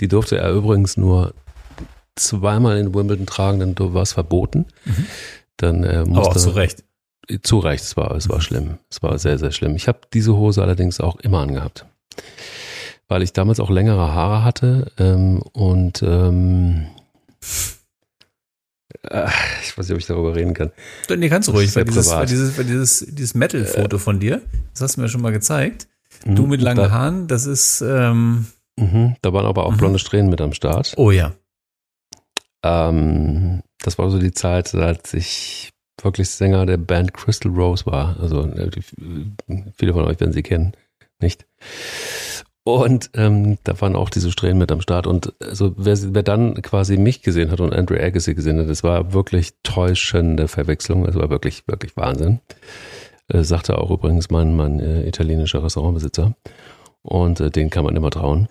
Die 0.00 0.08
durfte 0.08 0.38
er 0.38 0.50
übrigens 0.52 0.96
nur 0.96 1.34
zweimal 2.16 2.78
in 2.78 2.94
Wimbledon 2.94 3.26
tragen, 3.26 3.60
dann 3.60 3.94
war 3.94 4.02
es 4.02 4.12
verboten. 4.12 4.66
Mhm. 4.84 5.06
Dann 5.56 5.84
äh, 5.84 6.04
musste, 6.04 6.16
Aber 6.16 6.28
auch 6.28 6.36
zu 6.36 6.50
Recht. 6.50 6.84
Zu 7.42 7.58
Recht, 7.60 7.84
es 7.84 7.96
war, 7.96 8.10
es 8.16 8.28
war 8.28 8.40
schlimm. 8.40 8.78
Es 8.90 9.02
war 9.02 9.18
sehr, 9.18 9.38
sehr 9.38 9.52
schlimm. 9.52 9.76
Ich 9.76 9.88
habe 9.88 10.00
diese 10.12 10.36
Hose 10.36 10.62
allerdings 10.62 11.00
auch 11.00 11.20
immer 11.20 11.40
angehabt. 11.40 11.86
Weil 13.12 13.22
ich 13.22 13.34
damals 13.34 13.60
auch 13.60 13.68
längere 13.68 14.14
Haare 14.14 14.42
hatte 14.42 14.90
ähm, 14.98 15.42
und 15.52 16.02
ähm, 16.02 16.86
äh, 19.02 19.28
ich 19.62 19.76
weiß 19.76 19.86
nicht, 19.86 19.92
ob 19.92 19.98
ich 19.98 20.06
darüber 20.06 20.34
reden 20.34 20.54
kann. 20.54 20.72
Nee, 21.14 21.28
kannst 21.28 21.48
du 21.48 21.52
ruhig, 21.52 21.76
weil 21.76 21.84
dieses, 21.84 22.10
weil 22.10 22.24
dieses, 22.24 22.56
weil 22.56 22.64
dieses, 22.64 23.06
dieses 23.10 23.34
Metal-Foto 23.34 23.96
äh, 23.96 23.98
von 23.98 24.18
dir, 24.18 24.40
das 24.72 24.80
hast 24.80 24.96
du 24.96 25.02
mir 25.02 25.08
schon 25.10 25.20
mal 25.20 25.32
gezeigt. 25.32 25.88
Du 26.24 26.44
mhm, 26.44 26.48
mit 26.48 26.62
langen 26.62 26.84
da, 26.84 26.90
Haaren, 26.90 27.28
das 27.28 27.44
ist 27.44 27.82
ähm, 27.82 28.46
Mhm, 28.76 29.16
da 29.20 29.32
waren 29.32 29.46
aber 29.46 29.66
auch 29.66 29.72
mhm. 29.72 29.76
blonde 29.76 29.98
Strähnen 29.98 30.30
mit 30.30 30.40
am 30.40 30.54
Start. 30.54 30.94
Oh 30.96 31.10
ja. 31.10 31.32
Ähm, 32.62 33.62
das 33.80 33.98
war 33.98 34.10
so 34.10 34.18
die 34.18 34.32
Zeit, 34.32 34.74
als 34.74 35.12
ich 35.14 35.70
wirklich 36.00 36.30
Sänger 36.30 36.64
der 36.66 36.78
Band 36.78 37.12
Crystal 37.12 37.52
Rose 37.52 37.84
war. 37.86 38.18
Also 38.20 38.46
äh, 38.46 38.70
viele 39.76 39.92
von 39.92 40.04
euch 40.04 40.18
werden 40.20 40.32
sie 40.32 40.42
kennen, 40.42 40.72
nicht? 41.20 41.46
Und 42.64 43.10
ähm, 43.14 43.58
da 43.64 43.80
waren 43.80 43.96
auch 43.96 44.08
diese 44.08 44.30
Strähnen 44.30 44.58
mit 44.58 44.70
am 44.70 44.80
Start. 44.80 45.06
Und 45.06 45.34
also 45.40 45.74
wer, 45.76 45.96
wer 46.14 46.22
dann 46.22 46.62
quasi 46.62 46.96
mich 46.96 47.22
gesehen 47.22 47.50
hat 47.50 47.60
und 47.60 47.74
Andrew 47.74 47.96
Agassi 47.96 48.34
gesehen 48.34 48.58
hat, 48.58 48.68
das 48.68 48.84
war 48.84 49.12
wirklich 49.12 49.54
täuschende 49.64 50.46
Verwechslung. 50.46 51.04
Es 51.06 51.16
war 51.16 51.28
wirklich, 51.28 51.66
wirklich 51.66 51.96
Wahnsinn. 51.96 52.40
Äh, 53.28 53.42
sagte 53.42 53.78
auch 53.78 53.90
übrigens 53.90 54.30
mein, 54.30 54.54
mein 54.54 54.78
äh, 54.78 55.06
italienischer 55.08 55.64
Restaurantbesitzer. 55.64 56.36
Und 57.02 57.40
äh, 57.40 57.50
den 57.50 57.70
kann 57.70 57.84
man 57.84 57.96
immer 57.96 58.10
trauen. 58.10 58.48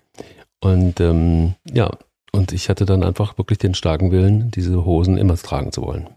Und 0.59 0.99
ähm, 0.99 1.55
ja, 1.72 1.91
und 2.34 2.51
ich 2.51 2.70
hatte 2.70 2.86
dann 2.86 3.03
einfach 3.03 3.38
wirklich 3.38 3.59
den 3.59 3.74
starken 3.74 4.12
Willen, 4.12 4.51
diese 4.51 4.86
Hosen 4.86 5.18
immer 5.18 5.38
tragen 5.38 5.72
zu 5.72 5.82
wollen. 5.84 6.09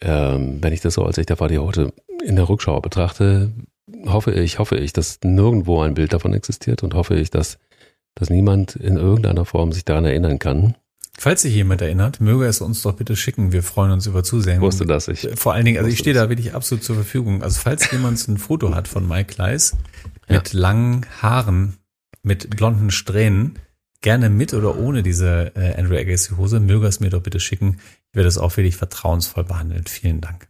Ähm, 0.00 0.58
wenn 0.62 0.72
ich 0.72 0.80
das 0.80 0.94
so 0.94 1.04
als 1.04 1.18
echter 1.18 1.36
Fadi 1.36 1.56
heute 1.56 1.92
in 2.24 2.36
der 2.36 2.48
Rückschau 2.48 2.80
betrachte, 2.80 3.52
hoffe 4.06 4.32
ich, 4.32 4.58
hoffe 4.58 4.76
ich, 4.76 4.92
dass 4.92 5.18
nirgendwo 5.22 5.80
ein 5.82 5.94
Bild 5.94 6.12
davon 6.12 6.32
existiert 6.32 6.82
und 6.82 6.94
hoffe 6.94 7.16
ich, 7.16 7.30
dass, 7.30 7.58
dass 8.14 8.30
niemand 8.30 8.76
in 8.76 8.96
irgendeiner 8.96 9.44
Form 9.44 9.72
sich 9.72 9.84
daran 9.84 10.04
erinnern 10.04 10.38
kann. 10.38 10.76
Falls 11.16 11.42
sich 11.42 11.54
jemand 11.54 11.80
erinnert, 11.80 12.20
möge 12.20 12.46
es 12.46 12.60
uns 12.60 12.82
doch 12.82 12.94
bitte 12.94 13.14
schicken. 13.14 13.52
Wir 13.52 13.62
freuen 13.62 13.92
uns 13.92 14.06
über 14.06 14.24
Zusehen. 14.24 14.60
Wusste 14.60 14.84
das 14.84 15.06
ich. 15.06 15.28
Vor 15.36 15.52
allen 15.52 15.64
Dingen, 15.64 15.78
also 15.78 15.88
ich 15.88 15.98
stehe 15.98 16.14
da 16.14 16.28
wirklich 16.28 16.54
absolut 16.54 16.82
zur 16.82 16.96
Verfügung. 16.96 17.42
Also 17.42 17.60
falls 17.60 17.90
jemand 17.92 18.26
ein 18.26 18.36
Foto 18.36 18.74
hat 18.74 18.88
von 18.88 19.06
Mike 19.06 19.34
Kleiss 19.34 19.76
mit 20.28 20.52
ja. 20.52 20.60
langen 20.60 21.06
Haaren, 21.22 21.76
mit 22.22 22.50
blonden 22.56 22.90
Strähnen, 22.90 23.58
gerne 24.00 24.28
mit 24.28 24.54
oder 24.54 24.76
ohne 24.76 25.02
diese 25.04 25.52
äh, 25.54 25.78
Andrew 25.78 25.96
Agassi 25.96 26.34
Hose, 26.34 26.58
möge 26.58 26.86
es 26.88 26.98
mir 26.98 27.10
doch 27.10 27.22
bitte 27.22 27.38
schicken. 27.38 27.78
Ich 28.10 28.16
werde 28.16 28.28
es 28.28 28.36
auch 28.36 28.56
wirklich 28.56 28.76
vertrauensvoll 28.76 29.44
behandeln. 29.44 29.84
Vielen 29.86 30.20
Dank. 30.20 30.48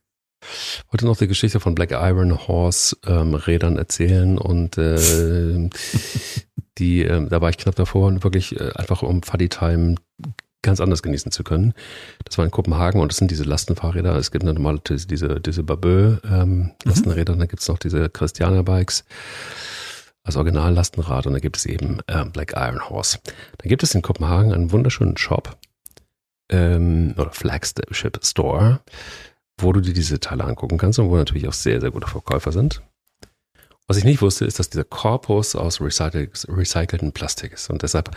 Wollte 0.91 1.07
noch 1.07 1.17
die 1.17 1.29
Geschichte 1.29 1.61
von 1.61 1.75
Black 1.75 1.93
Iron 1.93 2.47
Horse 2.47 2.97
ähm, 3.07 3.35
Rädern 3.35 3.77
erzählen 3.79 4.39
und 4.39 4.79
äh, 4.79 4.97
die, 6.79 7.05
äh, 7.05 7.29
da 7.29 7.41
war 7.41 7.51
ich 7.51 7.59
knapp 7.59 7.77
davor 7.77 8.07
und 8.07 8.25
wirklich 8.25 8.59
äh, 8.59 8.73
einfach 8.75 9.03
um 9.03 9.23
Fuddy 9.23 9.49
Time 9.49 9.97
ganz 10.63 10.81
anders 10.81 11.03
genießen 11.03 11.31
zu 11.31 11.45
können. 11.45 11.75
Das 12.25 12.39
war 12.39 12.45
in 12.45 12.51
Kopenhagen 12.51 13.01
und 13.01 13.13
das 13.13 13.19
sind 13.19 13.31
diese 13.31 13.45
Lastenfahrräder. 13.45 14.17
Es 14.17 14.33
gibt 14.33 14.45
normal 14.45 14.81
diese, 14.85 15.41
diese 15.41 15.63
Babö 15.63 16.17
ähm, 16.25 16.73
Lastenräder, 16.85 17.35
mhm. 17.35 17.41
dann 17.41 17.49
gibt 17.49 17.63
es 17.63 17.69
noch 17.69 17.79
diese 17.79 18.09
Christianer 18.09 18.63
Bikes 18.63 19.05
als 20.25 20.37
Original-Lastenrad 20.37 21.27
und 21.27 21.35
dann 21.35 21.43
gibt 21.43 21.59
es 21.59 21.67
eben 21.67 21.99
äh, 22.07 22.25
Black 22.25 22.55
Iron 22.57 22.89
Horse. 22.89 23.19
Dann 23.59 23.69
gibt 23.69 23.83
es 23.83 23.95
in 23.95 24.03
Kopenhagen 24.03 24.53
einen 24.53 24.73
wunderschönen 24.73 25.19
Shop 25.19 25.57
ähm, 26.49 27.15
oder 27.17 27.31
Flagship 27.31 28.19
Store, 28.25 28.81
wo 29.61 29.73
du 29.73 29.81
dir 29.81 29.93
diese 29.93 30.21
Teile 30.21 30.45
angucken 30.45 30.79
kannst 30.79 30.99
und 30.99 31.11
wo 31.11 31.17
natürlich 31.17 31.49
auch 31.49 31.53
sehr, 31.53 31.81
sehr 31.81 31.91
gute 31.91 32.09
Verkäufer 32.09 32.53
sind. 32.53 32.83
Was 33.87 33.99
ich 33.99 34.05
nicht 34.05 34.23
wusste, 34.23 34.47
ist, 34.47 34.59
dass 34.59 34.71
dieser 34.71 34.85
Korpus 34.85 35.55
aus 35.55 35.81
recycelten 35.81 37.13
Plastik 37.13 37.53
ist 37.53 37.71
und 37.71 37.83
deshalb 37.83 38.17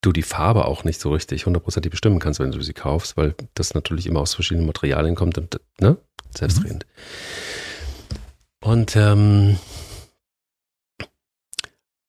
du 0.00 0.12
die 0.12 0.22
Farbe 0.22 0.64
auch 0.64 0.84
nicht 0.84 1.00
so 1.00 1.12
richtig 1.12 1.46
hundertprozentig 1.46 1.90
bestimmen 1.90 2.18
kannst, 2.18 2.40
wenn 2.40 2.52
du 2.52 2.60
sie 2.60 2.72
kaufst, 2.72 3.16
weil 3.16 3.34
das 3.54 3.74
natürlich 3.74 4.06
immer 4.06 4.20
aus 4.20 4.34
verschiedenen 4.34 4.66
Materialien 4.66 5.14
kommt 5.14 5.38
und 5.38 5.60
ne, 5.80 5.96
selbstredend. 6.30 6.86
Mhm. 6.86 8.68
Und 8.68 8.96
ähm, 8.96 9.58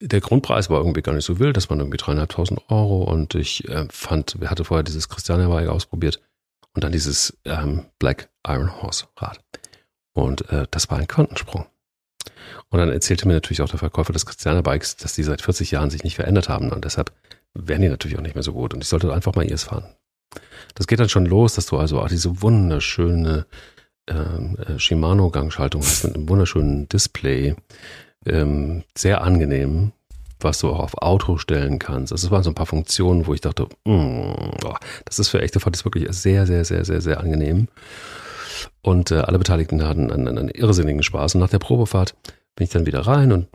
der 0.02 0.22
Grundpreis 0.22 0.70
war 0.70 0.80
irgendwie 0.80 1.02
gar 1.02 1.14
nicht 1.14 1.26
so 1.26 1.40
wild, 1.40 1.58
das 1.58 1.70
waren 1.70 1.80
irgendwie 1.80 1.98
dreieinhalbtausend 1.98 2.62
Euro 2.70 3.04
und 3.04 3.36
ich 3.36 3.68
äh, 3.68 3.88
fand, 3.90 4.40
wir 4.40 4.50
hatte 4.50 4.66
vorher 4.66 4.84
dieses 4.84 5.10
Christiane 5.10 5.50
Weige 5.50 5.72
ausprobiert 5.72 6.22
und 6.74 6.84
dann 6.84 6.92
dieses 6.92 7.38
ähm, 7.46 7.86
Black 8.00 8.30
Iron 8.48 8.82
Horse 8.82 9.06
Rad. 9.18 9.40
Und 10.14 10.50
äh, 10.50 10.68
das 10.72 10.90
war 10.90 10.98
ein 10.98 11.08
Quantensprung. 11.08 11.66
Und 12.70 12.80
dann 12.80 12.90
erzählte 12.90 13.28
mir 13.28 13.34
natürlich 13.34 13.62
auch 13.62 13.70
der 13.70 13.80
Verkäufer 13.80 14.14
des 14.14 14.26
Christiane 14.26 14.64
Bikes, 14.64 14.98
dass 14.98 15.14
die 15.14 15.24
seit 15.24 15.42
40 15.42 15.72
Jahren 15.72 15.90
sich 15.90 16.04
nicht 16.04 16.16
verändert 16.16 16.50
haben 16.50 16.72
und 16.72 16.86
deshalb 16.86 17.12
werden 17.54 17.82
die 17.82 17.90
natürlich 17.90 18.18
auch 18.18 18.22
nicht 18.22 18.36
mehr 18.36 18.44
so 18.44 18.54
gut. 18.54 18.74
Und 18.74 18.82
ich 18.82 18.88
sollte 18.88 19.14
einfach 19.14 19.36
mal 19.36 19.50
ihrs 19.50 19.64
fahren. 19.64 19.96
Das 20.76 20.88
geht 20.88 21.00
dann 21.00 21.10
schon 21.10 21.26
los, 21.26 21.56
dass 21.56 21.66
du 21.66 21.78
also 21.78 22.00
auch 22.00 22.08
diese 22.08 22.42
wunderschöne 22.42 23.48
ähm, 24.08 24.58
äh, 24.58 24.78
Shimano-Gangschaltung 24.78 25.82
hast 25.82 26.04
mit 26.04 26.16
einem 26.16 26.30
wunderschönen 26.30 26.88
Display. 26.90 27.56
Ähm, 28.26 28.84
sehr 28.96 29.22
angenehm, 29.22 29.94
was 30.40 30.60
du 30.60 30.70
auch 30.70 30.80
auf 30.80 31.02
Auto 31.02 31.38
stellen 31.38 31.80
kannst. 31.80 32.12
Also 32.12 32.28
es 32.28 32.32
waren 32.32 32.44
so 32.44 32.52
ein 32.52 32.56
paar 32.56 32.66
Funktionen, 32.66 33.28
wo 33.28 33.34
ich 33.34 33.42
dachte, 33.42 33.68
mm, 33.86 34.32
oh, 34.66 34.76
das 35.06 35.20
ist 35.20 35.30
für 35.30 35.42
echte 35.42 35.60
Fahrt 35.60 35.84
wirklich 35.84 36.08
sehr, 36.12 36.46
sehr, 36.46 36.66
sehr, 36.66 36.86
sehr, 36.86 37.02
sehr 37.02 37.20
angenehm. 37.20 37.68
Und 38.82 39.12
äh, 39.12 39.16
alle 39.16 39.38
Beteiligten 39.38 39.86
hatten 39.86 40.12
einen, 40.12 40.28
einen, 40.28 40.50
irrsinnigen 40.50 41.04
Spaß. 41.04 41.36
Und 41.36 41.42
nach 41.42 41.50
der 41.50 41.60
Probefahrt 41.60 42.16
bin 42.56 42.66
ich 42.66 42.72
dann 42.72 42.86
wieder 42.86 43.08
rein 43.08 43.32
und 43.32 43.48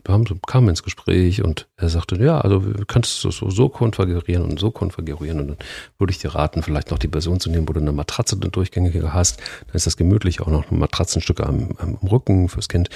kamen 0.47 0.69
ins 0.69 0.81
Gespräch 0.81 1.43
und 1.43 1.67
er 1.77 1.89
sagte, 1.89 2.15
ja, 2.15 2.41
also 2.41 2.63
kannst 2.87 3.23
du 3.23 3.29
so, 3.29 3.51
so 3.51 3.69
konfigurieren 3.69 4.43
und 4.43 4.59
so 4.59 4.71
konfigurieren 4.71 5.39
und 5.39 5.47
dann 5.49 5.57
würde 5.99 6.11
ich 6.11 6.17
dir 6.17 6.33
raten, 6.33 6.63
vielleicht 6.63 6.89
noch 6.89 6.97
die 6.97 7.09
Version 7.09 7.39
zu 7.39 7.51
nehmen, 7.51 7.69
wo 7.69 7.73
du 7.73 7.79
eine 7.79 7.91
Matratze 7.91 8.35
eine 8.35 8.49
durchgängige 8.49 9.13
hast. 9.13 9.39
Dann 9.67 9.75
ist 9.75 9.85
das 9.85 9.97
gemütlich, 9.97 10.41
auch 10.41 10.47
noch 10.47 10.71
ein 10.71 10.79
Matratzenstück 10.79 11.39
am, 11.41 11.69
am 11.77 11.95
Rücken 11.95 12.49
fürs 12.49 12.67
Kind, 12.67 12.89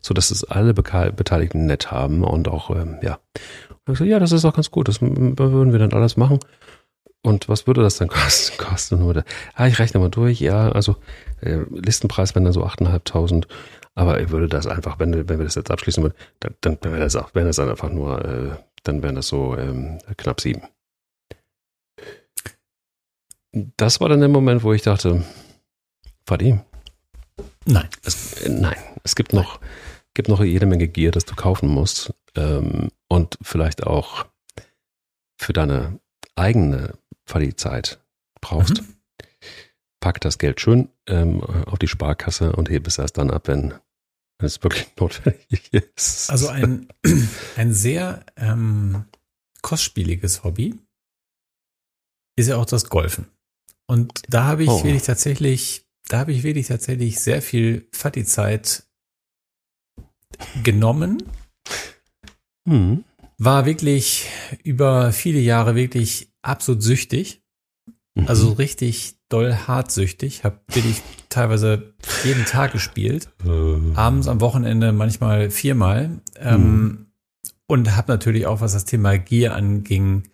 so 0.00 0.14
dass 0.14 0.32
es 0.32 0.42
alle 0.42 0.74
Beteiligten 0.74 1.66
nett 1.66 1.92
haben 1.92 2.24
und 2.24 2.48
auch, 2.48 2.70
ähm, 2.70 2.98
ja. 3.02 3.20
Und 3.86 3.92
ich 3.92 3.98
so, 3.98 4.04
ja, 4.04 4.18
das 4.18 4.32
ist 4.32 4.44
auch 4.44 4.54
ganz 4.54 4.70
gut, 4.70 4.88
das 4.88 5.00
würden 5.00 5.72
wir 5.72 5.78
dann 5.78 5.92
alles 5.92 6.16
machen. 6.16 6.40
Und 7.22 7.48
was 7.48 7.68
würde 7.68 7.82
das 7.82 7.98
dann 7.98 8.08
kosten? 8.08 8.58
kosten? 8.58 9.22
Ah, 9.54 9.66
ich 9.68 9.78
rechne 9.78 10.00
mal 10.00 10.10
durch, 10.10 10.40
ja, 10.40 10.72
also 10.72 10.96
äh, 11.40 11.58
Listenpreis 11.70 12.34
wären 12.34 12.44
dann 12.44 12.52
so 12.52 12.64
8.500 12.64 13.46
aber 13.94 14.20
ich 14.20 14.30
würde 14.30 14.48
das 14.48 14.66
einfach, 14.66 14.98
wenn, 14.98 15.28
wenn 15.28 15.38
wir 15.38 15.44
das 15.44 15.54
jetzt 15.54 15.70
abschließen 15.70 16.02
würden, 16.02 16.16
dann, 16.40 16.78
dann 16.80 16.92
wäre 16.92 17.00
das, 17.00 17.16
auch, 17.16 17.34
wären 17.34 17.46
das 17.46 17.56
dann 17.56 17.68
einfach 17.68 17.90
nur, 17.90 18.24
äh, 18.24 18.56
dann 18.84 19.02
wären 19.02 19.16
das 19.16 19.28
so 19.28 19.56
ähm, 19.56 19.98
knapp 20.16 20.40
sieben. 20.40 20.62
Das 23.52 24.00
war 24.00 24.08
dann 24.08 24.20
der 24.20 24.30
Moment, 24.30 24.62
wo 24.62 24.72
ich 24.72 24.82
dachte, 24.82 25.24
Fadi? 26.26 26.58
Nein. 27.66 27.88
Es, 28.02 28.42
äh, 28.42 28.48
nein, 28.48 28.76
es 29.04 29.14
gibt 29.14 29.34
noch, 29.34 29.60
gibt 30.14 30.28
noch 30.28 30.42
jede 30.42 30.66
Menge 30.66 30.88
Gier, 30.88 31.10
das 31.10 31.26
du 31.26 31.34
kaufen 31.34 31.68
musst. 31.68 32.14
Ähm, 32.34 32.88
und 33.08 33.38
vielleicht 33.42 33.86
auch 33.86 34.24
für 35.38 35.52
deine 35.52 36.00
eigene 36.34 36.94
Fadi-Zeit 37.26 38.00
brauchst. 38.40 38.80
Mhm 38.80 38.96
pack 40.02 40.20
das 40.20 40.36
Geld 40.36 40.60
schön 40.60 40.90
ähm, 41.06 41.42
auf 41.42 41.78
die 41.78 41.88
Sparkasse 41.88 42.52
und 42.52 42.68
hebe 42.68 42.88
es 42.88 42.98
erst 42.98 43.16
dann 43.16 43.30
ab, 43.30 43.48
wenn, 43.48 43.72
wenn 44.42 44.46
es 44.46 44.62
wirklich 44.62 44.88
notwendig 44.98 45.72
ist. 45.72 46.30
Also 46.30 46.48
ein, 46.48 46.88
ein 47.56 47.72
sehr 47.72 48.26
ähm, 48.36 49.04
kostspieliges 49.62 50.42
Hobby 50.42 50.74
ist 52.36 52.48
ja 52.48 52.56
auch 52.56 52.66
das 52.66 52.88
Golfen. 52.88 53.26
Und 53.86 54.22
da 54.28 54.44
habe 54.44 54.64
ich 54.64 54.68
oh. 54.68 54.82
wirklich 54.82 55.04
tatsächlich, 55.04 55.86
da 56.08 56.18
habe 56.18 56.32
ich 56.32 56.42
wirklich 56.42 56.66
tatsächlich 56.66 57.20
sehr 57.20 57.40
viel 57.42 57.88
Fatti-Zeit 57.92 58.84
genommen. 60.62 61.22
Hm. 62.68 63.04
War 63.38 63.66
wirklich 63.66 64.28
über 64.62 65.12
viele 65.12 65.40
Jahre 65.40 65.74
wirklich 65.74 66.32
absolut 66.42 66.82
süchtig. 66.82 67.42
Mhm. 68.14 68.28
Also 68.28 68.52
richtig 68.52 69.16
doll 69.28 69.54
hartsüchtig, 69.54 70.44
habe 70.44 70.60
wirklich 70.68 71.02
teilweise 71.32 71.94
jeden 72.24 72.44
Tag 72.44 72.72
gespielt, 72.72 73.30
äh. 73.44 73.94
abends 73.96 74.28
am 74.28 74.40
Wochenende 74.40 74.92
manchmal 74.92 75.50
viermal 75.50 76.20
ähm, 76.36 76.62
mhm. 76.62 77.06
und 77.66 77.96
habe 77.96 78.12
natürlich 78.12 78.46
auch, 78.46 78.60
was 78.60 78.72
das 78.72 78.84
Thema 78.84 79.18
Gier 79.18 79.54
anging, 79.54 80.28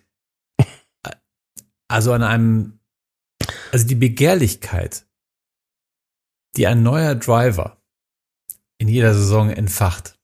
also 1.87 2.13
an 2.13 2.23
einem, 2.23 2.79
also 3.71 3.87
die 3.87 3.95
Begehrlichkeit, 3.95 5.05
die 6.55 6.67
ein 6.67 6.83
neuer 6.83 7.15
Driver 7.15 7.77
in 8.77 8.87
jeder 8.87 9.13
Saison 9.13 9.49
entfacht, 9.49 10.19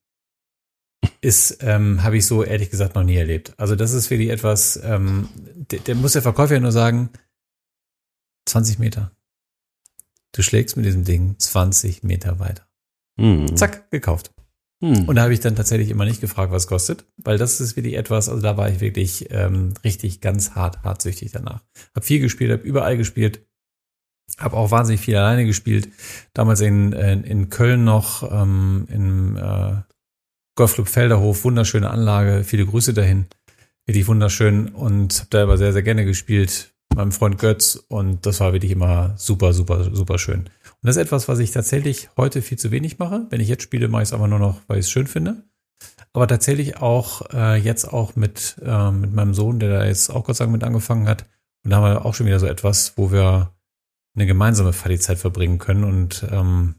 ist, 1.21 1.57
ähm, 1.61 2.03
habe 2.03 2.17
ich 2.17 2.25
so 2.25 2.43
ehrlich 2.43 2.69
gesagt 2.69 2.95
noch 2.95 3.03
nie 3.03 3.15
erlebt. 3.15 3.53
Also 3.57 3.75
das 3.75 3.93
ist 3.93 4.09
wirklich 4.09 4.29
etwas, 4.29 4.79
ähm, 4.83 5.29
der, 5.71 5.79
der 5.79 5.95
muss 5.95 6.13
der 6.13 6.21
Verkäufer 6.21 6.55
ja 6.55 6.59
nur 6.59 6.71
sagen, 6.71 7.09
20 8.47 8.79
Meter. 8.79 9.11
Du 10.35 10.41
schlägst 10.41 10.75
mit 10.75 10.85
diesem 10.85 11.05
Ding 11.05 11.39
20 11.39 12.03
Meter 12.03 12.39
weiter. 12.39 12.67
Mhm. 13.17 13.55
Zack, 13.55 13.89
gekauft. 13.89 14.33
Mhm. 14.81 15.05
Und 15.07 15.15
da 15.15 15.21
habe 15.21 15.33
ich 15.33 15.39
dann 15.39 15.55
tatsächlich 15.55 15.89
immer 15.89 16.03
nicht 16.03 16.19
gefragt, 16.19 16.51
was 16.51 16.67
kostet, 16.67 17.05
weil 17.15 17.37
das 17.37 17.61
ist 17.61 17.77
wirklich 17.77 17.93
etwas, 17.93 18.27
also 18.27 18.41
da 18.41 18.57
war 18.57 18.69
ich 18.69 18.81
wirklich 18.81 19.31
ähm, 19.31 19.73
richtig 19.85 20.19
ganz 20.19 20.51
hart, 20.51 20.83
hartsüchtig 20.83 21.31
danach. 21.31 21.63
Hab 21.95 22.03
viel 22.03 22.19
gespielt, 22.19 22.51
hab 22.51 22.65
überall 22.65 22.97
gespielt, 22.97 23.47
hab 24.37 24.51
auch 24.51 24.71
wahnsinnig 24.71 24.99
viel 24.99 25.15
alleine 25.15 25.45
gespielt. 25.45 25.87
Damals 26.33 26.59
in, 26.59 26.91
in, 26.91 27.23
in 27.23 27.49
Köln 27.49 27.85
noch, 27.85 28.29
ähm, 28.29 28.87
im 28.91 29.37
äh, 29.37 29.81
Golfclub 30.55 30.89
Felderhof, 30.89 31.45
wunderschöne 31.45 31.89
Anlage, 31.89 32.43
viele 32.43 32.65
Grüße 32.65 32.93
dahin. 32.93 33.27
Wirklich 33.85 34.07
wunderschön 34.07 34.67
und 34.67 35.17
hab 35.21 35.29
da 35.29 35.43
aber 35.43 35.57
sehr, 35.57 35.71
sehr 35.71 35.83
gerne 35.83 36.03
gespielt 36.03 36.74
meinem 36.93 37.11
Freund 37.11 37.37
Götz 37.37 37.75
und 37.87 38.25
das 38.25 38.39
war 38.39 38.53
wirklich 38.53 38.71
immer 38.71 39.13
super, 39.17 39.53
super, 39.53 39.93
super 39.93 40.17
schön. 40.17 40.41
Und 40.41 40.49
das 40.83 40.95
ist 40.95 41.01
etwas, 41.01 41.27
was 41.27 41.39
ich 41.39 41.51
tatsächlich 41.51 42.09
heute 42.17 42.41
viel 42.41 42.57
zu 42.57 42.71
wenig 42.71 42.99
mache. 42.99 43.25
Wenn 43.29 43.41
ich 43.41 43.47
jetzt 43.47 43.63
spiele, 43.63 43.87
mache 43.87 44.03
ich 44.03 44.09
es 44.09 44.13
einfach 44.13 44.27
nur 44.27 44.39
noch, 44.39 44.61
weil 44.67 44.79
ich 44.79 44.85
es 44.85 44.91
schön 44.91 45.07
finde. 45.07 45.43
Aber 46.13 46.27
tatsächlich 46.27 46.77
auch 46.77 47.33
äh, 47.33 47.55
jetzt 47.57 47.91
auch 47.91 48.15
mit, 48.15 48.55
äh, 48.63 48.91
mit 48.91 49.13
meinem 49.13 49.33
Sohn, 49.33 49.59
der 49.59 49.69
da 49.79 49.85
jetzt 49.85 50.09
auch 50.09 50.23
Gott 50.23 50.37
sei 50.37 50.45
Dank 50.45 50.53
mit 50.53 50.63
angefangen 50.63 51.07
hat. 51.07 51.25
Und 51.63 51.71
da 51.71 51.77
haben 51.77 51.83
wir 51.83 52.05
auch 52.05 52.13
schon 52.13 52.27
wieder 52.27 52.39
so 52.39 52.45
etwas, 52.45 52.93
wo 52.95 53.11
wir 53.11 53.51
eine 54.15 54.25
gemeinsame 54.25 54.71
Fallzeit 54.71 55.17
verbringen 55.17 55.57
können 55.57 55.83
und 55.83 56.25
ähm, 56.31 56.75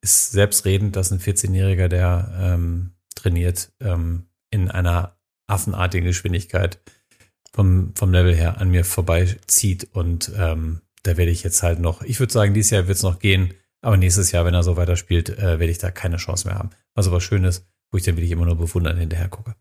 ist 0.00 0.30
selbstredend, 0.30 0.94
dass 0.94 1.10
ein 1.10 1.18
14-Jähriger, 1.18 1.88
der 1.88 2.32
ähm, 2.40 2.92
trainiert, 3.16 3.72
ähm, 3.80 4.28
in 4.50 4.70
einer 4.70 5.16
affenartigen 5.48 6.06
Geschwindigkeit 6.06 6.80
vom, 7.52 7.92
vom 7.94 8.12
Level 8.12 8.34
her 8.34 8.60
an 8.60 8.70
mir 8.70 8.84
vorbeizieht. 8.84 9.88
Und 9.92 10.32
ähm, 10.36 10.80
da 11.02 11.16
werde 11.16 11.30
ich 11.30 11.42
jetzt 11.42 11.62
halt 11.62 11.80
noch, 11.80 12.02
ich 12.02 12.20
würde 12.20 12.32
sagen, 12.32 12.54
dieses 12.54 12.70
Jahr 12.70 12.86
wird 12.86 12.96
es 12.96 13.02
noch 13.02 13.18
gehen, 13.18 13.54
aber 13.80 13.96
nächstes 13.96 14.32
Jahr, 14.32 14.44
wenn 14.44 14.54
er 14.54 14.62
so 14.62 14.76
weiterspielt, 14.76 15.30
äh, 15.38 15.58
werde 15.58 15.70
ich 15.70 15.78
da 15.78 15.90
keine 15.90 16.16
Chance 16.16 16.48
mehr 16.48 16.58
haben. 16.58 16.70
Was 16.94 17.06
aber 17.06 17.20
schön 17.20 17.44
ist, 17.44 17.66
wo 17.90 17.98
ich 17.98 18.04
dann 18.04 18.16
wirklich 18.16 18.32
immer 18.32 18.46
nur 18.46 18.56
bewundern 18.56 18.96
hinterher 18.96 19.28
gucke. 19.28 19.54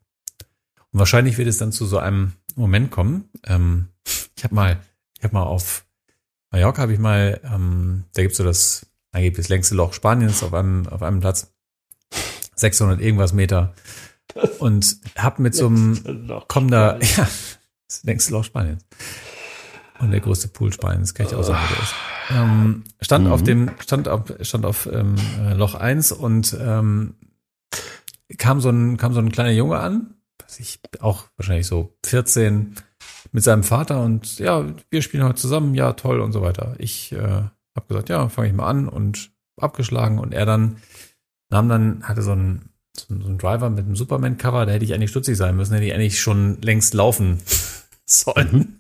Und 0.92 1.00
wahrscheinlich 1.00 1.38
wird 1.38 1.48
es 1.48 1.58
dann 1.58 1.72
zu 1.72 1.86
so 1.86 2.00
einem 2.00 2.34
Moment 2.56 2.92
kommen. 2.92 3.30
Ähm, 3.46 3.90
ich 4.36 4.44
habe 4.44 4.56
mal, 4.56 4.82
ich 5.18 5.24
habe 5.24 5.34
mal 5.34 5.44
auf 5.44 5.86
Mallorca 6.52 6.82
habe 6.82 6.94
ich 6.94 7.00
mal, 7.00 7.42
ähm, 7.44 8.06
da 8.14 8.22
gibt's 8.22 8.38
so 8.38 8.44
das 8.44 8.86
angeblich 9.12 9.46
das 9.46 9.50
längste 9.50 9.76
Loch 9.76 9.94
Spaniens 9.94 10.44
auf 10.44 10.54
einem, 10.54 10.88
auf 10.88 11.02
einem 11.02 11.20
Platz. 11.20 11.54
600 12.56 13.00
irgendwas 13.02 13.34
Meter. 13.34 13.74
Und 14.60 14.98
hab 15.16 15.40
mit 15.40 15.56
so 15.56 15.68
einem, 15.68 16.32
komm 16.48 16.70
da, 16.70 16.98
ja, 17.00 17.28
das 17.88 18.04
längste 18.04 18.34
Loch 18.34 18.44
Spaniens. 18.44 18.84
Und 20.00 20.12
der 20.12 20.20
größte 20.20 20.48
Pool 20.50 20.72
Spaniens, 20.72 21.14
kann 21.14 21.26
ich 21.26 21.36
auch 21.36 21.44
sagen, 21.44 21.64
der 21.72 21.84
ist. 21.84 21.96
Ähm, 22.30 22.84
stand 23.02 23.26
mhm. 23.26 23.32
auf 23.32 23.44
dem, 23.44 23.72
stand 23.80 24.08
auf, 24.08 24.22
stand 24.42 24.66
auf 24.66 24.88
ähm, 24.92 25.16
äh, 25.40 25.54
Loch 25.54 25.76
1 25.76 26.12
und 26.12 26.56
ähm, 26.60 27.16
kam 28.38 28.60
so 28.62 28.70
ein, 28.70 28.98
kam 28.98 29.14
so 29.14 29.20
ein 29.20 29.32
kleiner 29.32 29.52
Junge 29.52 29.80
an, 29.80 30.14
was 30.44 30.60
ich 30.60 30.80
auch 31.00 31.26
wahrscheinlich 31.38 31.68
so 31.68 31.96
14 32.06 32.76
mit 33.32 33.44
seinem 33.44 33.64
Vater 33.64 34.04
und 34.04 34.40
ja, 34.40 34.66
wir 34.90 35.02
spielen 35.02 35.24
heute 35.24 35.36
zusammen, 35.36 35.74
ja, 35.74 35.94
toll 35.94 36.20
und 36.20 36.32
so 36.32 36.42
weiter. 36.42 36.76
Ich 36.78 37.12
äh, 37.14 37.18
habe 37.18 37.88
gesagt, 37.88 38.10
ja, 38.10 38.30
fange 38.30 38.50
ich 38.50 38.54
mal 38.54 38.68
an 38.68 38.88
und 38.88 39.32
abgeschlagen 39.60 40.20
und 40.20 40.34
er 40.34 40.46
dann 40.46 40.78
nahm 41.50 41.70
dann, 41.70 42.04
hatte 42.04 42.22
so 42.22 42.34
ein 42.34 42.70
so 42.98 43.14
ein 43.14 43.38
Driver 43.38 43.70
mit 43.70 43.86
einem 43.86 43.96
Superman-Cover, 43.96 44.66
da 44.66 44.72
hätte 44.72 44.84
ich 44.84 44.94
eigentlich 44.94 45.12
stutzig 45.12 45.38
sein 45.38 45.56
müssen, 45.56 45.74
hätte 45.74 45.86
ich 45.86 45.94
eigentlich 45.94 46.20
schon 46.20 46.60
längst 46.62 46.96
laufen 46.96 47.38
sollen. 48.08 48.52
Mhm. 48.52 48.80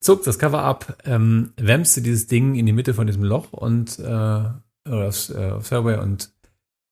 Zog 0.00 0.24
das 0.24 0.38
Cover 0.38 0.62
ab, 0.62 1.02
ähm, 1.04 1.52
wämste 1.56 2.02
dieses 2.02 2.26
Ding 2.26 2.54
in 2.54 2.66
die 2.66 2.72
Mitte 2.72 2.94
von 2.94 3.06
diesem 3.06 3.24
Loch 3.24 3.52
und 3.52 3.98
äh, 3.98 4.02
oder 4.02 5.08
aufs, 5.08 5.30
äh, 5.30 5.50
aufs 5.50 5.68
Fairway 5.68 5.98
und 5.98 6.30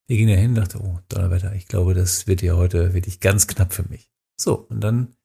wir 0.07 0.16
gingen 0.16 0.35
dahin 0.35 0.51
und 0.51 0.57
dachte, 0.57 0.81
oh, 0.81 0.99
Donnerwetter, 1.09 1.55
ich 1.55 1.66
glaube, 1.66 1.95
das 1.95 2.27
wird 2.27 2.43
ja 2.43 2.55
heute 2.55 2.93
wirklich 2.93 3.20
ganz 3.20 3.47
knapp 3.47 3.72
für 3.72 3.89
mich. 3.89 4.11
So, 4.37 4.66
und 4.68 4.81
dann 4.81 5.16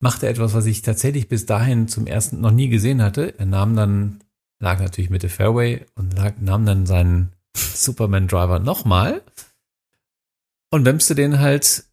machte 0.00 0.26
er 0.26 0.32
etwas, 0.32 0.52
was 0.54 0.66
ich 0.66 0.82
tatsächlich 0.82 1.28
bis 1.28 1.46
dahin 1.46 1.88
zum 1.88 2.06
ersten 2.06 2.40
noch 2.40 2.50
nie 2.50 2.68
gesehen 2.68 3.02
hatte. 3.02 3.38
Er 3.38 3.46
nahm 3.46 3.74
dann, 3.76 4.22
lag 4.58 4.80
natürlich 4.80 5.10
Mitte 5.10 5.28
Fairway 5.28 5.86
und 5.94 6.14
lag, 6.14 6.34
nahm 6.40 6.66
dann 6.66 6.86
seinen 6.86 7.32
Superman 7.56 8.28
Driver 8.28 8.58
nochmal 8.58 9.22
und 10.70 10.84
wämste 10.84 11.14
den 11.14 11.38
halt 11.38 11.84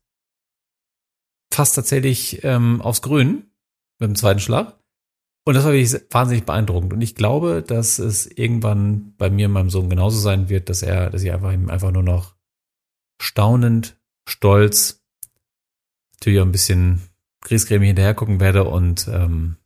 fast 1.54 1.76
tatsächlich 1.76 2.44
ähm, 2.44 2.82
aufs 2.82 3.02
Grün 3.02 3.46
mit 4.04 4.18
dem 4.18 4.20
zweiten 4.20 4.40
Schlag. 4.40 4.80
Und 5.46 5.56
das 5.56 5.66
war 5.66 5.74
wirklich 5.74 6.02
wahnsinnig 6.10 6.46
beeindruckend. 6.46 6.94
Und 6.94 7.02
ich 7.02 7.16
glaube, 7.16 7.64
dass 7.66 8.00
es 8.00 8.28
irgendwann 8.28 9.14
bei 9.18 9.30
mir 9.30 9.48
und 9.48 9.54
meinem 9.54 9.70
Sohn 9.70 9.90
genauso 9.90 10.20
sein 10.20 10.48
wird, 10.48 10.70
dass 10.70 10.84
er, 10.84 11.10
dass 11.10 11.24
ich 11.24 11.32
einfach 11.32 11.52
ihm 11.52 11.70
einfach 11.70 11.92
nur 11.92 12.04
noch 12.04 12.36
staunend, 13.22 13.98
stolz, 14.28 15.04
natürlich 16.14 16.40
auch 16.40 16.46
ein 16.46 16.54
bisschen 16.54 17.02
griesgrämig 17.42 17.88
hinterher 17.88 18.14
gucken 18.14 18.40
werde 18.40 18.64
und 18.64 19.10
ähm, 19.10 19.58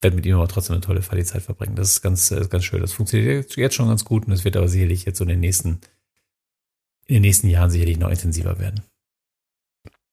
werde 0.00 0.16
mit 0.16 0.24
ihm 0.24 0.36
aber 0.36 0.48
trotzdem 0.48 0.74
eine 0.74 0.80
tolle 0.80 1.02
Fallzeit 1.02 1.42
verbringen. 1.42 1.76
Das 1.76 1.90
ist 1.90 2.00
ganz, 2.00 2.30
äh, 2.30 2.46
ganz 2.48 2.64
schön. 2.64 2.80
Das 2.80 2.94
funktioniert 2.94 3.56
jetzt 3.56 3.74
schon 3.74 3.88
ganz 3.88 4.06
gut 4.06 4.26
und 4.26 4.32
es 4.32 4.44
wird 4.44 4.56
aber 4.56 4.68
sicherlich 4.68 5.04
jetzt 5.04 5.18
so 5.18 5.24
in 5.24 5.28
den 5.28 5.40
nächsten, 5.40 5.80
in 7.06 7.16
den 7.16 7.22
nächsten 7.22 7.48
Jahren 7.48 7.70
sicherlich 7.70 7.98
noch 7.98 8.10
intensiver 8.10 8.58
werden. 8.58 8.82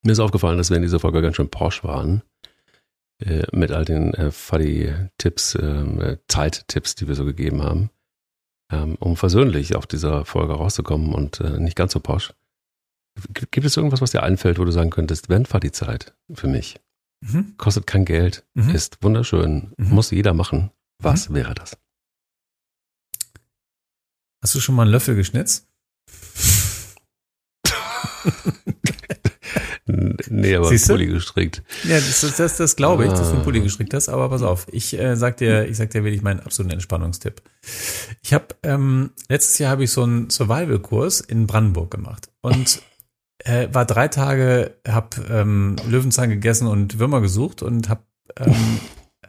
Mir 0.03 0.11
ist 0.11 0.19
aufgefallen, 0.19 0.57
dass 0.57 0.69
wir 0.69 0.75
in 0.75 0.83
dieser 0.83 0.99
Folge 0.99 1.21
ganz 1.21 1.37
schön 1.37 1.49
Porsche 1.49 1.87
waren. 1.87 2.23
Äh, 3.19 3.43
mit 3.51 3.71
all 3.71 3.85
den 3.85 4.13
äh, 4.13 4.31
Fuddy-Tipps, 4.31 5.55
ähm, 5.55 6.01
äh, 6.01 6.17
Zeit-Tipps, 6.27 6.95
die 6.95 7.07
wir 7.07 7.15
so 7.15 7.25
gegeben 7.25 7.61
haben, 7.61 7.89
ähm, 8.71 8.95
um 8.99 9.15
versöhnlich 9.15 9.75
auf 9.75 9.85
dieser 9.85 10.25
Folge 10.25 10.53
rauszukommen 10.53 11.13
und 11.13 11.39
äh, 11.39 11.59
nicht 11.59 11.75
ganz 11.75 11.93
so 11.93 11.99
posch. 11.99 12.33
Gibt 13.31 13.65
es 13.65 13.77
irgendwas, 13.77 14.01
was 14.01 14.11
dir 14.11 14.23
einfällt, 14.23 14.57
wo 14.57 14.65
du 14.65 14.71
sagen 14.71 14.89
könntest, 14.89 15.29
wenn 15.29 15.49
war 15.51 15.59
die 15.59 15.71
Zeit 15.71 16.15
für 16.33 16.47
mich? 16.47 16.79
Mhm. 17.21 17.55
Kostet 17.57 17.85
kein 17.85 18.05
Geld, 18.05 18.43
mhm. 18.55 18.73
ist 18.73 18.97
wunderschön, 19.03 19.73
mhm. 19.77 19.89
muss 19.89 20.09
jeder 20.11 20.33
machen. 20.33 20.71
Was 20.99 21.29
mhm. 21.29 21.35
wäre 21.35 21.53
das? 21.53 21.77
Hast 24.41 24.55
du 24.55 24.59
schon 24.59 24.75
mal 24.75 24.81
einen 24.83 24.91
Löffel 24.91 25.15
geschnitzt? 25.15 25.67
nee, 30.29 30.55
aber 30.55 30.67
Siehste? 30.67 30.93
Pulli 30.93 31.07
gestrickt. 31.07 31.63
Ja, 31.83 31.95
das, 31.95 32.33
das, 32.37 32.57
das, 32.57 32.75
glaube 32.75 33.05
ich, 33.05 33.11
ah. 33.11 33.15
dass 33.15 33.29
du 33.29 33.35
einen 33.35 33.43
Pulli 33.43 33.61
gestrickt 33.61 33.93
hast, 33.93 34.09
aber 34.09 34.29
pass 34.29 34.41
auf, 34.41 34.67
ich 34.71 34.97
äh, 34.97 35.15
sag 35.15 35.37
dir, 35.37 35.67
ich 35.67 35.77
sag 35.77 35.89
dir 35.91 36.03
wirklich 36.03 36.21
meinen 36.21 36.39
absoluten 36.39 36.73
Entspannungstipp. 36.73 37.41
Ich 38.21 38.33
habe 38.33 38.47
ähm, 38.63 39.11
letztes 39.29 39.57
Jahr 39.59 39.71
habe 39.71 39.83
ich 39.83 39.91
so 39.91 40.03
einen 40.03 40.29
Survival-Kurs 40.29 41.21
in 41.21 41.47
Brandenburg 41.47 41.91
gemacht 41.91 42.29
und 42.41 42.81
äh, 43.39 43.67
war 43.71 43.85
drei 43.85 44.07
Tage, 44.07 44.75
hab 44.87 45.15
ähm, 45.29 45.75
Löwenzahn 45.89 46.29
gegessen 46.29 46.67
und 46.67 46.99
Würmer 46.99 47.21
gesucht 47.21 47.61
und 47.61 47.89
hab 47.89 48.05
ähm, 48.37 48.79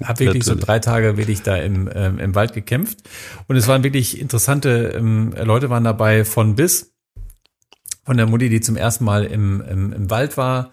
hab 0.02 0.18
wirklich 0.18 0.44
Natürlich. 0.44 0.60
so 0.60 0.66
drei 0.66 0.78
Tage 0.80 1.16
wirklich 1.16 1.42
da 1.42 1.56
im, 1.56 1.88
ähm, 1.94 2.18
im 2.18 2.34
Wald 2.34 2.52
gekämpft. 2.52 2.98
Und 3.46 3.56
es 3.56 3.68
waren 3.68 3.84
wirklich 3.84 4.20
interessante 4.20 4.92
ähm, 4.96 5.32
Leute 5.40 5.70
waren 5.70 5.84
dabei 5.84 6.24
von 6.24 6.56
bis 6.56 6.93
von 8.04 8.16
der 8.16 8.26
Mutti, 8.26 8.48
die 8.48 8.60
zum 8.60 8.76
ersten 8.76 9.04
Mal 9.04 9.24
im, 9.24 9.60
im, 9.62 9.92
im 9.92 10.10
Wald 10.10 10.36
war, 10.36 10.70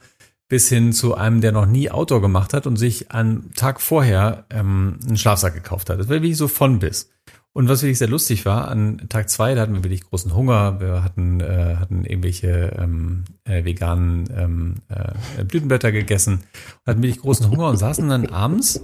bis 0.47 0.67
hin 0.67 0.91
zu 0.91 1.15
einem, 1.15 1.39
der 1.39 1.53
noch 1.53 1.65
nie 1.65 1.89
Outdoor 1.89 2.21
gemacht 2.21 2.53
hat 2.53 2.67
und 2.67 2.75
sich 2.75 3.11
einen 3.11 3.53
Tag 3.53 3.79
vorher 3.79 4.45
ähm, 4.49 4.99
einen 5.07 5.17
Schlafsack 5.17 5.53
gekauft 5.53 5.89
hat. 5.89 5.99
Das 5.99 6.07
war 6.07 6.15
wirklich 6.15 6.35
so 6.35 6.49
von 6.49 6.79
bis. 6.79 7.09
Und 7.53 7.67
was 7.67 7.81
wirklich 7.81 7.97
sehr 7.97 8.07
lustig 8.07 8.45
war, 8.45 8.69
an 8.69 9.09
Tag 9.09 9.29
zwei, 9.29 9.55
da 9.55 9.61
hatten 9.61 9.73
wir 9.73 9.83
wirklich 9.83 10.05
großen 10.05 10.33
Hunger, 10.33 10.79
wir 10.79 11.03
hatten, 11.03 11.41
äh, 11.41 11.75
hatten 11.77 12.05
irgendwelche 12.05 12.77
ähm, 12.77 13.25
äh, 13.43 13.65
veganen 13.65 14.29
ähm, 14.35 14.75
äh, 14.87 15.43
Blütenblätter 15.43 15.91
gegessen, 15.91 16.43
hatten 16.85 17.01
wirklich 17.01 17.21
großen 17.21 17.49
Hunger 17.49 17.67
und 17.67 17.77
saßen 17.77 18.07
dann 18.07 18.27
abends 18.27 18.81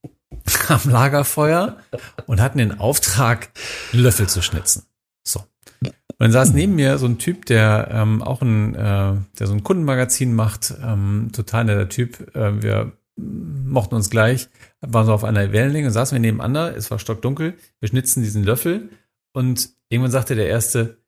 am 0.68 0.80
Lagerfeuer 0.84 1.76
und 2.26 2.40
hatten 2.40 2.58
den 2.58 2.78
Auftrag, 2.78 3.50
Löffel 3.92 4.28
zu 4.28 4.40
schnitzen. 4.40 4.84
So. 5.22 5.44
Und 5.82 5.94
dann 6.18 6.32
saß 6.32 6.52
neben 6.52 6.74
mir 6.74 6.98
so 6.98 7.06
ein 7.06 7.18
Typ, 7.18 7.46
der 7.46 7.88
ähm, 7.90 8.22
auch 8.22 8.42
ein, 8.42 8.74
äh, 8.74 9.14
der 9.38 9.46
so 9.46 9.54
ein 9.54 9.62
Kundenmagazin 9.62 10.34
macht, 10.34 10.74
ähm, 10.82 11.30
total 11.32 11.64
netter 11.64 11.88
Typ. 11.88 12.34
Äh, 12.36 12.62
wir 12.62 12.92
mochten 13.16 13.94
uns 13.94 14.10
gleich, 14.10 14.48
waren 14.80 15.06
so 15.06 15.12
auf 15.12 15.24
einer 15.24 15.52
Wellenlänge 15.52 15.88
und 15.88 15.92
saßen 15.92 16.14
wir 16.14 16.20
nebeneinander, 16.20 16.76
es 16.76 16.90
war 16.90 16.98
stockdunkel, 16.98 17.54
wir 17.80 17.88
schnitzen 17.88 18.22
diesen 18.22 18.44
Löffel 18.44 18.90
und 19.32 19.70
irgendwann 19.88 20.10
sagte 20.10 20.34
der 20.34 20.48
Erste, 20.48 20.98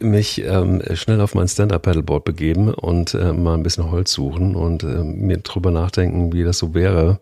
mich 0.00 0.42
ähm, 0.42 0.82
schnell 0.94 1.20
auf 1.20 1.34
mein 1.34 1.48
Stand-Up-Paddleboard 1.48 2.24
begeben 2.24 2.72
und 2.72 3.12
äh, 3.12 3.34
mal 3.34 3.52
ein 3.52 3.62
bisschen 3.62 3.90
Holz 3.90 4.12
suchen 4.12 4.56
und 4.56 4.84
äh, 4.84 5.04
mir 5.04 5.36
drüber 5.36 5.70
nachdenken, 5.70 6.32
wie 6.32 6.44
das 6.44 6.56
so 6.56 6.72
wäre, 6.72 7.20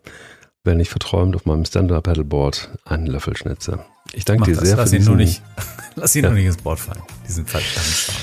wenn 0.63 0.79
ich 0.79 0.89
verträumt 0.89 1.35
auf 1.35 1.45
meinem 1.45 1.65
Stand-Up-Paddleboard 1.65 2.69
einen 2.85 3.07
Löffel 3.07 3.35
schnitze. 3.35 3.79
Ich 4.13 4.23
danke 4.23 4.39
Mach 4.39 4.47
dir 4.47 4.55
das, 4.55 4.67
sehr 4.69 4.77
lass 4.77 4.91
für 4.91 4.95
ihn 4.95 4.99
diesen, 4.99 5.11
nur 5.11 5.17
nicht, 5.17 5.41
Lass 5.95 6.15
ihn 6.15 6.23
ja. 6.23 6.29
nur 6.29 6.37
nicht 6.37 6.47
ins 6.47 6.57
Board 6.57 6.79
fallen, 6.79 7.01
diesen 7.27 7.45
verdammten 7.45 8.15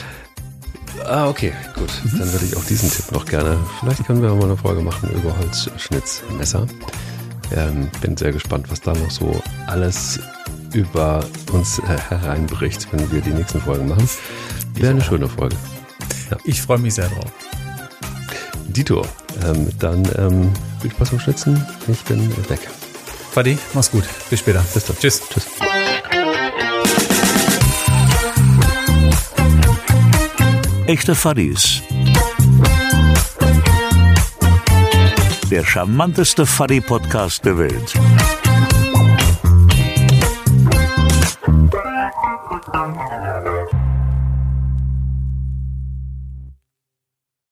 Ah, 1.05 1.29
okay, 1.29 1.53
gut. 1.75 1.91
Mhm. 2.05 2.19
Dann 2.19 2.33
würde 2.33 2.47
ich 2.47 2.57
auch 2.57 2.65
diesen 2.65 2.91
Tipp 2.91 3.13
noch 3.13 3.27
gerne. 3.27 3.59
Vielleicht 3.81 4.07
können 4.07 4.23
wir 4.23 4.35
mal 4.35 4.45
eine 4.45 4.57
Folge 4.57 4.81
machen 4.81 5.11
über 5.11 5.37
Holzschnitzmesser. 5.39 6.67
Ähm, 7.57 7.91
bin 8.01 8.17
sehr 8.17 8.33
gespannt, 8.33 8.71
was 8.71 8.81
da 8.81 8.93
noch 8.93 9.11
so 9.11 9.43
alles 9.67 10.21
über 10.73 11.25
uns 11.53 11.79
äh, 11.81 11.99
hereinbricht, 12.09 12.87
wenn 12.93 13.11
wir 13.11 13.21
die 13.21 13.31
nächsten 13.31 13.61
Folgen 13.61 13.89
machen. 13.89 14.09
Wäre 14.75 14.91
eine 14.91 15.03
schöne 15.03 15.29
Folge. 15.29 15.57
Ja. 16.31 16.37
Ich 16.45 16.63
freue 16.63 16.79
mich 16.79 16.95
sehr 16.95 17.09
drauf. 17.09 17.33
Dito, 18.69 19.05
ähm, 19.45 19.69
dann 19.79 20.09
ähm, 20.17 20.53
viel 20.81 20.93
Spaß 20.93 21.11
beim 21.11 21.21
Schnitzen. 21.21 21.67
Ich 21.89 22.03
bin 22.05 22.31
weg. 22.49 22.61
Fadi, 23.33 23.59
mach's 23.75 23.91
gut. 23.91 24.05
Bis 24.29 24.41
später. 24.41 24.65
Bis 24.73 24.85
dann. 24.85 24.97
Tschüss. 24.97 25.23
Tschüss. 25.29 25.47
Echte 30.87 31.15
Fadis 31.15 31.83
der 35.51 35.65
charmanteste 35.65 36.47
Fuddy-Podcast 36.47 37.45
der 37.45 37.59
Welt. 37.59 37.95